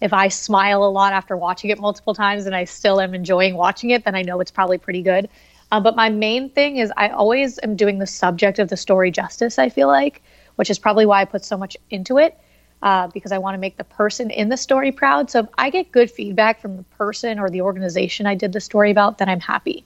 if 0.00 0.14
I 0.14 0.28
smile 0.28 0.84
a 0.84 0.88
lot 0.88 1.12
after 1.12 1.36
watching 1.36 1.68
it 1.68 1.78
multiple 1.78 2.14
times 2.14 2.46
and 2.46 2.56
I 2.56 2.64
still 2.64 2.98
am 2.98 3.14
enjoying 3.14 3.54
watching 3.56 3.90
it, 3.90 4.06
then 4.06 4.14
I 4.14 4.22
know 4.22 4.40
it's 4.40 4.50
probably 4.50 4.78
pretty 4.78 5.02
good. 5.02 5.28
Uh, 5.70 5.80
but 5.80 5.96
my 5.96 6.08
main 6.08 6.48
thing 6.48 6.78
is 6.78 6.90
I 6.96 7.10
always 7.10 7.58
am 7.62 7.76
doing 7.76 7.98
the 7.98 8.06
subject 8.06 8.58
of 8.58 8.70
the 8.70 8.76
story 8.78 9.10
justice. 9.10 9.58
I 9.58 9.68
feel 9.68 9.88
like, 9.88 10.22
which 10.56 10.70
is 10.70 10.78
probably 10.78 11.04
why 11.04 11.20
I 11.20 11.26
put 11.26 11.44
so 11.44 11.58
much 11.58 11.76
into 11.90 12.16
it 12.16 12.38
uh, 12.82 13.08
because 13.08 13.32
I 13.32 13.38
want 13.38 13.54
to 13.54 13.58
make 13.58 13.76
the 13.76 13.84
person 13.84 14.30
in 14.30 14.48
the 14.48 14.56
story 14.56 14.92
proud. 14.92 15.30
So 15.30 15.40
if 15.40 15.46
I 15.58 15.70
get 15.70 15.92
good 15.92 16.10
feedback 16.10 16.60
from 16.60 16.76
the 16.76 16.82
person 16.84 17.38
or 17.38 17.50
the 17.50 17.60
organization 17.60 18.26
I 18.26 18.34
did 18.34 18.52
the 18.52 18.60
story 18.60 18.90
about, 18.90 19.18
then 19.18 19.28
I'm 19.28 19.40
happy. 19.40 19.84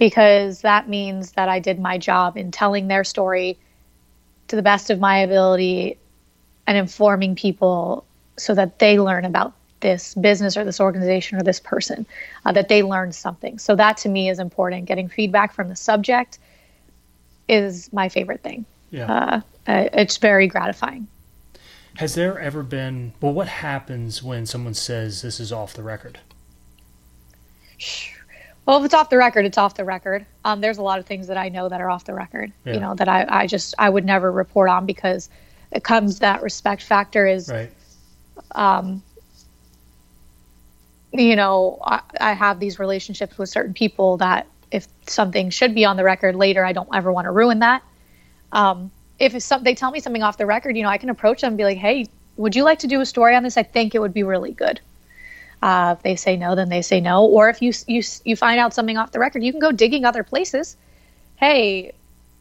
because 0.00 0.62
that 0.62 0.88
means 0.88 1.32
that 1.32 1.50
I 1.50 1.58
did 1.58 1.78
my 1.78 1.98
job 1.98 2.38
in 2.38 2.50
telling 2.50 2.88
their 2.88 3.04
story 3.04 3.58
to 4.48 4.56
the 4.56 4.62
best 4.62 4.88
of 4.88 4.98
my 4.98 5.18
ability 5.18 5.98
and 6.66 6.78
informing 6.78 7.36
people 7.36 8.06
so 8.38 8.54
that 8.54 8.78
they 8.78 8.98
learn 8.98 9.26
about 9.26 9.52
this 9.80 10.14
business 10.14 10.56
or 10.56 10.64
this 10.64 10.80
organization 10.80 11.38
or 11.38 11.42
this 11.42 11.60
person, 11.60 12.06
uh, 12.46 12.52
that 12.52 12.68
they 12.68 12.82
learn 12.82 13.12
something. 13.12 13.58
So 13.58 13.76
that 13.76 13.98
to 13.98 14.08
me 14.08 14.30
is 14.30 14.38
important. 14.38 14.86
Getting 14.86 15.08
feedback 15.08 15.52
from 15.52 15.68
the 15.68 15.76
subject 15.76 16.38
is 17.46 17.92
my 17.92 18.08
favorite 18.08 18.42
thing. 18.42 18.64
Yeah. 18.90 19.12
Uh, 19.12 19.40
uh 19.66 19.88
it's 19.92 20.16
very 20.16 20.46
gratifying. 20.46 21.08
Has 21.96 22.14
there 22.14 22.38
ever 22.38 22.62
been, 22.62 23.12
well, 23.20 23.32
what 23.32 23.48
happens 23.48 24.22
when 24.22 24.46
someone 24.46 24.74
says 24.74 25.22
this 25.22 25.40
is 25.40 25.52
off 25.52 25.74
the 25.74 25.82
record? 25.82 26.20
Well, 28.66 28.78
if 28.78 28.84
it's 28.84 28.94
off 28.94 29.10
the 29.10 29.16
record, 29.16 29.44
it's 29.44 29.58
off 29.58 29.74
the 29.74 29.84
record. 29.84 30.24
Um, 30.44 30.60
there's 30.60 30.78
a 30.78 30.82
lot 30.82 30.98
of 30.98 31.06
things 31.06 31.26
that 31.26 31.36
I 31.36 31.48
know 31.48 31.68
that 31.68 31.80
are 31.80 31.90
off 31.90 32.04
the 32.04 32.14
record, 32.14 32.52
yeah. 32.64 32.74
you 32.74 32.80
know, 32.80 32.94
that 32.94 33.08
I, 33.08 33.26
I 33.28 33.46
just, 33.46 33.74
I 33.78 33.90
would 33.90 34.04
never 34.04 34.30
report 34.30 34.70
on 34.70 34.86
because 34.86 35.28
it 35.72 35.82
comes 35.82 36.20
that 36.20 36.42
respect 36.42 36.82
factor 36.82 37.26
is, 37.26 37.48
right. 37.48 37.72
um, 38.52 39.02
you 41.12 41.34
know, 41.36 41.78
I, 41.82 42.00
I 42.20 42.32
have 42.32 42.60
these 42.60 42.78
relationships 42.78 43.36
with 43.38 43.48
certain 43.48 43.74
people 43.74 44.18
that 44.18 44.46
if 44.70 44.86
something 45.06 45.50
should 45.50 45.74
be 45.74 45.84
on 45.84 45.96
the 45.96 46.04
record 46.04 46.36
later, 46.36 46.64
I 46.64 46.72
don't 46.72 46.88
ever 46.94 47.12
want 47.12 47.24
to 47.24 47.32
ruin 47.32 47.58
that. 47.60 47.82
Um, 48.52 48.90
if 49.20 49.40
some, 49.42 49.62
they 49.62 49.74
tell 49.74 49.90
me 49.90 50.00
something 50.00 50.22
off 50.22 50.38
the 50.38 50.46
record, 50.46 50.76
you 50.76 50.82
know, 50.82 50.88
I 50.88 50.98
can 50.98 51.10
approach 51.10 51.42
them 51.42 51.48
and 51.48 51.58
be 51.58 51.64
like, 51.64 51.78
hey, 51.78 52.06
would 52.36 52.56
you 52.56 52.64
like 52.64 52.80
to 52.80 52.86
do 52.86 53.00
a 53.00 53.06
story 53.06 53.36
on 53.36 53.42
this? 53.42 53.56
I 53.56 53.62
think 53.62 53.94
it 53.94 54.00
would 54.00 54.14
be 54.14 54.22
really 54.22 54.52
good. 54.52 54.80
Uh, 55.62 55.94
if 55.96 56.02
they 56.02 56.16
say 56.16 56.38
no, 56.38 56.54
then 56.54 56.70
they 56.70 56.80
say 56.80 57.00
no. 57.00 57.26
Or 57.26 57.50
if 57.50 57.60
you 57.60 57.72
you 57.86 58.02
you 58.24 58.34
find 58.34 58.58
out 58.58 58.72
something 58.72 58.96
off 58.96 59.12
the 59.12 59.18
record, 59.18 59.44
you 59.44 59.52
can 59.52 59.60
go 59.60 59.72
digging 59.72 60.06
other 60.06 60.22
places. 60.24 60.74
Hey, 61.36 61.92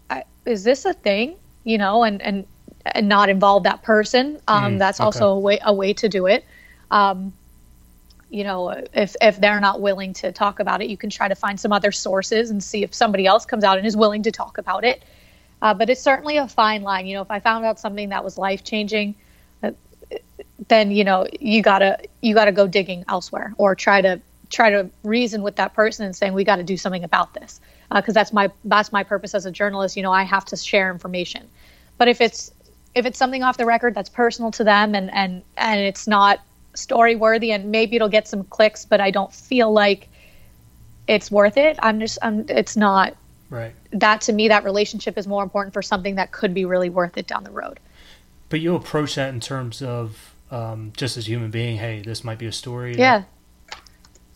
I, 0.10 0.24
is 0.46 0.64
this 0.64 0.86
a 0.86 0.94
thing? 0.94 1.36
You 1.66 1.78
know, 1.78 2.04
and 2.04 2.22
and 2.22 2.48
and 2.86 3.10
not 3.10 3.28
involve 3.28 3.64
that 3.64 3.84
person. 3.84 4.40
Um, 4.48 4.76
mm, 4.76 4.80
that's 4.80 5.02
okay. 5.02 5.06
also 5.06 5.32
a 5.32 5.40
way 5.40 5.60
a 5.62 5.74
way 5.74 5.92
to 5.96 6.08
do 6.08 6.28
it. 6.28 6.46
Um, 6.92 7.34
you 8.30 8.46
know, 8.46 8.70
if 8.94 9.18
if 9.22 9.42
they're 9.42 9.60
not 9.60 9.82
willing 9.82 10.14
to 10.14 10.32
talk 10.32 10.62
about 10.62 10.82
it, 10.82 10.90
you 10.90 10.96
can 10.96 11.10
try 11.10 11.28
to 11.28 11.36
find 11.36 11.60
some 11.60 11.74
other 11.74 11.92
sources 11.92 12.52
and 12.52 12.64
see 12.64 12.84
if 12.84 12.94
somebody 12.94 13.26
else 13.26 13.46
comes 13.46 13.66
out 13.66 13.78
and 13.78 13.86
is 13.86 13.98
willing 13.98 14.24
to 14.24 14.32
talk 14.32 14.58
about 14.58 14.86
it. 14.86 15.04
Uh, 15.62 15.74
but 15.74 15.90
it's 15.90 16.02
certainly 16.02 16.38
a 16.38 16.48
fine 16.48 16.82
line. 16.82 17.06
You 17.06 17.16
know, 17.16 17.22
if 17.22 17.32
I 17.32 17.40
found 17.40 17.66
out 17.66 17.80
something 17.80 18.10
that 18.10 18.24
was 18.24 18.38
life 18.38 18.64
changing, 18.64 19.16
uh, 19.64 19.72
then 20.68 20.92
you 20.92 21.04
know 21.04 21.28
you 21.40 21.62
gotta 21.62 22.00
you 22.22 22.34
gotta 22.34 22.52
go 22.52 22.68
digging 22.68 23.04
elsewhere 23.08 23.54
or 23.58 23.76
try 23.76 24.02
to 24.02 24.22
try 24.50 24.70
to 24.70 24.90
reason 25.04 25.42
with 25.42 25.56
that 25.58 25.74
person 25.74 26.06
and 26.06 26.16
saying 26.16 26.34
we 26.34 26.44
got 26.44 26.56
to 26.56 26.64
do 26.64 26.76
something 26.76 27.04
about 27.04 27.34
this 27.34 27.62
because 27.94 28.16
uh, 28.16 28.20
that's 28.20 28.34
my 28.34 28.50
that's 28.66 28.92
my 28.92 29.04
purpose 29.04 29.36
as 29.36 29.46
a 29.46 29.52
journalist. 29.52 29.96
You 29.96 30.04
know, 30.04 30.12
I 30.12 30.24
have 30.24 30.46
to 30.46 30.58
share 30.58 30.92
information. 30.92 31.48
But 31.98 32.08
if 32.08 32.22
it's 32.22 32.52
if 32.96 33.06
it's 33.06 33.18
something 33.18 33.44
off 33.44 33.58
the 33.58 33.66
record 33.66 33.94
that's 33.94 34.10
personal 34.10 34.52
to 34.52 34.64
them 34.64 34.96
and 34.96 35.14
and 35.14 35.44
and 35.58 35.80
it's 35.80 36.08
not 36.08 36.40
story 36.74 37.16
worthy 37.16 37.52
and 37.52 37.72
maybe 37.72 37.96
it'll 37.96 38.10
get 38.10 38.28
some 38.28 38.44
clicks, 38.46 38.86
but 38.86 39.02
I 39.02 39.12
don't 39.12 39.34
feel 39.34 39.72
like 39.72 40.08
it's 41.08 41.32
worth 41.32 41.58
it. 41.58 41.78
I'm 41.82 42.00
just 42.00 42.18
I'm 42.22 42.46
it's 42.50 42.76
not 42.76 43.16
Right. 43.50 43.74
That 43.92 44.22
to 44.22 44.34
me, 44.34 44.48
that 44.50 44.64
relationship 44.64 45.18
is 45.18 45.28
more 45.28 45.44
important 45.44 45.74
for 45.74 45.82
something 45.82 46.16
that 46.16 46.32
could 46.32 46.54
be 46.54 46.66
really 46.66 46.90
worth 46.90 47.18
it 47.18 47.28
down 47.28 47.44
the 47.44 47.52
road. 47.52 47.80
But 48.50 48.60
you 48.60 48.76
approach 48.76 49.16
that 49.16 49.34
in 49.34 49.40
terms 49.40 49.82
of 49.82 50.34
um, 50.52 50.94
just 50.96 51.18
as 51.18 51.26
a 51.26 51.30
human 51.30 51.52
being. 51.52 51.78
Hey, 51.78 52.02
this 52.02 52.24
might 52.24 52.38
be 52.38 52.46
a 52.46 52.52
story. 52.52 52.96
Yeah, 52.96 53.24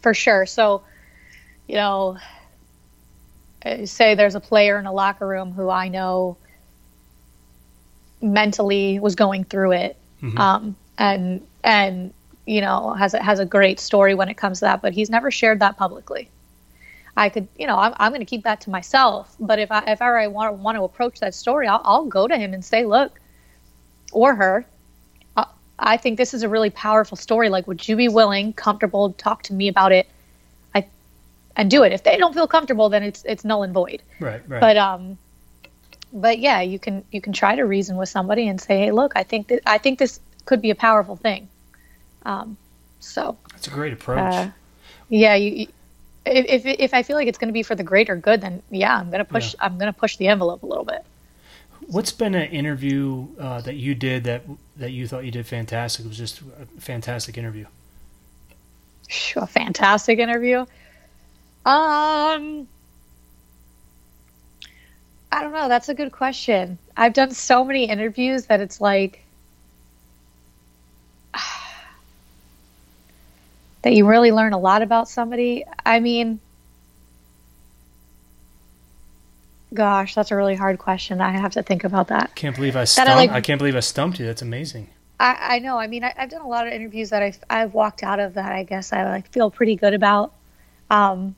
for 0.02 0.14
sure. 0.14 0.46
So, 0.46 0.84
you 1.68 1.76
know, 1.76 2.18
say 3.86 4.16
there's 4.16 4.36
a 4.36 4.40
player 4.40 4.78
in 4.80 4.86
a 4.86 4.94
locker 4.94 5.28
room 5.28 5.54
who 5.54 5.70
I 5.70 5.88
know 5.88 6.38
mentally 8.22 9.00
was 9.00 9.16
going 9.16 9.44
through 9.44 9.74
it, 9.74 9.98
mm-hmm. 10.22 10.38
um, 10.38 10.76
and 10.98 11.46
and 11.64 12.14
you 12.46 12.62
know 12.62 12.94
has 12.94 13.14
a, 13.14 13.22
has 13.22 13.40
a 13.40 13.46
great 13.46 13.80
story 13.80 14.16
when 14.16 14.30
it 14.30 14.36
comes 14.36 14.60
to 14.60 14.66
that, 14.66 14.82
but 14.82 14.94
he's 14.94 15.10
never 15.10 15.32
shared 15.32 15.60
that 15.60 15.78
publicly. 15.78 16.30
I 17.16 17.30
could, 17.30 17.48
you 17.58 17.68
know, 17.68 17.78
I'm, 17.78 17.94
I'm 17.98 18.12
going 18.12 18.22
to 18.22 18.26
keep 18.26 18.44
that 18.44 18.62
to 18.62 18.70
myself. 18.70 19.36
But 19.40 19.60
if 19.60 19.72
I 19.72 19.84
if 19.88 20.02
I 20.02 20.28
want 20.28 20.56
want 20.58 20.78
to 20.78 20.84
approach 20.84 21.20
that 21.20 21.36
story, 21.36 21.68
I'll, 21.68 21.82
I'll 21.84 22.06
go 22.06 22.28
to 22.28 22.38
him 22.38 22.54
and 22.54 22.64
say, 22.66 22.86
look, 22.86 23.20
or 24.12 24.36
her, 24.36 24.66
I, 25.38 25.46
I 25.78 25.98
think 25.98 26.18
this 26.18 26.34
is 26.34 26.44
a 26.44 26.50
really 26.50 26.72
powerful 26.72 27.16
story. 27.16 27.50
Like, 27.50 27.68
would 27.68 27.88
you 27.88 27.96
be 27.96 28.08
willing, 28.08 28.54
comfortable, 28.54 29.12
to 29.12 29.18
talk 29.18 29.44
to 29.44 29.54
me 29.54 29.68
about 29.68 29.92
it? 29.92 30.08
I 30.74 30.86
and 31.56 31.70
do 31.70 31.84
it. 31.84 31.94
If 31.94 32.04
they 32.04 32.18
don't 32.18 32.34
feel 32.34 32.48
comfortable, 32.48 32.90
then 32.90 33.04
it's 33.04 33.24
it's 33.26 33.46
null 33.46 33.64
and 33.64 33.74
void. 33.74 34.02
Right. 34.20 34.42
Right. 34.48 34.62
But 34.62 34.78
um, 34.78 35.18
but 36.12 36.40
yeah, 36.40 36.62
you 36.62 36.80
can 36.80 37.04
you 37.12 37.22
can 37.22 37.34
try 37.34 37.56
to 37.56 37.64
reason 37.64 37.96
with 37.96 38.10
somebody 38.10 38.48
and 38.48 38.60
say, 38.60 38.80
hey, 38.80 38.92
look, 38.92 39.14
I 39.16 39.24
think 39.24 39.48
that 39.50 39.62
I 39.68 39.78
think 39.78 40.00
this 40.00 40.20
could 40.46 40.62
be 40.62 40.72
a 40.72 40.76
powerful 40.76 41.16
thing. 41.16 41.48
Um, 42.26 42.58
so 43.00 43.38
that's 43.52 43.68
a 43.68 43.72
great 43.72 43.94
approach. 43.94 44.34
Uh, 44.34 44.50
yeah, 45.10 45.36
you, 45.36 45.68
if, 46.26 46.66
if, 46.66 46.80
if 46.80 46.94
I 46.94 47.04
feel 47.04 47.16
like 47.16 47.28
it's 47.28 47.38
going 47.38 47.50
to 47.50 47.54
be 47.54 47.64
for 47.64 47.76
the 47.76 47.84
greater 47.84 48.16
good, 48.16 48.42
then 48.42 48.62
yeah, 48.70 48.98
I'm 48.98 49.10
going 49.10 49.20
to 49.20 49.26
push. 49.26 49.54
Yeah. 49.54 49.66
I'm 49.66 49.78
going 49.78 49.92
to 49.92 49.98
push 49.98 50.18
the 50.18 50.28
envelope 50.28 50.64
a 50.64 50.66
little 50.66 50.86
bit. 50.86 51.04
What's 51.88 52.12
been 52.12 52.34
an 52.34 52.50
interview 52.50 53.28
uh, 53.40 53.62
that 53.62 53.76
you 53.76 53.94
did 53.94 54.24
that 54.24 54.44
that 54.78 54.92
you 54.92 55.08
thought 55.08 55.26
you 55.26 55.32
did 55.32 55.46
fantastic? 55.46 56.06
It 56.06 56.08
was 56.08 56.18
just 56.18 56.42
a 56.42 56.66
fantastic 56.80 57.38
interview. 57.38 57.66
A 59.36 59.46
fantastic 59.46 60.20
interview. 60.20 60.60
Um, 61.66 62.68
I 65.32 65.42
don't 65.42 65.52
know. 65.52 65.68
That's 65.68 65.90
a 65.90 65.94
good 65.94 66.12
question. 66.12 66.78
I've 66.96 67.14
done 67.14 67.32
so 67.32 67.64
many 67.64 67.86
interviews 67.86 68.46
that 68.46 68.60
it's 68.60 68.80
like 68.80 69.24
that 73.84 73.94
you 73.94 74.08
really 74.08 74.32
learn 74.32 74.54
a 74.54 74.58
lot 74.58 74.82
about 74.82 75.08
somebody. 75.08 75.66
I 75.86 76.00
mean, 76.00 76.40
gosh, 79.74 80.16
that's 80.16 80.32
a 80.32 80.36
really 80.36 80.56
hard 80.56 80.80
question. 80.80 81.22
I 81.22 81.32
have 81.32 81.52
to 81.54 81.64
think 81.64 81.84
about 81.84 82.08
that. 82.08 82.34
Can't 82.36 82.56
believe 82.56 82.76
I 82.76 82.86
stumped. 82.86 83.12
I, 83.12 83.16
like, 83.16 83.32
I, 83.32 83.42
can't 83.42 83.60
believe 83.60 83.76
I 83.76 83.82
stumped 83.82 84.20
you. 84.20 84.26
That's 84.26 84.42
amazing. 84.42 84.90
I, 85.20 85.56
I 85.56 85.60
know. 85.60 85.78
I 85.78 85.88
mean, 85.88 86.04
I, 86.04 86.14
have 86.16 86.30
done 86.30 86.42
a 86.42 86.48
lot 86.48 86.66
of 86.66 86.74
interviews 86.74 87.10
that 87.12 87.22
I've, 87.22 87.40
I've 87.50 87.74
walked 87.74 88.04
out 88.04 88.20
of 88.20 88.34
that. 88.36 88.52
I 88.54 88.64
guess 88.64 88.94
I 88.94 89.04
like 89.04 89.30
feel 89.32 89.52
pretty 89.52 89.76
good 89.76 89.94
about. 89.94 90.34
Um, 90.90 91.36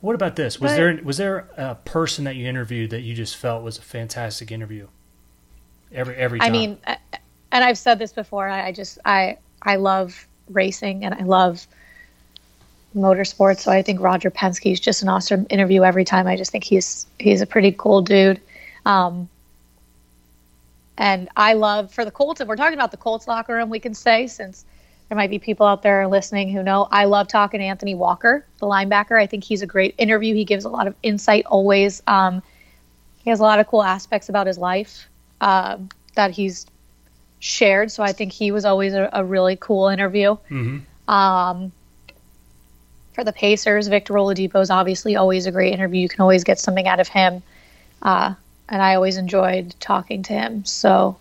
what 0.00 0.14
about 0.14 0.36
this? 0.36 0.60
Was 0.60 0.72
but, 0.72 0.76
there 0.76 1.00
was 1.02 1.16
there 1.16 1.48
a 1.56 1.76
person 1.76 2.24
that 2.24 2.36
you 2.36 2.46
interviewed 2.46 2.90
that 2.90 3.00
you 3.00 3.14
just 3.14 3.36
felt 3.36 3.62
was 3.62 3.78
a 3.78 3.82
fantastic 3.82 4.52
interview? 4.52 4.88
Every 5.92 6.14
every 6.16 6.40
time. 6.40 6.48
I 6.48 6.52
mean, 6.52 6.78
and 7.52 7.64
I've 7.64 7.78
said 7.78 7.98
this 7.98 8.12
before. 8.12 8.48
I 8.48 8.72
just 8.72 8.98
I 9.04 9.38
I 9.62 9.76
love 9.76 10.26
racing 10.50 11.04
and 11.04 11.14
I 11.14 11.22
love 11.22 11.66
motorsports. 12.94 13.60
So 13.60 13.72
I 13.72 13.82
think 13.82 14.00
Roger 14.00 14.30
Penske 14.30 14.72
is 14.72 14.80
just 14.80 15.02
an 15.02 15.08
awesome 15.08 15.46
interview 15.50 15.82
every 15.82 16.04
time. 16.04 16.26
I 16.26 16.36
just 16.36 16.52
think 16.52 16.64
he's 16.64 17.06
he's 17.18 17.40
a 17.40 17.46
pretty 17.46 17.72
cool 17.76 18.02
dude. 18.02 18.40
Um, 18.86 19.28
and 20.96 21.28
I 21.36 21.54
love 21.54 21.92
for 21.92 22.04
the 22.04 22.10
Colts. 22.10 22.40
If 22.40 22.48
we're 22.48 22.56
talking 22.56 22.78
about 22.78 22.92
the 22.92 22.96
Colts 22.96 23.26
locker 23.26 23.54
room, 23.54 23.68
we 23.68 23.80
can 23.80 23.94
say 23.94 24.26
since 24.26 24.64
there 25.08 25.16
might 25.16 25.30
be 25.30 25.38
people 25.38 25.66
out 25.66 25.82
there 25.82 26.06
listening 26.06 26.50
who 26.50 26.62
know 26.62 26.88
I 26.90 27.04
love 27.06 27.28
talking 27.28 27.60
to 27.60 27.66
Anthony 27.66 27.94
Walker, 27.94 28.46
the 28.58 28.66
linebacker. 28.66 29.18
I 29.20 29.26
think 29.26 29.44
he's 29.44 29.62
a 29.62 29.66
great 29.66 29.94
interview. 29.98 30.34
He 30.34 30.44
gives 30.44 30.64
a 30.64 30.68
lot 30.68 30.86
of 30.86 30.94
insight 31.02 31.46
always. 31.46 32.02
Um, 32.06 32.42
he 33.22 33.30
has 33.30 33.40
a 33.40 33.42
lot 33.42 33.58
of 33.58 33.66
cool 33.66 33.82
aspects 33.82 34.28
about 34.28 34.46
his 34.46 34.58
life 34.58 35.08
uh, 35.40 35.78
that 36.14 36.30
he's 36.30 36.66
shared. 37.44 37.92
So 37.92 38.02
I 38.02 38.12
think 38.12 38.32
he 38.32 38.50
was 38.50 38.64
always 38.64 38.94
a, 38.94 39.10
a 39.12 39.22
really 39.22 39.56
cool 39.56 39.88
interview. 39.88 40.36
Mm-hmm. 40.48 41.10
Um, 41.10 41.72
for 43.12 43.22
the 43.22 43.32
Pacers, 43.32 43.86
Victor 43.86 44.14
Oladipo 44.14 44.60
is 44.62 44.70
obviously 44.70 45.14
always 45.14 45.46
a 45.46 45.52
great 45.52 45.74
interview. 45.74 46.00
You 46.00 46.08
can 46.08 46.22
always 46.22 46.42
get 46.42 46.58
something 46.58 46.88
out 46.88 47.00
of 47.00 47.08
him. 47.08 47.42
Uh, 48.00 48.34
and 48.68 48.80
I 48.80 48.94
always 48.94 49.18
enjoyed 49.18 49.74
talking 49.78 50.22
to 50.24 50.32
him. 50.32 50.64
So, 50.64 51.18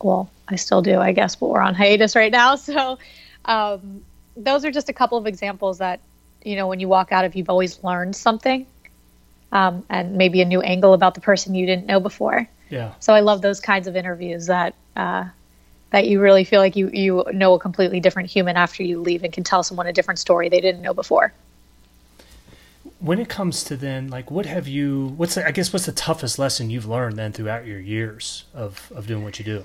well, 0.00 0.30
I 0.46 0.56
still 0.56 0.82
do, 0.82 1.00
I 1.00 1.12
guess, 1.12 1.36
but 1.36 1.48
we're 1.48 1.62
on 1.62 1.74
hiatus 1.74 2.14
right 2.14 2.30
now. 2.30 2.56
So, 2.56 2.98
um, 3.46 4.04
those 4.36 4.64
are 4.64 4.70
just 4.70 4.88
a 4.88 4.92
couple 4.92 5.18
of 5.18 5.26
examples 5.26 5.78
that, 5.78 6.00
you 6.44 6.54
know, 6.54 6.68
when 6.68 6.80
you 6.80 6.88
walk 6.88 7.12
out 7.12 7.24
of, 7.24 7.34
you've 7.34 7.50
always 7.50 7.82
learned 7.82 8.14
something 8.14 8.66
um, 9.50 9.84
and 9.88 10.16
maybe 10.16 10.42
a 10.42 10.44
new 10.44 10.60
angle 10.60 10.92
about 10.92 11.14
the 11.14 11.20
person 11.20 11.54
you 11.54 11.66
didn't 11.66 11.86
know 11.86 11.98
before. 11.98 12.46
Yeah. 12.68 12.92
So 13.00 13.14
I 13.14 13.20
love 13.20 13.40
those 13.42 13.60
kinds 13.60 13.88
of 13.88 13.96
interviews 13.96 14.46
that 14.46 14.74
uh, 14.96 15.24
that 15.92 16.08
you 16.08 16.20
really 16.20 16.44
feel 16.44 16.60
like 16.60 16.74
you 16.76 16.90
you 16.92 17.24
know 17.32 17.54
a 17.54 17.58
completely 17.58 18.00
different 18.00 18.28
human 18.28 18.56
after 18.56 18.82
you 18.82 19.00
leave 19.00 19.22
and 19.22 19.32
can 19.32 19.44
tell 19.44 19.62
someone 19.62 19.86
a 19.86 19.92
different 19.92 20.18
story 20.18 20.48
they 20.48 20.60
didn't 20.60 20.82
know 20.82 20.94
before 20.94 21.32
when 22.98 23.18
it 23.18 23.28
comes 23.28 23.62
to 23.64 23.76
then 23.76 24.08
like 24.08 24.30
what 24.30 24.46
have 24.46 24.66
you 24.66 25.14
what's 25.16 25.34
the, 25.36 25.46
i 25.46 25.50
guess 25.50 25.72
what's 25.72 25.86
the 25.86 25.92
toughest 25.92 26.38
lesson 26.38 26.70
you've 26.70 26.86
learned 26.86 27.16
then 27.16 27.32
throughout 27.32 27.66
your 27.66 27.80
years 27.80 28.44
of 28.54 28.90
of 28.94 29.06
doing 29.06 29.22
what 29.22 29.38
you 29.38 29.44
do 29.44 29.64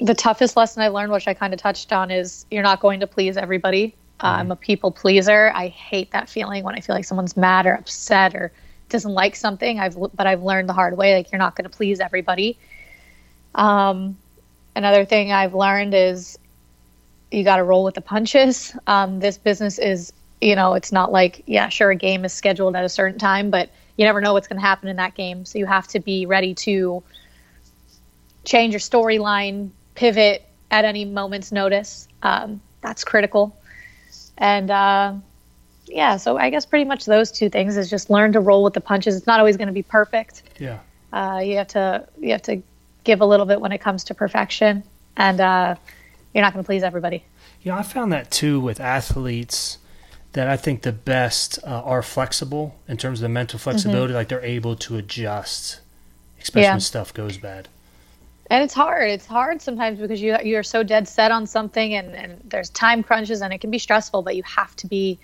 the 0.00 0.14
toughest 0.14 0.56
lesson 0.56 0.82
i 0.82 0.88
learned 0.88 1.12
which 1.12 1.28
i 1.28 1.34
kind 1.34 1.54
of 1.54 1.60
touched 1.60 1.92
on 1.92 2.10
is 2.10 2.44
you're 2.50 2.62
not 2.62 2.80
going 2.80 3.00
to 3.00 3.06
please 3.06 3.36
everybody 3.36 3.94
Uh, 4.20 4.36
I'm 4.38 4.50
a 4.50 4.56
people 4.56 4.90
pleaser. 4.90 5.52
I 5.54 5.68
hate 5.68 6.10
that 6.12 6.28
feeling 6.30 6.64
when 6.64 6.74
I 6.74 6.80
feel 6.80 6.94
like 6.96 7.04
someone's 7.04 7.36
mad 7.36 7.66
or 7.66 7.74
upset 7.74 8.34
or 8.34 8.50
doesn't 8.88 9.12
like 9.12 9.36
something. 9.36 9.78
I've 9.78 9.96
but 10.14 10.26
I've 10.26 10.42
learned 10.42 10.68
the 10.68 10.72
hard 10.72 10.96
way 10.96 11.14
like 11.14 11.30
you're 11.30 11.38
not 11.38 11.54
going 11.54 11.68
to 11.68 11.76
please 11.76 12.00
everybody. 12.00 12.58
Um, 13.54 14.16
another 14.76 15.04
thing 15.04 15.32
I've 15.32 15.54
learned 15.54 15.94
is 15.94 16.38
you 17.32 17.42
got 17.42 17.56
to 17.56 17.64
roll 17.64 17.82
with 17.82 17.94
the 17.94 18.00
punches. 18.00 18.76
Um, 18.86 19.18
this 19.18 19.38
business 19.38 19.78
is, 19.78 20.12
you 20.40 20.54
know, 20.54 20.74
it's 20.74 20.92
not 20.92 21.10
like 21.10 21.42
yeah, 21.46 21.68
sure, 21.68 21.90
a 21.90 21.96
game 21.96 22.24
is 22.24 22.32
scheduled 22.32 22.76
at 22.76 22.84
a 22.84 22.88
certain 22.88 23.18
time, 23.18 23.50
but 23.50 23.70
you 23.96 24.04
never 24.04 24.20
know 24.20 24.34
what's 24.34 24.46
going 24.46 24.60
to 24.60 24.66
happen 24.66 24.88
in 24.88 24.96
that 24.96 25.14
game. 25.14 25.44
So 25.44 25.58
you 25.58 25.66
have 25.66 25.88
to 25.88 26.00
be 26.00 26.26
ready 26.26 26.54
to 26.54 27.02
change 28.44 28.72
your 28.72 28.80
storyline, 28.80 29.70
pivot 29.94 30.42
at 30.70 30.84
any 30.84 31.04
moment's 31.04 31.50
notice. 31.50 32.06
Um, 32.22 32.60
that's 32.82 33.02
critical. 33.02 33.56
And 34.38 34.70
uh, 34.70 35.14
yeah, 35.86 36.18
so 36.18 36.36
I 36.36 36.50
guess 36.50 36.66
pretty 36.66 36.84
much 36.84 37.06
those 37.06 37.32
two 37.32 37.48
things 37.48 37.76
is 37.76 37.88
just 37.88 38.10
learn 38.10 38.32
to 38.34 38.40
roll 38.40 38.62
with 38.62 38.74
the 38.74 38.80
punches. 38.80 39.16
It's 39.16 39.26
not 39.26 39.40
always 39.40 39.56
going 39.56 39.68
to 39.68 39.72
be 39.72 39.82
perfect. 39.82 40.42
Yeah. 40.58 40.78
Uh, 41.12 41.40
you 41.42 41.56
have 41.56 41.68
to 41.68 42.06
you 42.20 42.32
have 42.32 42.42
to 42.42 42.62
give 43.06 43.20
a 43.22 43.26
little 43.26 43.46
bit 43.46 43.60
when 43.60 43.72
it 43.72 43.78
comes 43.78 44.04
to 44.04 44.14
perfection, 44.14 44.82
and 45.16 45.40
uh, 45.40 45.74
you're 46.34 46.42
not 46.42 46.52
going 46.52 46.62
to 46.62 46.66
please 46.66 46.82
everybody. 46.82 47.24
Yeah, 47.62 47.78
I 47.78 47.82
found 47.82 48.12
that 48.12 48.30
too 48.30 48.60
with 48.60 48.80
athletes 48.80 49.78
that 50.32 50.48
I 50.48 50.56
think 50.58 50.82
the 50.82 50.92
best 50.92 51.58
uh, 51.64 51.82
are 51.82 52.02
flexible 52.02 52.76
in 52.86 52.98
terms 52.98 53.20
of 53.20 53.22
the 53.22 53.28
mental 53.30 53.58
flexibility. 53.58 54.08
Mm-hmm. 54.08 54.16
Like 54.16 54.28
they're 54.28 54.44
able 54.44 54.76
to 54.76 54.96
adjust, 54.98 55.80
especially 56.40 56.64
yeah. 56.64 56.72
when 56.72 56.80
stuff 56.80 57.14
goes 57.14 57.38
bad 57.38 57.68
and 58.50 58.62
it's 58.62 58.74
hard 58.74 59.10
it's 59.10 59.26
hard 59.26 59.60
sometimes 59.60 59.98
because 59.98 60.22
you 60.22 60.36
you're 60.44 60.62
so 60.62 60.82
dead 60.82 61.08
set 61.08 61.30
on 61.30 61.46
something 61.46 61.94
and, 61.94 62.14
and 62.14 62.40
there's 62.44 62.70
time 62.70 63.02
crunches 63.02 63.40
and 63.42 63.52
it 63.52 63.60
can 63.60 63.70
be 63.70 63.78
stressful 63.78 64.22
but 64.22 64.36
you 64.36 64.42
have 64.44 64.74
to 64.76 64.86
be 64.86 65.18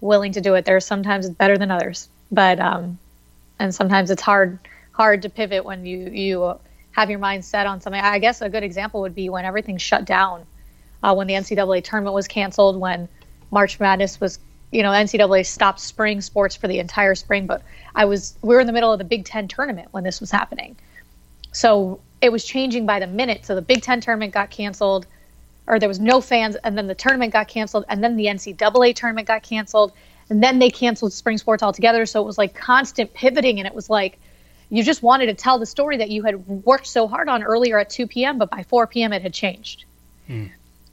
willing 0.00 0.32
to 0.32 0.40
do 0.40 0.54
it 0.54 0.64
there's 0.64 0.84
sometimes 0.84 1.26
it's 1.26 1.34
better 1.34 1.58
than 1.58 1.70
others 1.70 2.08
but 2.30 2.58
um 2.60 2.98
and 3.58 3.74
sometimes 3.74 4.10
it's 4.10 4.22
hard 4.22 4.58
hard 4.92 5.22
to 5.22 5.28
pivot 5.28 5.64
when 5.64 5.84
you 5.84 6.08
you 6.10 6.58
have 6.94 7.10
your 7.10 7.18
mind 7.18 7.44
set 7.44 7.66
on 7.66 7.80
something 7.80 8.00
i 8.00 8.18
guess 8.18 8.40
a 8.40 8.48
good 8.48 8.62
example 8.62 9.00
would 9.00 9.14
be 9.14 9.28
when 9.28 9.44
everything 9.44 9.76
shut 9.76 10.04
down 10.04 10.44
uh, 11.02 11.14
when 11.14 11.26
the 11.26 11.34
ncaa 11.34 11.84
tournament 11.84 12.14
was 12.14 12.26
canceled 12.28 12.78
when 12.78 13.08
march 13.50 13.78
madness 13.80 14.20
was 14.20 14.38
you 14.72 14.82
know 14.82 14.90
ncaa 14.90 15.46
stopped 15.46 15.80
spring 15.80 16.20
sports 16.20 16.56
for 16.56 16.68
the 16.68 16.78
entire 16.78 17.14
spring 17.14 17.46
but 17.46 17.62
i 17.94 18.04
was 18.04 18.36
we 18.42 18.54
were 18.54 18.60
in 18.60 18.66
the 18.66 18.72
middle 18.72 18.92
of 18.92 18.98
the 18.98 19.04
big 19.04 19.24
ten 19.24 19.46
tournament 19.48 19.88
when 19.92 20.04
this 20.04 20.20
was 20.20 20.30
happening 20.30 20.76
so 21.52 22.00
it 22.24 22.32
was 22.32 22.44
changing 22.44 22.86
by 22.86 22.98
the 22.98 23.06
minute. 23.06 23.44
So 23.44 23.54
the 23.54 23.62
Big 23.62 23.82
Ten 23.82 24.00
tournament 24.00 24.32
got 24.32 24.50
canceled, 24.50 25.06
or 25.66 25.78
there 25.78 25.88
was 25.88 26.00
no 26.00 26.20
fans, 26.22 26.56
and 26.56 26.76
then 26.76 26.86
the 26.86 26.94
tournament 26.94 27.32
got 27.32 27.48
canceled, 27.48 27.84
and 27.88 28.02
then 28.02 28.16
the 28.16 28.26
NCAA 28.26 28.94
tournament 28.96 29.28
got 29.28 29.42
canceled, 29.42 29.92
and 30.30 30.42
then 30.42 30.58
they 30.58 30.70
canceled 30.70 31.12
spring 31.12 31.36
sports 31.36 31.62
altogether. 31.62 32.06
So 32.06 32.22
it 32.22 32.26
was 32.26 32.38
like 32.38 32.54
constant 32.54 33.12
pivoting, 33.12 33.60
and 33.60 33.66
it 33.66 33.74
was 33.74 33.90
like 33.90 34.18
you 34.74 34.82
just 34.82 35.02
wanted 35.02 35.26
to 35.26 35.34
tell 35.34 35.58
the 35.58 35.66
story 35.66 35.96
that 35.98 36.10
you 36.10 36.24
had 36.24 36.46
worked 36.48 36.86
so 36.86 37.06
hard 37.06 37.28
on 37.28 37.44
earlier 37.44 37.78
at 37.78 37.90
2 37.90 38.08
p.m., 38.08 38.38
but 38.38 38.50
by 38.50 38.64
4 38.64 38.88
p.m. 38.88 39.12
it 39.12 39.22
had 39.22 39.32
changed. 39.32 39.84
Hmm. 40.26 40.46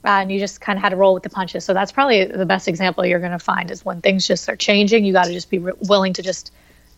Uh, 0.04 0.08
and 0.08 0.32
you 0.32 0.38
just 0.38 0.60
kind 0.60 0.76
of 0.76 0.82
had 0.82 0.90
to 0.90 0.96
roll 0.96 1.14
with 1.14 1.24
the 1.24 1.30
punches. 1.30 1.64
So 1.64 1.74
that's 1.74 1.90
probably 1.90 2.24
the 2.24 2.46
best 2.46 2.68
example 2.68 3.04
you're 3.04 3.18
going 3.18 3.32
to 3.32 3.38
find 3.40 3.70
is 3.70 3.84
when 3.84 4.00
things 4.00 4.26
just 4.26 4.48
are 4.48 4.56
changing. 4.56 5.04
You 5.04 5.12
got 5.12 5.24
to 5.24 5.32
just 5.32 5.50
be 5.50 5.58
re- 5.58 5.72
willing 5.80 6.12
to 6.14 6.22
just 6.22 6.52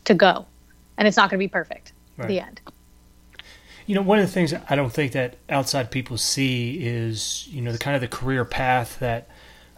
to 0.05 0.15
go, 0.15 0.47
and 0.99 1.09
it's 1.09 1.17
not 1.17 1.31
going 1.31 1.39
to 1.39 1.45
be 1.45 1.49
perfect. 1.49 1.93
Right. 2.19 2.29
The 2.29 2.41
end. 2.41 2.61
You 3.87 3.95
know, 3.95 4.03
one 4.03 4.19
of 4.19 4.27
the 4.27 4.33
things 4.33 4.55
I 4.69 4.77
don't 4.77 4.93
think 4.93 5.13
that 5.13 5.37
outside 5.49 5.91
people 5.91 6.17
see 6.17 6.79
is, 6.81 7.47
you 7.49 7.61
know, 7.61 7.73
the 7.73 7.79
kind 7.79 7.95
of 7.95 8.01
the 8.01 8.09
career 8.09 8.45
path 8.45 8.99
that, 9.01 9.29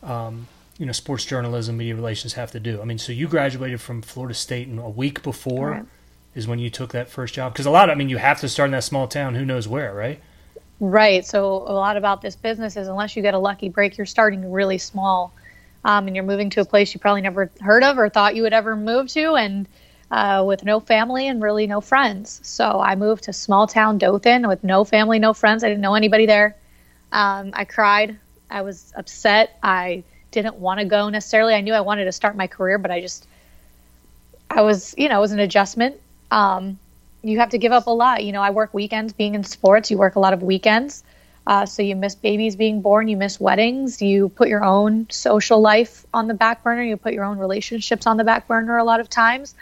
um, 0.03 0.47
you 0.79 0.87
know, 0.87 0.93
sports 0.93 1.25
journalism, 1.25 1.77
media 1.77 1.97
relations 1.97 2.35
have 2.35 2.53
to 2.53 2.61
do. 2.61 2.81
I 2.81 2.85
mean, 2.85 2.99
so 2.99 3.11
you 3.13 3.27
graduated 3.27 3.81
from 3.81 4.03
Florida 4.03 4.35
State, 4.35 4.69
and 4.69 4.79
a 4.79 4.89
week 4.89 5.23
before 5.23 5.71
right. 5.71 5.85
Is 6.37 6.47
when 6.47 6.61
you 6.61 6.71
took 6.71 6.93
that 6.93 7.09
first 7.09 7.35
job. 7.35 7.53
Because 7.53 7.67
a 7.67 7.71
lot, 7.71 7.91
I 7.91 7.97
mean, 7.97 8.09
you 8.09 8.19
have 8.19 8.39
to 8.41 8.49
start 8.49 8.69
in 8.69 8.73
that 8.73 8.85
small 8.85 9.09
town. 9.09 9.35
Who 9.35 9.45
knows 9.45 9.67
where, 9.67 9.93
right? 9.93 10.21
Right. 10.79 11.25
So 11.25 11.65
a 11.67 11.73
lot 11.73 11.97
about 11.97 12.21
this 12.21 12.37
business 12.37 12.77
is 12.77 12.87
unless 12.87 13.17
you 13.17 13.23
get 13.23 13.33
a 13.33 13.39
lucky 13.39 13.71
break, 13.71 13.97
you're 13.97 14.05
starting 14.05 14.53
really 14.53 14.77
small, 14.77 15.33
um, 15.85 16.07
and 16.07 16.15
you're 16.15 16.25
moving 16.25 16.51
to 16.51 16.61
a 16.61 16.65
place 16.65 16.93
you 16.93 17.01
probably 17.01 17.23
never 17.23 17.51
heard 17.61 17.83
of 17.83 17.99
or 17.99 18.11
thought 18.11 18.37
you 18.37 18.43
would 18.43 18.53
ever 18.53 18.77
move 18.77 19.09
to, 19.09 19.35
and 19.35 19.67
uh, 20.11 20.45
with 20.47 20.63
no 20.65 20.79
family 20.79 21.27
and 21.27 21.43
really 21.43 21.67
no 21.67 21.81
friends. 21.81 22.41
So 22.43 22.81
I 22.81 22.95
moved 22.95 23.25
to 23.25 23.33
small 23.33 23.67
town 23.67 23.97
Dothan 23.97 24.47
with 24.47 24.63
no 24.63 24.85
family, 24.85 25.19
no 25.19 25.33
friends. 25.33 25.65
I 25.65 25.69
didn't 25.69 25.81
know 25.81 25.95
anybody 25.95 26.27
there. 26.27 26.55
Um, 27.13 27.51
I 27.55 27.65
cried. 27.65 28.19
I 28.51 28.61
was 28.61 28.93
upset. 28.97 29.59
I 29.63 30.05
didn't 30.31 30.57
want 30.57 30.81
to 30.81 30.87
go 30.87 31.09
necessarily. 31.09 31.55
I 31.55 31.63
knew 31.63 31.73
I 31.73 31.81
wanted 31.81 32.05
to 32.05 32.13
start 32.13 32.37
my 32.37 32.47
career, 32.47 32.77
but 32.77 32.91
I 32.91 33.01
just, 33.01 33.27
I 34.51 34.61
was, 34.61 34.95
you 34.99 35.09
know, 35.09 35.17
it 35.17 35.21
was 35.23 35.33
an 35.33 35.41
adjustment. 35.41 35.97
Um, 36.37 36.79
you 37.23 37.39
have 37.39 37.51
to 37.51 37.59
give 37.59 37.73
up 37.73 37.87
a 37.87 37.91
lot. 37.91 38.23
You 38.23 38.33
know, 38.33 38.43
I 38.43 38.51
work 38.51 38.75
weekends 38.75 39.15
being 39.15 39.35
in 39.35 39.43
sports. 39.43 39.91
You 39.91 39.97
work 39.97 40.17
a 40.17 40.21
lot 40.21 40.35
of 40.35 40.43
weekends. 40.43 41.03
Uh, 41.47 41.65
so 41.65 41.83
you 41.83 41.97
miss 41.97 42.15
babies 42.15 42.57
being 42.57 42.83
born, 42.83 43.07
you 43.07 43.17
miss 43.17 43.39
weddings, 43.39 44.03
you 44.03 44.29
put 44.29 44.49
your 44.49 44.65
own 44.65 45.07
social 45.11 45.61
life 45.61 46.05
on 46.13 46.27
the 46.27 46.35
back 46.35 46.65
burner, 46.65 46.83
you 46.83 46.97
put 46.97 47.13
your 47.13 47.25
own 47.25 47.39
relationships 47.39 48.05
on 48.05 48.17
the 48.17 48.25
back 48.25 48.49
burner 48.49 48.77
a 48.79 48.85
lot 48.85 48.99
of 48.99 49.09
times. 49.09 49.55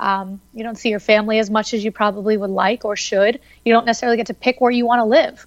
Um, 0.00 0.40
you 0.54 0.64
don't 0.64 0.76
see 0.76 0.88
your 0.88 1.00
family 1.00 1.38
as 1.38 1.50
much 1.50 1.74
as 1.74 1.84
you 1.84 1.92
probably 1.92 2.38
would 2.38 2.50
like 2.50 2.86
or 2.86 2.96
should. 2.96 3.38
You 3.64 3.72
don't 3.74 3.84
necessarily 3.84 4.16
get 4.16 4.28
to 4.28 4.34
pick 4.34 4.62
where 4.62 4.70
you 4.70 4.86
want 4.86 5.00
to 5.00 5.04
live. 5.04 5.46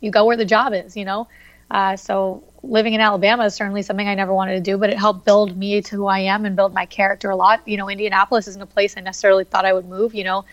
You 0.00 0.12
go 0.12 0.26
where 0.26 0.36
the 0.36 0.44
job 0.44 0.72
is, 0.72 0.96
you 0.96 1.04
know. 1.04 1.26
Uh, 1.70 1.96
so 1.96 2.42
living 2.62 2.94
in 2.94 3.00
Alabama 3.00 3.44
is 3.44 3.54
certainly 3.54 3.82
something 3.82 4.08
I 4.08 4.14
never 4.14 4.32
wanted 4.32 4.54
to 4.54 4.60
do, 4.60 4.78
but 4.78 4.90
it 4.90 4.98
helped 4.98 5.24
build 5.24 5.56
me 5.56 5.82
to 5.82 5.96
who 5.96 6.06
I 6.06 6.20
am 6.20 6.44
and 6.44 6.56
build 6.56 6.72
my 6.72 6.86
character 6.86 7.30
a 7.30 7.36
lot. 7.36 7.66
You 7.66 7.76
know, 7.76 7.88
Indianapolis 7.88 8.48
isn't 8.48 8.62
a 8.62 8.66
place 8.66 8.96
I 8.96 9.00
necessarily 9.00 9.44
thought 9.44 9.64
I 9.64 9.72
would 9.72 9.86
move, 9.86 10.14
you 10.14 10.24
know, 10.24 10.44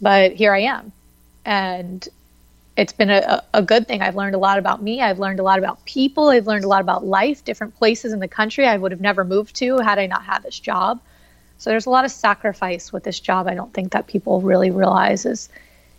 but 0.00 0.32
here 0.32 0.54
I 0.54 0.60
am. 0.60 0.92
And 1.44 2.06
it's 2.76 2.92
been 2.92 3.10
a, 3.10 3.42
a 3.52 3.62
good 3.62 3.86
thing. 3.86 4.00
I've 4.00 4.16
learned 4.16 4.34
a 4.34 4.38
lot 4.38 4.58
about 4.58 4.82
me. 4.82 5.00
I've 5.02 5.18
learned 5.18 5.40
a 5.40 5.42
lot 5.42 5.58
about 5.58 5.84
people. 5.84 6.28
I've 6.28 6.46
learned 6.46 6.64
a 6.64 6.68
lot 6.68 6.80
about 6.80 7.04
life, 7.04 7.44
different 7.44 7.76
places 7.76 8.12
in 8.12 8.20
the 8.20 8.28
country 8.28 8.66
I 8.66 8.76
would 8.76 8.90
have 8.90 9.00
never 9.00 9.24
moved 9.24 9.56
to 9.56 9.78
had 9.78 9.98
I 9.98 10.06
not 10.06 10.24
had 10.24 10.42
this 10.42 10.58
job. 10.58 11.00
So 11.58 11.68
there's 11.68 11.86
a 11.86 11.90
lot 11.90 12.06
of 12.06 12.10
sacrifice 12.10 12.90
with 12.92 13.04
this 13.04 13.20
job. 13.20 13.46
I 13.46 13.54
don't 13.54 13.72
think 13.74 13.92
that 13.92 14.06
people 14.06 14.40
really 14.40 14.70
realize 14.70 15.26
is 15.26 15.50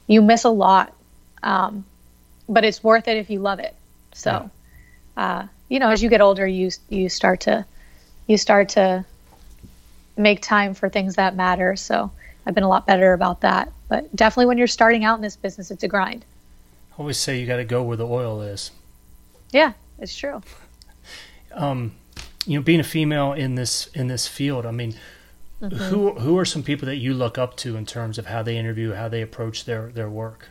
you 0.08 0.22
miss 0.22 0.44
a 0.44 0.50
lot, 0.50 0.92
um, 1.44 1.86
but 2.50 2.66
it's 2.66 2.84
worth 2.84 3.08
it 3.08 3.18
if 3.18 3.30
you 3.30 3.40
love 3.40 3.60
it. 3.60 3.76
So, 4.14 4.50
uh, 5.18 5.48
you 5.70 5.80
know, 5.80 5.90
as 5.90 6.04
you 6.04 6.10
get 6.10 6.22
older, 6.22 6.46
you 6.46 6.72
you 6.90 7.10
start 7.10 7.42
to 7.42 7.66
you 8.28 8.38
start 8.38 8.70
to 8.70 9.06
make 10.18 10.42
time 10.42 10.74
for 10.74 10.90
things 10.90 11.16
that 11.16 11.36
matter. 11.36 11.76
So 11.76 12.12
I've 12.46 12.54
been 12.54 12.64
a 12.64 12.70
lot 12.70 12.86
better 12.86 13.14
about 13.14 13.42
that. 13.42 13.72
But 13.88 14.14
definitely, 14.16 14.48
when 14.48 14.58
you're 14.58 14.68
starting 14.68 15.04
out 15.04 15.16
in 15.16 15.22
this 15.22 15.36
business, 15.36 15.72
it's 15.72 15.84
a 15.84 15.88
grind. 15.88 16.26
I 16.94 16.96
always 16.98 17.18
say 17.18 17.40
you 17.40 17.48
got 17.48 17.58
to 17.58 17.66
go 17.66 17.84
where 17.84 17.98
the 17.98 18.08
oil 18.08 18.42
is. 18.42 18.72
Yeah, 19.52 19.74
it's 20.00 20.16
true. 20.16 20.42
um, 21.54 21.94
you 22.46 22.58
know, 22.58 22.64
being 22.64 22.80
a 22.80 22.86
female 22.86 23.34
in 23.34 23.56
this 23.56 23.88
in 23.88 24.08
this 24.08 24.28
field, 24.28 24.66
I 24.66 24.72
mean, 24.72 24.96
Mm-hmm. 25.62 25.76
Who 25.76 26.14
who 26.14 26.38
are 26.40 26.46
some 26.46 26.64
people 26.64 26.88
that 26.88 26.96
you 26.96 27.14
look 27.14 27.38
up 27.38 27.56
to 27.58 27.78
in 27.78 27.86
terms 27.86 28.18
of 28.18 28.26
how 28.26 28.42
they 28.42 28.58
interview, 28.58 28.94
how 28.94 29.08
they 29.08 29.22
approach 29.22 29.66
their 29.66 29.92
their 29.92 30.10
work? 30.10 30.50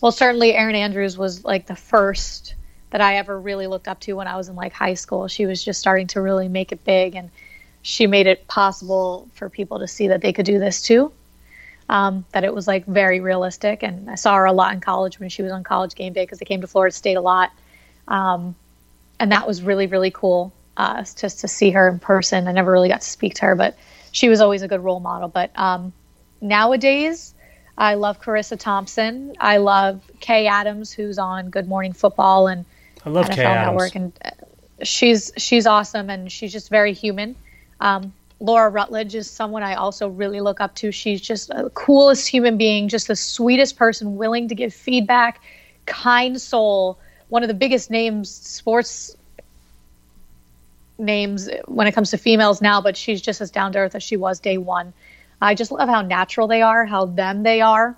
Well, 0.00 0.12
certainly 0.12 0.54
Erin 0.54 0.76
Andrews 0.76 1.18
was 1.18 1.44
like 1.44 1.66
the 1.66 1.76
first 1.76 2.54
that 2.90 3.00
I 3.00 3.16
ever 3.16 3.38
really 3.38 3.66
looked 3.66 3.86
up 3.86 4.00
to 4.00 4.14
when 4.14 4.26
I 4.26 4.36
was 4.36 4.48
in 4.48 4.56
like 4.56 4.72
high 4.72 4.94
school. 4.94 5.28
She 5.28 5.46
was 5.46 5.62
just 5.62 5.78
starting 5.78 6.06
to 6.08 6.20
really 6.20 6.48
make 6.48 6.72
it 6.72 6.84
big, 6.84 7.14
and 7.14 7.30
she 7.82 8.06
made 8.06 8.26
it 8.26 8.46
possible 8.46 9.28
for 9.34 9.48
people 9.48 9.78
to 9.78 9.88
see 9.88 10.08
that 10.08 10.22
they 10.22 10.32
could 10.32 10.46
do 10.46 10.58
this 10.58 10.82
too. 10.82 11.12
Um, 11.88 12.24
that 12.32 12.44
it 12.44 12.54
was 12.54 12.68
like 12.68 12.86
very 12.86 13.20
realistic, 13.20 13.82
and 13.82 14.08
I 14.08 14.14
saw 14.14 14.36
her 14.36 14.44
a 14.44 14.52
lot 14.52 14.72
in 14.72 14.80
college 14.80 15.18
when 15.18 15.28
she 15.28 15.42
was 15.42 15.50
on 15.52 15.64
College 15.64 15.94
Game 15.94 16.12
Day 16.12 16.22
because 16.22 16.40
I 16.40 16.44
came 16.44 16.60
to 16.60 16.66
Florida 16.66 16.94
State 16.94 17.16
a 17.16 17.20
lot, 17.20 17.50
um, 18.06 18.54
and 19.18 19.32
that 19.32 19.46
was 19.46 19.60
really 19.60 19.86
really 19.86 20.10
cool 20.12 20.52
uh, 20.76 21.02
just 21.02 21.40
to 21.40 21.48
see 21.48 21.70
her 21.70 21.88
in 21.88 21.98
person. 21.98 22.46
I 22.48 22.52
never 22.52 22.70
really 22.72 22.88
got 22.88 23.00
to 23.00 23.08
speak 23.08 23.34
to 23.34 23.46
her, 23.46 23.54
but 23.56 23.76
she 24.12 24.28
was 24.28 24.40
always 24.40 24.62
a 24.62 24.68
good 24.68 24.80
role 24.80 25.00
model. 25.00 25.28
But 25.28 25.50
um, 25.56 25.92
nowadays, 26.40 27.34
I 27.80 27.94
love 27.94 28.20
Charissa 28.20 28.58
Thompson. 28.58 29.34
I 29.40 29.56
love 29.56 30.02
Kay 30.20 30.46
Adams, 30.46 30.92
who's 30.92 31.18
on 31.18 31.48
Good 31.48 31.66
Morning 31.66 31.94
Football 31.94 32.46
and 32.46 32.66
I 33.06 33.08
love 33.08 33.26
NFL 33.26 33.34
Kay 33.34 33.42
Network, 33.42 33.96
Adams. 33.96 34.12
and 34.22 34.32
uh, 34.80 34.84
she's 34.84 35.32
she's 35.38 35.66
awesome 35.66 36.10
and 36.10 36.30
she's 36.30 36.52
just 36.52 36.68
very 36.68 36.92
human. 36.92 37.34
Um, 37.80 38.12
Laura 38.38 38.68
Rutledge 38.68 39.14
is 39.14 39.30
someone 39.30 39.62
I 39.62 39.74
also 39.74 40.08
really 40.08 40.42
look 40.42 40.60
up 40.60 40.74
to. 40.76 40.92
She's 40.92 41.22
just 41.22 41.48
the 41.48 41.70
coolest 41.72 42.28
human 42.28 42.58
being, 42.58 42.88
just 42.88 43.08
the 43.08 43.16
sweetest 43.16 43.76
person, 43.76 44.18
willing 44.18 44.48
to 44.48 44.54
give 44.54 44.74
feedback, 44.74 45.40
kind 45.86 46.38
soul, 46.38 46.98
one 47.30 47.42
of 47.42 47.48
the 47.48 47.54
biggest 47.54 47.90
names 47.90 48.30
sports 48.30 49.16
names 50.98 51.48
when 51.66 51.86
it 51.86 51.92
comes 51.92 52.10
to 52.10 52.18
females 52.18 52.60
now, 52.60 52.82
but 52.82 52.94
she's 52.94 53.22
just 53.22 53.40
as 53.40 53.50
down 53.50 53.72
to 53.72 53.78
earth 53.78 53.94
as 53.94 54.02
she 54.02 54.18
was 54.18 54.38
day 54.38 54.58
one. 54.58 54.92
I 55.40 55.54
just 55.54 55.72
love 55.72 55.88
how 55.88 56.02
natural 56.02 56.46
they 56.48 56.62
are, 56.62 56.84
how 56.84 57.06
them 57.06 57.42
they 57.42 57.60
are. 57.60 57.96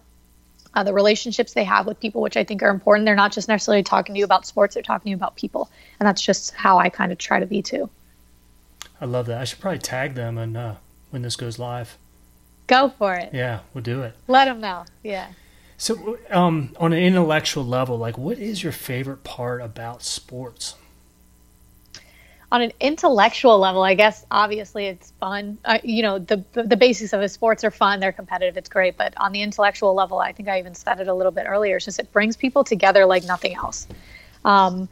uh, 0.74 0.82
the 0.82 0.92
relationships 0.94 1.52
they 1.52 1.64
have 1.64 1.86
with 1.86 2.00
people, 2.00 2.22
which 2.22 2.36
I 2.36 2.44
think 2.44 2.62
are 2.62 2.70
important. 2.70 3.04
They're 3.04 3.14
not 3.14 3.32
just 3.32 3.48
necessarily 3.48 3.82
talking 3.82 4.14
to 4.14 4.18
you 4.18 4.24
about 4.24 4.46
sports; 4.46 4.74
they're 4.74 4.82
talking 4.82 5.04
to 5.04 5.10
you 5.10 5.16
about 5.16 5.36
people, 5.36 5.70
and 6.00 6.06
that's 6.06 6.22
just 6.22 6.54
how 6.54 6.78
I 6.78 6.88
kind 6.88 7.12
of 7.12 7.18
try 7.18 7.40
to 7.40 7.46
be 7.46 7.62
too. 7.62 7.90
I 9.00 9.04
love 9.04 9.26
that. 9.26 9.40
I 9.40 9.44
should 9.44 9.60
probably 9.60 9.80
tag 9.80 10.14
them 10.14 10.38
and 10.38 10.56
uh, 10.56 10.74
when 11.10 11.22
this 11.22 11.36
goes 11.36 11.58
live. 11.58 11.98
Go 12.68 12.88
for 12.96 13.14
it. 13.14 13.30
Yeah, 13.32 13.60
we'll 13.74 13.82
do 13.82 14.02
it. 14.02 14.14
Let 14.28 14.46
them 14.46 14.60
know. 14.60 14.84
Yeah. 15.02 15.28
So, 15.76 16.18
um, 16.30 16.74
on 16.78 16.92
an 16.92 17.00
intellectual 17.00 17.64
level, 17.66 17.98
like, 17.98 18.16
what 18.16 18.38
is 18.38 18.62
your 18.62 18.72
favorite 18.72 19.24
part 19.24 19.60
about 19.60 20.02
sports? 20.04 20.76
On 22.52 22.60
an 22.60 22.72
intellectual 22.80 23.58
level, 23.58 23.82
I 23.82 23.94
guess 23.94 24.26
obviously 24.30 24.84
it's 24.84 25.10
fun. 25.12 25.56
Uh, 25.64 25.78
you 25.82 26.02
know, 26.02 26.18
the, 26.18 26.44
the, 26.52 26.64
the 26.64 26.76
basics 26.76 27.14
of 27.14 27.22
it, 27.22 27.30
sports 27.30 27.64
are 27.64 27.70
fun, 27.70 27.98
they're 27.98 28.12
competitive, 28.12 28.58
it's 28.58 28.68
great. 28.68 28.98
But 28.98 29.14
on 29.16 29.32
the 29.32 29.40
intellectual 29.40 29.94
level, 29.94 30.18
I 30.18 30.32
think 30.32 30.50
I 30.50 30.58
even 30.58 30.74
said 30.74 31.00
it 31.00 31.08
a 31.08 31.14
little 31.14 31.32
bit 31.32 31.46
earlier. 31.48 31.76
It's 31.76 31.86
just 31.86 31.98
it 31.98 32.12
brings 32.12 32.36
people 32.36 32.62
together 32.62 33.06
like 33.06 33.24
nothing 33.24 33.54
else. 33.54 33.88
Um, 34.44 34.86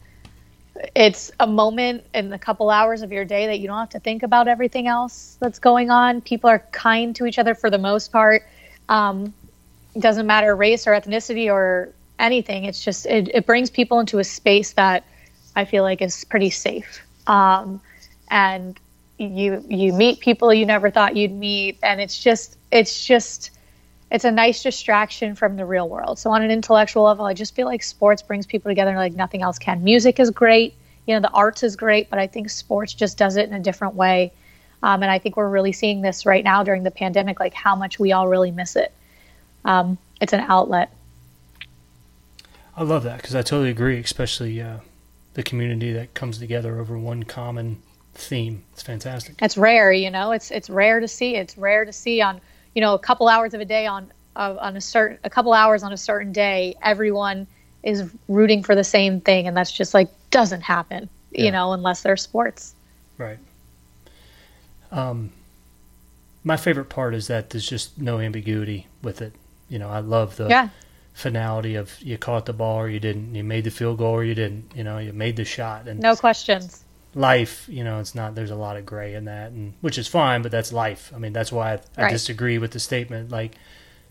it's 0.97 1.31
a 1.39 1.47
moment 1.47 2.05
in 2.15 2.33
a 2.33 2.39
couple 2.39 2.71
hours 2.71 3.03
of 3.03 3.13
your 3.13 3.27
day 3.27 3.49
that 3.49 3.61
you 3.61 3.67
don't 3.69 3.77
have 3.77 3.91
to 3.91 4.01
think 4.01 4.23
about 4.23 4.49
everything 4.49 4.87
else 4.87 5.37
that's 5.39 5.59
going 5.59 5.91
on. 5.91 6.23
People 6.23 6.49
are 6.49 6.61
kind 6.73 7.15
to 7.17 7.27
each 7.27 7.39
other 7.39 7.55
for 7.55 7.69
the 7.69 7.77
most 7.77 8.11
part. 8.11 8.43
Um, 8.89 9.35
it 9.95 10.01
doesn't 10.01 10.27
matter 10.27 10.57
race 10.57 10.87
or 10.87 10.93
ethnicity 10.93 11.53
or 11.53 11.93
anything. 12.19 12.65
It's 12.65 12.83
just 12.83 13.05
it, 13.05 13.29
it 13.35 13.45
brings 13.45 13.69
people 13.69 14.01
into 14.01 14.19
a 14.19 14.25
space 14.25 14.73
that 14.73 15.05
I 15.55 15.67
feel 15.67 15.83
like 15.83 16.01
is 16.01 16.25
pretty 16.25 16.49
safe 16.49 17.03
um, 17.31 17.81
and 18.29 18.79
you 19.19 19.65
you 19.69 19.93
meet 19.93 20.19
people 20.21 20.53
you 20.53 20.67
never 20.67 20.91
thought 20.91 21.17
you'd 21.17 21.33
meet, 21.33 21.79
and 21.83 22.01
it's 22.01 22.19
just 22.19 22.59
it's 22.73 23.07
just 23.07 23.53
it's 24.11 24.25
a 24.25 24.33
nice 24.33 24.63
distraction 24.65 25.37
from 25.37 25.57
the 25.57 25.65
real 25.65 25.89
world. 25.89 26.19
So 26.19 26.31
on 26.31 26.43
an 26.43 26.51
intellectual 26.51 27.05
level, 27.05 27.27
I 27.27 27.35
just 27.35 27.55
feel 27.55 27.67
like 27.67 27.85
sports 27.85 28.21
brings 28.21 28.47
people 28.47 28.69
together 28.69 28.97
like 28.97 29.15
nothing 29.15 29.43
else 29.43 29.59
can. 29.59 29.85
Music 29.85 30.19
is 30.19 30.31
great, 30.31 30.75
you 31.07 31.15
know, 31.15 31.21
the 31.21 31.31
arts 31.31 31.63
is 31.63 31.77
great, 31.77 32.11
but 32.11 32.19
I 32.19 32.27
think 32.27 32.51
sports 32.51 32.93
just 32.93 33.17
does 33.17 33.37
it 33.37 33.49
in 33.49 33.55
a 33.55 33.61
different 33.61 33.95
way. 33.95 34.33
Um, 34.83 35.03
and 35.03 35.13
I 35.13 35.21
think 35.21 35.37
we're 35.37 35.49
really 35.49 35.73
seeing 35.73 36.01
this 36.01 36.27
right 36.27 36.43
now 36.43 36.65
during 36.65 36.83
the 36.83 36.91
pandemic, 36.91 37.39
like 37.39 37.55
how 37.55 37.77
much 37.77 38.01
we 38.01 38.11
all 38.11 38.27
really 38.27 38.51
miss 38.51 38.75
it. 38.75 38.93
Um, 39.65 39.99
it's 40.21 40.33
an 40.33 40.41
outlet. 40.41 40.91
I 42.77 42.83
love 42.83 43.05
that 43.05 43.19
because 43.19 43.37
I 43.37 43.43
totally 43.43 43.71
agree, 43.71 44.01
especially 44.01 44.61
uh, 44.61 44.79
the 45.41 45.49
community 45.49 45.91
that 45.95 46.13
comes 46.13 46.39
together 46.39 46.79
over 46.79 46.99
one 46.99 47.23
common 47.23 47.81
theme. 48.13 48.63
It's 48.75 48.83
fantastic. 48.83 49.37
It's 49.41 49.57
rare, 49.57 49.91
you 49.91 50.11
know. 50.11 50.33
It's 50.33 50.51
it's 50.51 50.69
rare 50.69 51.01
to 51.01 51.09
see. 51.09 51.35
It's 51.35 51.57
rare 51.57 51.87
to 51.87 51.93
see 51.95 52.21
on 52.21 52.43
you 52.75 52.83
know 52.83 52.93
a 52.93 52.99
couple 52.99 53.27
hours 53.27 53.55
of 53.55 53.61
a 53.63 53.65
day 53.65 53.87
on 53.87 54.13
uh, 54.37 54.57
on 54.61 54.77
a 54.77 54.83
certain 54.83 55.19
a 55.25 55.31
couple 55.31 55.55
hours 55.55 55.83
on 55.83 55.95
a 55.95 55.97
certain 55.97 56.31
day. 56.31 56.75
Everyone 56.83 57.47
is 57.83 58.11
rooting 58.29 58.63
for 58.63 58.75
the 58.75 58.85
same 58.85 59.23
thing, 59.23 59.49
and 59.49 59.57
that's 59.57 59.73
just 59.73 59.95
like 59.95 60.11
doesn't 60.31 60.61
happen, 60.61 61.09
yeah. 61.31 61.45
you 61.45 61.51
know, 61.51 61.73
unless 61.73 62.03
they're 62.03 62.19
sports. 62.19 62.75
Right. 63.17 63.39
Um, 64.93 65.31
my 66.45 66.59
favorite 66.59 66.91
part 66.91 67.15
is 67.15 67.29
that 67.29 67.49
there's 67.49 67.67
just 67.67 67.99
no 67.99 68.19
ambiguity 68.19 68.89
with 69.03 69.23
it. 69.23 69.33
You 69.71 69.79
know, 69.79 69.89
I 69.89 70.01
love 70.01 70.37
the 70.37 70.49
yeah 70.49 70.69
finality 71.13 71.75
of 71.75 72.01
you 72.01 72.17
caught 72.19 72.47
the 72.47 72.53
ball 72.53 72.81
or 72.81 72.89
you 72.89 73.01
didn't, 73.01 73.35
you 73.35 73.45
made 73.45 73.65
the 73.65 73.71
field 73.71 73.99
goal 73.99 74.15
or 74.15 74.25
you 74.25 74.35
didn't, 74.35 74.73
you 74.75 74.85
know, 74.85 74.99
you 74.99 75.13
made 75.13 75.37
the 75.37 75.45
shot 75.45 75.89
and 75.89 76.01
no 76.01 76.17
questions. 76.17 76.85
Life, 77.15 77.67
you 77.69 77.83
know, 77.83 77.99
it's 77.99 78.15
not. 78.15 78.37
There's 78.37 78.53
a 78.53 78.57
lot 78.57 78.77
of 78.77 78.87
gray 78.87 79.15
in 79.15 79.25
that, 79.25 79.51
and 79.51 79.75
which 79.81 79.99
is 79.99 80.07
fine, 80.07 80.43
but 80.43 80.53
that's 80.53 80.73
life. 80.73 81.13
I 81.13 81.19
mean, 81.19 81.33
that's 81.33 81.51
why 81.51 81.73
I, 81.73 81.81
I 81.97 82.03
right. 82.03 82.11
disagree 82.13 82.59
with 82.59 82.71
the 82.71 82.79
statement 82.79 83.33
like 83.33 83.57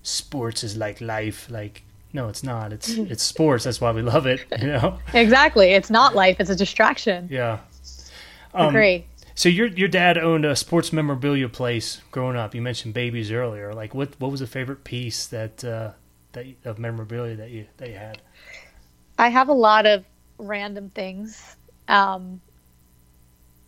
sports 0.04 0.66
is 0.66 0.76
like 0.76 1.00
life. 1.00 1.50
Like, 1.50 1.84
no, 2.12 2.28
it's 2.28 2.44
not. 2.44 2.74
It's 2.74 2.90
it's 2.98 3.24
sports. 3.24 3.64
That's 3.64 3.80
why 3.80 3.92
we 3.92 4.02
love 4.02 4.26
it. 4.26 4.46
You 4.60 4.68
know. 4.68 5.00
exactly. 5.14 5.70
It's 5.70 5.90
not 5.90 6.14
life. 6.14 6.42
It's 6.42 6.50
a 6.50 6.56
distraction. 6.58 7.30
Yeah. 7.32 7.60
Um, 8.54 8.70
Agree. 8.70 9.06
So 9.34 9.48
your 9.48 9.68
your 9.68 9.88
dad 9.88 10.18
owned 10.18 10.44
a 10.44 10.54
sports 10.54 10.92
memorabilia 10.92 11.48
place 11.48 12.02
growing 12.12 12.36
up. 12.36 12.54
You 12.54 12.62
mentioned 12.62 12.94
babies 12.94 13.32
earlier. 13.32 13.74
Like 13.74 13.96
what 13.96 14.20
what 14.20 14.32
was 14.32 14.42
a 14.42 14.48
favorite 14.48 14.84
piece 14.84 15.26
that 15.28 15.64
uh, 15.64 15.92
that 16.34 16.46
of 16.66 16.80
memorabilia 16.80 17.36
that 17.36 17.52
you 17.52 17.66
that 17.78 17.90
you 17.90 17.96
had? 17.96 18.22
I 19.18 19.30
have 19.30 19.50
a 19.50 19.54
lot 19.54 19.86
of 19.86 20.06
random 20.38 20.90
things. 20.90 21.56
Um, 21.88 22.42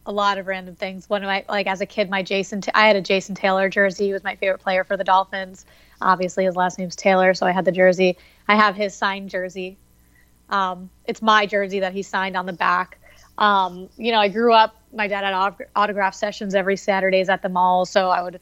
a 0.05 0.11
lot 0.11 0.37
of 0.37 0.47
random 0.47 0.75
things. 0.75 1.09
One 1.09 1.23
of 1.23 1.27
my 1.27 1.45
like 1.47 1.67
as 1.67 1.81
a 1.81 1.85
kid, 1.85 2.09
my 2.09 2.23
Jason 2.23 2.61
I 2.73 2.87
had 2.87 2.95
a 2.95 3.01
Jason 3.01 3.35
Taylor 3.35 3.69
jersey. 3.69 4.07
He 4.07 4.13
was 4.13 4.23
my 4.23 4.35
favorite 4.35 4.59
player 4.59 4.83
for 4.83 4.97
the 4.97 5.03
Dolphins. 5.03 5.65
Obviously, 6.01 6.45
his 6.45 6.55
last 6.55 6.79
name's 6.79 6.95
Taylor, 6.95 7.33
so 7.33 7.45
I 7.45 7.51
had 7.51 7.65
the 7.65 7.71
jersey. 7.71 8.17
I 8.47 8.55
have 8.55 8.75
his 8.75 8.95
signed 8.95 9.29
jersey. 9.29 9.77
Um, 10.49 10.89
it's 11.05 11.21
my 11.21 11.45
jersey 11.45 11.79
that 11.79 11.93
he 11.93 12.01
signed 12.01 12.35
on 12.35 12.45
the 12.45 12.53
back. 12.53 12.99
Um, 13.37 13.89
you 13.97 14.11
know, 14.11 14.19
I 14.19 14.27
grew 14.27 14.53
up. 14.53 14.75
My 14.93 15.07
dad 15.07 15.23
had 15.23 15.67
autograph 15.75 16.15
sessions 16.15 16.55
every 16.55 16.75
Saturdays 16.75 17.29
at 17.29 17.41
the 17.41 17.49
mall, 17.49 17.85
so 17.85 18.09
I 18.09 18.21
would 18.21 18.41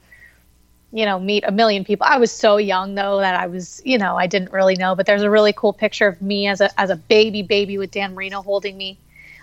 you 0.91 1.05
know, 1.05 1.19
meet 1.19 1.43
a 1.45 1.51
million 1.51 1.83
people. 1.83 2.07
I 2.09 2.17
was 2.17 2.31
so 2.31 2.57
young 2.57 2.95
though 2.95 3.19
that 3.19 3.35
I 3.35 3.47
was, 3.47 3.81
you 3.85 3.97
know, 3.97 4.17
I 4.17 4.27
didn't 4.27 4.51
really 4.51 4.75
know. 4.75 4.95
But 4.95 5.05
there's 5.05 5.21
a 5.21 5.29
really 5.29 5.53
cool 5.53 5.73
picture 5.73 6.07
of 6.07 6.21
me 6.21 6.47
as 6.47 6.61
a 6.61 6.79
as 6.79 6.89
a 6.89 6.95
baby 6.95 7.41
baby 7.41 7.77
with 7.77 7.91
Dan 7.91 8.15
Marino 8.15 8.41
holding 8.41 8.77
me. 8.77 8.97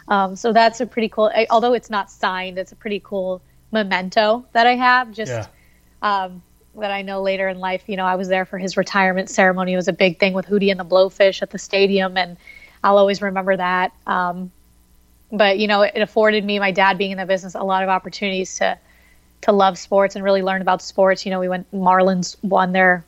Um, 0.09 0.37
so 0.37 0.53
that's 0.53 0.81
a 0.81 0.87
pretty 0.87 1.09
cool. 1.09 1.31
Although 1.51 1.75
it's 1.75 1.91
not 1.91 2.11
signed, 2.11 2.59
it's 2.59 2.73
a 2.73 2.77
pretty 2.77 3.01
cool 3.03 3.43
memento 3.73 4.47
that 4.53 4.67
I 4.67 4.75
have. 4.75 5.13
Just 5.13 5.31
yeah. 5.31 5.47
um, 6.03 6.43
that 6.77 6.91
I 6.91 7.03
know 7.03 7.23
later 7.23 7.49
in 7.49 7.59
life. 7.59 7.85
You 7.87 7.97
know, 7.97 8.07
I 8.07 8.17
was 8.17 8.29
there 8.29 8.45
for 8.45 8.59
his 8.59 8.77
retirement 8.77 9.31
ceremony. 9.31 9.73
It 9.73 9.77
was 9.77 9.89
a 9.89 9.93
big 9.93 10.19
thing 10.19 10.33
with 10.33 10.47
Hootie 10.47 10.71
and 10.71 10.81
the 10.81 10.85
Blowfish 10.85 11.43
at 11.43 11.51
the 11.51 11.59
stadium, 11.59 12.17
and 12.17 12.37
I'll 12.83 12.99
always 12.99 13.23
remember 13.23 13.57
that. 13.57 13.93
Um, 14.07 14.51
but 15.33 15.59
you 15.59 15.67
know, 15.67 15.83
it 15.83 16.01
afforded 16.01 16.45
me, 16.45 16.59
my 16.59 16.73
dad 16.73 16.99
being 16.99 17.13
in 17.13 17.19
the 17.19 17.27
business, 17.27 17.55
a 17.55 17.63
lot 17.63 17.83
of 17.83 17.89
opportunities 17.89 18.57
to 18.57 18.79
to 19.43 19.53
love 19.53 19.79
sports 19.79 20.17
and 20.17 20.25
really 20.25 20.43
learn 20.43 20.63
about 20.63 20.83
sports. 20.83 21.25
You 21.25 21.31
know, 21.31 21.41
we 21.41 21.49
went 21.49 21.71
Marlins 21.73 22.37
won 22.43 22.73
their 22.73 23.05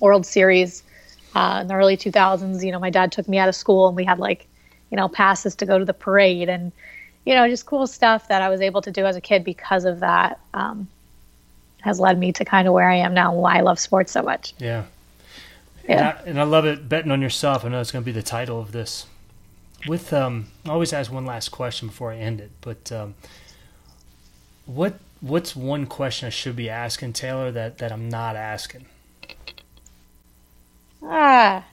World 0.00 0.26
Series 0.26 0.82
uh, 1.34 1.58
in 1.62 1.68
the 1.68 1.74
early 1.74 1.96
2000s. 1.96 2.64
You 2.64 2.72
know, 2.72 2.78
my 2.78 2.90
dad 2.90 3.12
took 3.12 3.28
me 3.28 3.38
out 3.38 3.48
of 3.48 3.54
school 3.54 3.88
and 3.88 3.96
we 3.96 4.04
had 4.04 4.18
like, 4.18 4.46
you 4.90 4.96
know, 4.96 5.08
passes 5.08 5.54
to 5.56 5.66
go 5.66 5.78
to 5.78 5.84
the 5.84 5.94
parade 5.94 6.48
and 6.48 6.72
you 7.26 7.34
know, 7.34 7.46
just 7.48 7.66
cool 7.66 7.86
stuff 7.88 8.28
that 8.28 8.40
I 8.40 8.48
was 8.48 8.60
able 8.60 8.80
to 8.82 8.90
do 8.92 9.04
as 9.04 9.16
a 9.16 9.20
kid 9.20 9.42
because 9.42 9.84
of 9.84 10.00
that 10.00 10.38
um, 10.54 10.88
has 11.80 11.98
led 11.98 12.18
me 12.18 12.32
to 12.32 12.44
kind 12.44 12.68
of 12.68 12.72
where 12.72 12.88
I 12.88 12.94
am 12.94 13.12
now 13.12 13.32
and 13.32 13.42
why 13.42 13.58
I 13.58 13.60
love 13.62 13.80
sports 13.80 14.12
so 14.12 14.22
much. 14.22 14.54
Yeah. 14.58 14.84
Yeah. 15.88 15.92
And 15.92 16.00
I, 16.00 16.30
and 16.30 16.40
I 16.40 16.44
love 16.44 16.64
it 16.64 16.88
betting 16.88 17.10
on 17.10 17.20
yourself. 17.20 17.64
I 17.64 17.68
know 17.68 17.80
it's 17.80 17.90
going 17.90 18.02
to 18.02 18.06
be 18.06 18.12
the 18.12 18.22
title 18.22 18.60
of 18.60 18.70
this. 18.70 19.06
With 19.88 20.12
um, 20.12 20.46
I 20.64 20.70
always 20.70 20.92
ask 20.92 21.12
one 21.12 21.26
last 21.26 21.50
question 21.50 21.88
before 21.88 22.12
I 22.12 22.16
end 22.16 22.40
it, 22.40 22.50
but 22.60 22.90
um, 22.90 23.14
what 24.64 24.98
what's 25.20 25.56
one 25.56 25.86
question 25.86 26.26
I 26.26 26.30
should 26.30 26.56
be 26.56 26.70
asking 26.70 27.14
Taylor 27.14 27.50
that 27.52 27.78
that 27.78 27.92
I'm 27.92 28.08
not 28.08 28.36
asking? 28.36 28.86
Ah, 31.02 31.64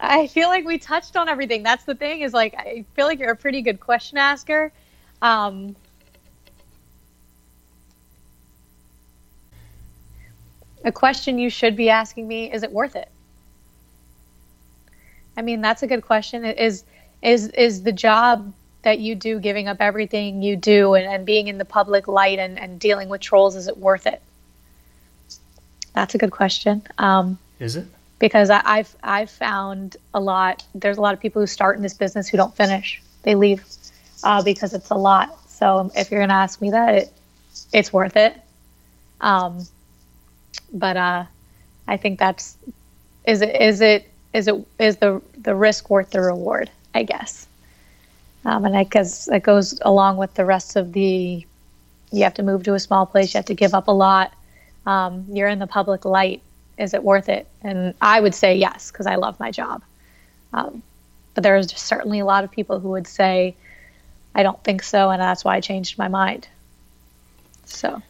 I 0.00 0.26
feel 0.26 0.48
like 0.48 0.64
we 0.64 0.78
touched 0.78 1.16
on 1.16 1.28
everything. 1.28 1.62
That's 1.62 1.84
the 1.84 1.94
thing 1.94 2.20
is 2.20 2.32
like 2.32 2.54
I 2.54 2.84
feel 2.94 3.06
like 3.06 3.18
you're 3.18 3.32
a 3.32 3.36
pretty 3.36 3.62
good 3.62 3.80
question 3.80 4.18
asker. 4.18 4.72
Um, 5.22 5.76
a 10.84 10.92
question 10.92 11.38
you 11.38 11.50
should 11.50 11.76
be 11.76 11.88
asking 11.88 12.28
me 12.28 12.52
is 12.52 12.62
it 12.62 12.72
worth 12.72 12.96
it? 12.96 13.08
I 15.36 15.42
mean, 15.42 15.60
that's 15.60 15.82
a 15.82 15.86
good 15.86 16.02
question. 16.02 16.44
Is 16.44 16.84
is 17.22 17.48
is 17.48 17.82
the 17.82 17.92
job 17.92 18.52
that 18.84 19.00
you 19.00 19.14
do 19.14 19.40
giving 19.40 19.68
up 19.68 19.78
everything 19.80 20.42
you 20.42 20.56
do 20.56 20.94
and, 20.94 21.06
and 21.06 21.26
being 21.26 21.48
in 21.48 21.58
the 21.58 21.64
public 21.64 22.08
light 22.08 22.38
and, 22.38 22.58
and 22.58 22.78
dealing 22.78 23.08
with 23.08 23.20
trolls 23.20 23.56
is 23.56 23.68
it 23.68 23.76
worth 23.76 24.06
it? 24.06 24.22
That's 25.92 26.14
a 26.14 26.18
good 26.18 26.32
question. 26.32 26.82
Um, 26.98 27.38
is 27.60 27.76
it? 27.76 27.86
because 28.18 28.48
I, 28.48 28.62
i've 28.64 28.96
i've 29.02 29.30
found 29.30 29.98
a 30.14 30.20
lot 30.20 30.64
there's 30.74 30.96
a 30.96 31.00
lot 31.00 31.12
of 31.14 31.20
people 31.20 31.42
who 31.42 31.46
start 31.46 31.76
in 31.76 31.82
this 31.82 31.92
business 31.92 32.28
who 32.28 32.36
don't 32.36 32.56
finish. 32.56 33.02
They 33.22 33.34
leave 33.34 33.64
uh, 34.22 34.42
because 34.42 34.72
it's 34.72 34.90
a 34.90 34.94
lot. 34.94 35.38
So 35.50 35.90
if 35.94 36.10
you're 36.10 36.20
going 36.20 36.28
to 36.30 36.34
ask 36.34 36.60
me 36.60 36.70
that 36.70 36.94
it, 36.94 37.12
it's 37.72 37.92
worth 37.92 38.16
it. 38.16 38.34
Um, 39.20 39.66
but 40.72 40.96
uh, 40.96 41.24
i 41.86 41.96
think 41.96 42.18
that's 42.18 42.56
is 43.26 43.42
it 43.42 43.60
is 43.60 43.80
it 43.80 44.10
is 44.32 44.48
it 44.48 44.66
is 44.78 44.96
the 44.96 45.20
the 45.38 45.54
risk 45.54 45.90
worth 45.90 46.10
the 46.10 46.20
reward? 46.20 46.70
I 46.94 47.02
guess 47.02 47.46
um, 48.44 48.64
and 48.64 48.76
I 48.76 48.84
guess 48.84 49.26
that 49.26 49.42
goes 49.42 49.78
along 49.82 50.16
with 50.16 50.34
the 50.34 50.44
rest 50.44 50.76
of 50.76 50.92
the. 50.92 51.46
You 52.12 52.22
have 52.22 52.34
to 52.34 52.42
move 52.42 52.62
to 52.64 52.74
a 52.74 52.78
small 52.78 53.06
place. 53.06 53.34
You 53.34 53.38
have 53.38 53.46
to 53.46 53.54
give 53.54 53.74
up 53.74 53.88
a 53.88 53.92
lot. 53.92 54.32
Um, 54.86 55.24
you're 55.30 55.48
in 55.48 55.58
the 55.58 55.66
public 55.66 56.04
light. 56.04 56.42
Is 56.78 56.94
it 56.94 57.02
worth 57.02 57.28
it? 57.28 57.48
And 57.62 57.94
I 58.00 58.20
would 58.20 58.34
say 58.34 58.56
yes 58.56 58.90
because 58.90 59.06
I 59.06 59.16
love 59.16 59.40
my 59.40 59.50
job. 59.50 59.82
Um, 60.52 60.82
but 61.34 61.42
there's 61.42 61.76
certainly 61.76 62.20
a 62.20 62.24
lot 62.24 62.44
of 62.44 62.50
people 62.50 62.78
who 62.78 62.90
would 62.90 63.08
say, 63.08 63.56
I 64.34 64.42
don't 64.42 64.62
think 64.62 64.82
so, 64.82 65.10
and 65.10 65.20
that's 65.20 65.44
why 65.44 65.56
I 65.56 65.60
changed 65.60 65.98
my 65.98 66.08
mind. 66.08 66.48
So. 67.64 68.02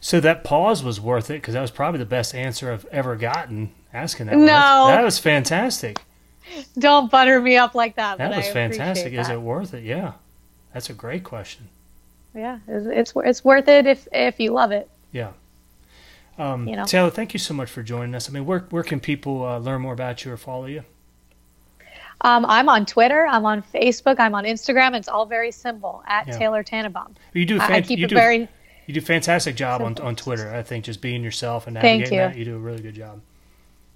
So 0.00 0.20
that 0.20 0.44
pause 0.44 0.82
was 0.82 1.00
worth 1.00 1.30
it 1.30 1.34
because 1.34 1.54
that 1.54 1.60
was 1.60 1.70
probably 1.70 1.98
the 1.98 2.06
best 2.06 2.34
answer 2.34 2.72
I've 2.72 2.86
ever 2.86 3.16
gotten 3.16 3.72
asking 3.92 4.26
that. 4.26 4.36
No. 4.36 4.86
that 4.86 5.04
was 5.04 5.18
fantastic. 5.18 5.98
Don't 6.78 7.10
butter 7.10 7.40
me 7.40 7.56
up 7.56 7.74
like 7.74 7.96
that. 7.96 8.18
That 8.18 8.36
was 8.36 8.48
I 8.48 8.52
fantastic. 8.52 9.12
Is 9.12 9.28
that. 9.28 9.34
it 9.34 9.40
worth 9.40 9.74
it? 9.74 9.84
Yeah, 9.84 10.12
that's 10.72 10.90
a 10.90 10.94
great 10.94 11.24
question. 11.24 11.68
Yeah, 12.34 12.58
it's, 12.68 12.86
it's 12.86 13.12
it's 13.24 13.44
worth 13.44 13.68
it 13.68 13.86
if 13.86 14.06
if 14.12 14.38
you 14.40 14.52
love 14.52 14.70
it. 14.72 14.88
Yeah. 15.12 15.32
Um, 16.38 16.66
You 16.68 16.76
know. 16.76 16.84
Taylor, 16.84 17.10
thank 17.10 17.32
you 17.34 17.38
so 17.38 17.52
much 17.52 17.70
for 17.70 17.82
joining 17.82 18.14
us. 18.14 18.28
I 18.28 18.32
mean, 18.32 18.46
where 18.46 18.60
where 18.70 18.82
can 18.82 19.00
people 19.00 19.44
uh, 19.44 19.58
learn 19.58 19.82
more 19.82 19.92
about 19.92 20.24
you 20.24 20.32
or 20.32 20.36
follow 20.36 20.66
you? 20.66 20.84
Um, 22.22 22.44
I'm 22.46 22.68
on 22.68 22.84
Twitter. 22.86 23.26
I'm 23.26 23.46
on 23.46 23.62
Facebook. 23.62 24.16
I'm 24.18 24.34
on 24.34 24.44
Instagram. 24.44 24.94
It's 24.94 25.08
all 25.08 25.24
very 25.26 25.50
simple 25.50 26.02
at 26.06 26.28
Yeah. 26.28 26.38
Taylor 26.38 26.62
Tannebaum. 26.62 27.16
You 27.32 27.46
do. 27.46 27.58
I, 27.58 27.76
I 27.76 27.80
keep 27.82 27.98
you 27.98 28.04
it 28.04 28.08
do, 28.08 28.14
very. 28.14 28.48
You 28.86 28.94
do 28.94 29.00
a 29.00 29.02
fantastic 29.02 29.56
job 29.56 29.80
on, 29.82 29.88
Simple. 29.90 30.06
on 30.06 30.16
Twitter. 30.16 30.52
I 30.54 30.62
think 30.62 30.84
just 30.84 31.00
being 31.00 31.22
yourself 31.22 31.66
and 31.66 31.76
Thank 31.76 32.00
navigating 32.02 32.18
you. 32.18 32.20
that, 32.20 32.36
you 32.36 32.44
do 32.44 32.56
a 32.56 32.58
really 32.58 32.82
good 32.82 32.94
job. 32.94 33.20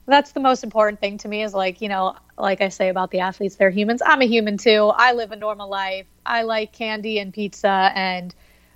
That's 0.07 0.33
the 0.33 0.41
most 0.41 0.65
important 0.65 1.01
thing 1.01 1.19
to 1.19 1.29
me. 1.29 1.43
Is 1.43 1.55
like 1.55 1.81
you 1.81 1.89
know, 1.89 2.17
like 2.39 2.61
I 2.61 2.69
say 2.69 2.89
about 2.89 3.11
the 3.11 3.21
athletes, 3.21 3.57
they're 3.57 3.71
humans. 3.71 4.03
I'm 4.05 4.21
a 4.21 4.27
human 4.27 4.59
too. 4.59 4.93
I 4.95 5.13
live 5.13 5.33
a 5.33 5.37
normal 5.37 5.69
life. 5.69 6.07
I 6.27 6.43
like 6.43 6.73
candy 6.73 7.19
and 7.19 7.33
pizza 7.33 7.91
and 7.95 8.35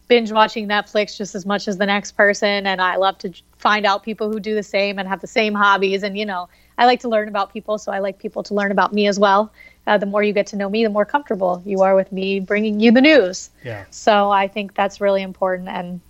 binge 0.08 0.32
watching 0.32 0.66
Netflix 0.66 1.16
just 1.16 1.34
as 1.34 1.44
much 1.44 1.68
as 1.68 1.76
the 1.76 1.86
next 1.86 2.12
person. 2.12 2.66
And 2.66 2.80
I 2.80 2.96
love 2.96 3.18
to 3.18 3.32
find 3.58 3.84
out 3.84 4.02
people 4.02 4.32
who 4.32 4.40
do 4.40 4.54
the 4.54 4.62
same 4.62 4.98
and 4.98 5.06
have 5.06 5.20
the 5.20 5.26
same 5.26 5.54
hobbies. 5.54 6.02
And 6.02 6.18
you 6.18 6.24
know, 6.24 6.48
I 6.78 6.86
like 6.86 7.00
to 7.00 7.08
learn 7.08 7.28
about 7.28 7.52
people, 7.52 7.78
so 7.78 7.92
I 7.92 7.98
like 7.98 8.18
people 8.18 8.42
to 8.44 8.54
learn 8.54 8.72
about 8.72 8.92
me 8.92 9.06
as 9.06 9.18
well. 9.18 9.52
Uh, 9.86 9.96
the 9.96 10.06
more 10.06 10.22
you 10.22 10.32
get 10.32 10.46
to 10.48 10.56
know 10.56 10.68
me, 10.68 10.82
the 10.84 10.90
more 10.90 11.06
comfortable 11.06 11.62
you 11.64 11.80
are 11.82 11.94
with 11.94 12.12
me 12.12 12.40
bringing 12.40 12.80
you 12.80 12.90
the 12.92 13.00
news. 13.00 13.50
Yeah. 13.64 13.84
So 13.90 14.30
I 14.30 14.48
think 14.48 14.74
that's 14.74 15.00
really 15.00 15.22
important. 15.22 15.68
And 15.68 16.00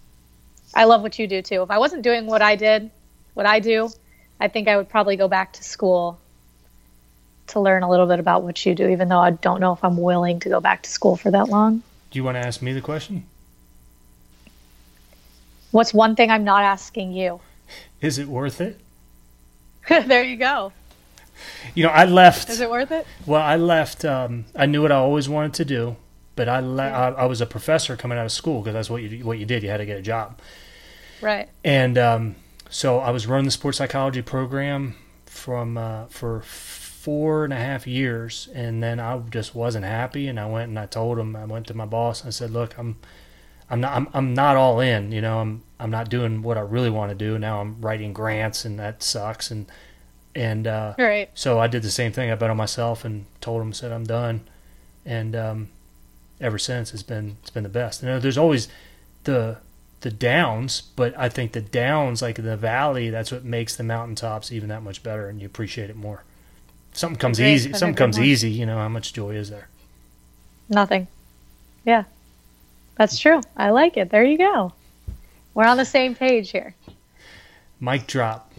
I 0.75 0.85
love 0.85 1.03
what 1.03 1.19
you 1.19 1.27
do 1.27 1.43
too. 1.43 1.63
If 1.63 1.71
I 1.71 1.79
wasn't 1.79 2.03
doing 2.03 2.27
what 2.27 2.43
I 2.43 2.57
did, 2.57 2.91
what 3.35 3.47
I 3.47 3.61
do, 3.61 3.91
I 4.41 4.49
think 4.49 4.69
I 4.69 4.77
would 4.77 4.89
probably 4.89 5.17
go 5.17 5.29
back 5.29 5.53
to 5.55 5.65
school 5.65 6.19
to 7.49 7.61
learn 7.61 7.83
a 7.83 7.91
little 7.91 8.07
bit 8.07 8.21
about 8.21 8.43
what 8.43 8.65
you 8.67 8.75
do, 8.75 8.89
even 8.89 9.09
though 9.09 9.19
I 9.19 9.31
don't 9.31 9.61
know 9.61 9.73
if 9.73 9.83
I'm 9.83 9.97
willing 9.97 10.41
to 10.41 10.49
go 10.49 10.61
back 10.61 10.83
to 10.83 10.91
school 10.91 11.17
for 11.17 11.31
that 11.31 11.49
long. 11.49 11.83
Do 12.11 12.19
you 12.19 12.25
want 12.25 12.37
to 12.37 12.47
ask 12.47 12.63
me 12.63 12.73
the 12.73 12.81
question? 12.81 13.25
What's 15.71 15.93
one 15.93 16.17
thing 16.17 16.31
I'm 16.31 16.45
not 16.45 16.63
asking 16.63 17.13
you? 17.13 17.41
Is 18.01 18.19
it 18.19 18.29
worth 18.29 18.61
it? 18.61 18.79
there 19.89 20.23
you 20.23 20.37
go. 20.37 20.73
You 21.75 21.85
know, 21.85 21.91
I 21.91 22.05
left. 22.05 22.49
Is 22.49 22.61
it 22.61 22.71
worth 22.71 22.91
it? 22.91 23.07
Well, 23.27 23.43
I 23.43 23.57
left. 23.57 24.05
Um, 24.05 24.47
I 24.57 24.67
knew 24.67 24.83
what 24.83 24.91
I 24.93 24.97
always 24.97 25.29
wanted 25.29 25.55
to 25.55 25.65
do, 25.65 25.97
but 26.37 26.49
I, 26.49 26.61
le- 26.61 26.83
I 26.83 27.09
I 27.11 27.25
was 27.27 27.41
a 27.41 27.47
professor 27.47 27.97
coming 27.97 28.19
out 28.19 28.25
of 28.25 28.33
school 28.33 28.61
because 28.61 28.75
that's 28.75 28.91
what 28.91 29.03
you 29.03 29.25
what 29.25 29.39
you 29.39 29.47
did. 29.47 29.63
You 29.63 29.69
had 29.69 29.77
to 29.77 29.87
get 29.87 29.99
a 29.99 30.03
job, 30.03 30.39
Right. 31.21 31.49
and 31.65 31.97
um, 31.97 32.35
so 32.71 32.99
I 32.99 33.11
was 33.11 33.27
running 33.27 33.45
the 33.47 33.51
sports 33.51 33.79
psychology 33.79 34.23
program 34.23 34.95
from 35.27 35.77
uh, 35.79 36.07
for 36.07 36.41
four 36.43 37.45
and 37.45 37.53
a 37.53 37.57
half 37.57 37.87
years, 37.87 38.49
and 38.55 38.83
then 38.83 39.01
I 39.01 39.19
just 39.31 39.55
wasn't 39.55 39.85
happy, 39.85 40.29
and 40.29 40.39
I 40.39 40.47
went 40.47 40.69
and 40.69 40.79
I 40.79 40.87
told 40.87 41.19
him. 41.19 41.35
I 41.37 41.45
went 41.45 41.67
to 41.69 41.75
my 41.75 41.87
boss 41.87 42.21
and 42.21 42.29
I 42.29 42.31
said, 42.31 42.51
"Look, 42.51 42.79
I'm." 42.79 42.97
I'm 43.71 43.83
not. 43.83 43.93
I'm, 43.93 44.09
I'm 44.15 44.33
not 44.33 44.57
all 44.57 44.81
in. 44.81 45.13
You 45.13 45.21
know. 45.21 45.41
I'm. 45.41 45.63
I'm 45.79 45.91
not 45.91 46.09
doing 46.09 46.41
what 46.43 46.57
I 46.57 46.61
really 46.63 46.89
want 46.89 47.11
to 47.11 47.15
do. 47.15 47.39
Now 47.39 47.61
I'm 47.61 47.79
writing 47.83 48.15
grants, 48.15 48.65
and 48.65 48.79
that 48.79 49.03
sucks. 49.03 49.51
And 49.51 49.67
and 50.35 50.67
uh, 50.67 50.95
Right. 50.97 51.29
so 51.35 51.59
I 51.59 51.67
did 51.67 51.83
the 51.83 51.91
same 51.91 52.11
thing. 52.11 52.31
I 52.31 52.35
bet 52.35 52.49
on 52.49 52.57
myself 52.57 53.05
and 53.05 53.27
told 53.43 53.61
him, 53.61 53.75
said 53.75 53.93
I'm 53.93 54.05
done, 54.05 54.41
and 55.05 55.37
um, 55.37 55.69
ever 56.41 56.59
since 56.59 56.95
it's 56.95 57.03
been 57.03 57.37
it's 57.43 57.51
been 57.51 57.63
the 57.63 57.69
best. 57.69 58.03
You 58.03 58.09
know, 58.09 58.19
there's 58.19 58.39
always 58.39 58.69
the 59.25 59.59
the 60.01 60.11
downs, 60.11 60.83
but 60.97 61.17
I 61.19 61.29
think 61.29 61.53
the 61.53 61.61
downs, 61.61 62.23
like 62.23 62.37
the 62.37 62.57
valley, 62.57 63.11
that's 63.11 63.33
what 63.33 63.45
makes 63.45 63.77
the 63.77 63.83
mountaintops 63.83 64.53
even 64.53 64.69
that 64.69 64.83
much 64.83 65.03
better, 65.03 65.29
and 65.29 65.41
you 65.41 65.47
appreciate 65.47 65.91
it 65.91 65.97
more. 65.97 66.23
If 66.93 66.99
something 66.99 67.19
comes 67.19 67.39
Agreed. 67.39 67.55
easy. 67.55 67.67
If 67.67 67.73
That's 67.73 67.79
a 67.79 67.81
something 67.81 67.97
comes 67.97 68.19
easy, 68.19 68.51
you 68.51 68.67
know 68.67 68.79
how 68.79 68.89
much 68.89 69.13
joy 69.13 69.35
is 69.35 69.51
there. 69.51 69.69
Nothing. 70.69 71.09
Yeah. 71.85 72.05
That's 72.97 73.19
true. 73.19 73.41
I 73.57 73.71
like 73.71 73.97
it. 73.97 74.11
There 74.11 74.25
you 74.25 74.39
go. 74.39 74.73
We're 75.55 75.67
on 75.67 75.77
the 75.77 75.85
same 75.85 76.15
page 76.15 76.51
here. 76.51 76.75
Mic 77.81 78.07
drop. 78.07 78.53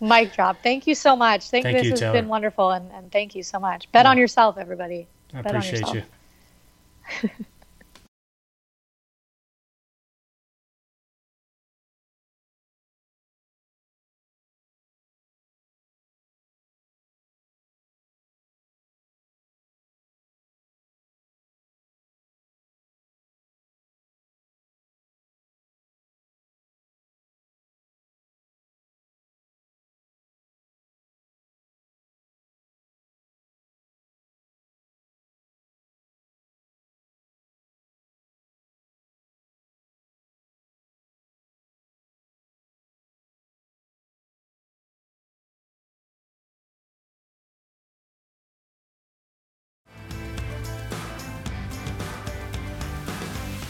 Mic 0.00 0.32
drop. 0.32 0.62
Thank 0.62 0.86
you 0.86 0.94
so 0.94 1.16
much. 1.16 1.50
Thank, 1.50 1.64
Thank 1.64 1.78
this 1.78 1.84
you, 1.84 1.90
has 1.90 2.00
Taylor. 2.00 2.12
been 2.12 2.28
wonderful 2.28 2.70
and, 2.70 2.90
and 2.92 3.10
thank 3.10 3.34
you 3.34 3.42
so 3.42 3.58
much. 3.58 3.90
Bet 3.90 4.06
on 4.06 4.16
yourself, 4.16 4.56
everybody. 4.58 5.08
I 5.34 5.42
Bet 5.42 5.54
appreciate 5.54 5.88
you. 5.92 7.30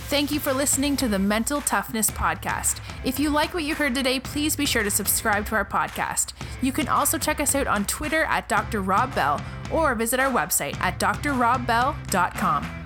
Thank 0.09 0.33
you 0.33 0.41
for 0.41 0.55
listening 0.55 0.97
to 0.97 1.07
the 1.07 1.19
Mental 1.19 1.61
Toughness 1.61 2.11
Podcast. 2.11 2.81
If 3.05 3.21
you 3.21 3.29
like 3.29 3.53
what 3.53 3.65
you 3.65 3.75
heard 3.75 3.95
today, 3.95 4.19
please 4.19 4.57
be 4.57 4.65
sure 4.65 4.83
to 4.83 4.91
subscribe 4.91 5.45
to 5.49 5.55
our 5.55 5.67
podcast. 5.67 6.33
You 6.63 6.73
can 6.73 6.89
also 6.89 7.19
check 7.19 7.41
us 7.41 7.55
out 7.55 7.67
on 7.67 7.85
Twitter 7.85 8.25
at 8.25 8.49
Dr. 8.49 8.81
Rob 8.81 9.15
Bell 9.15 9.39
or 9.71 9.95
visit 9.95 10.19
our 10.19 10.33
website 10.33 10.81
at 10.81 10.99
drrobbell.com. 10.99 12.78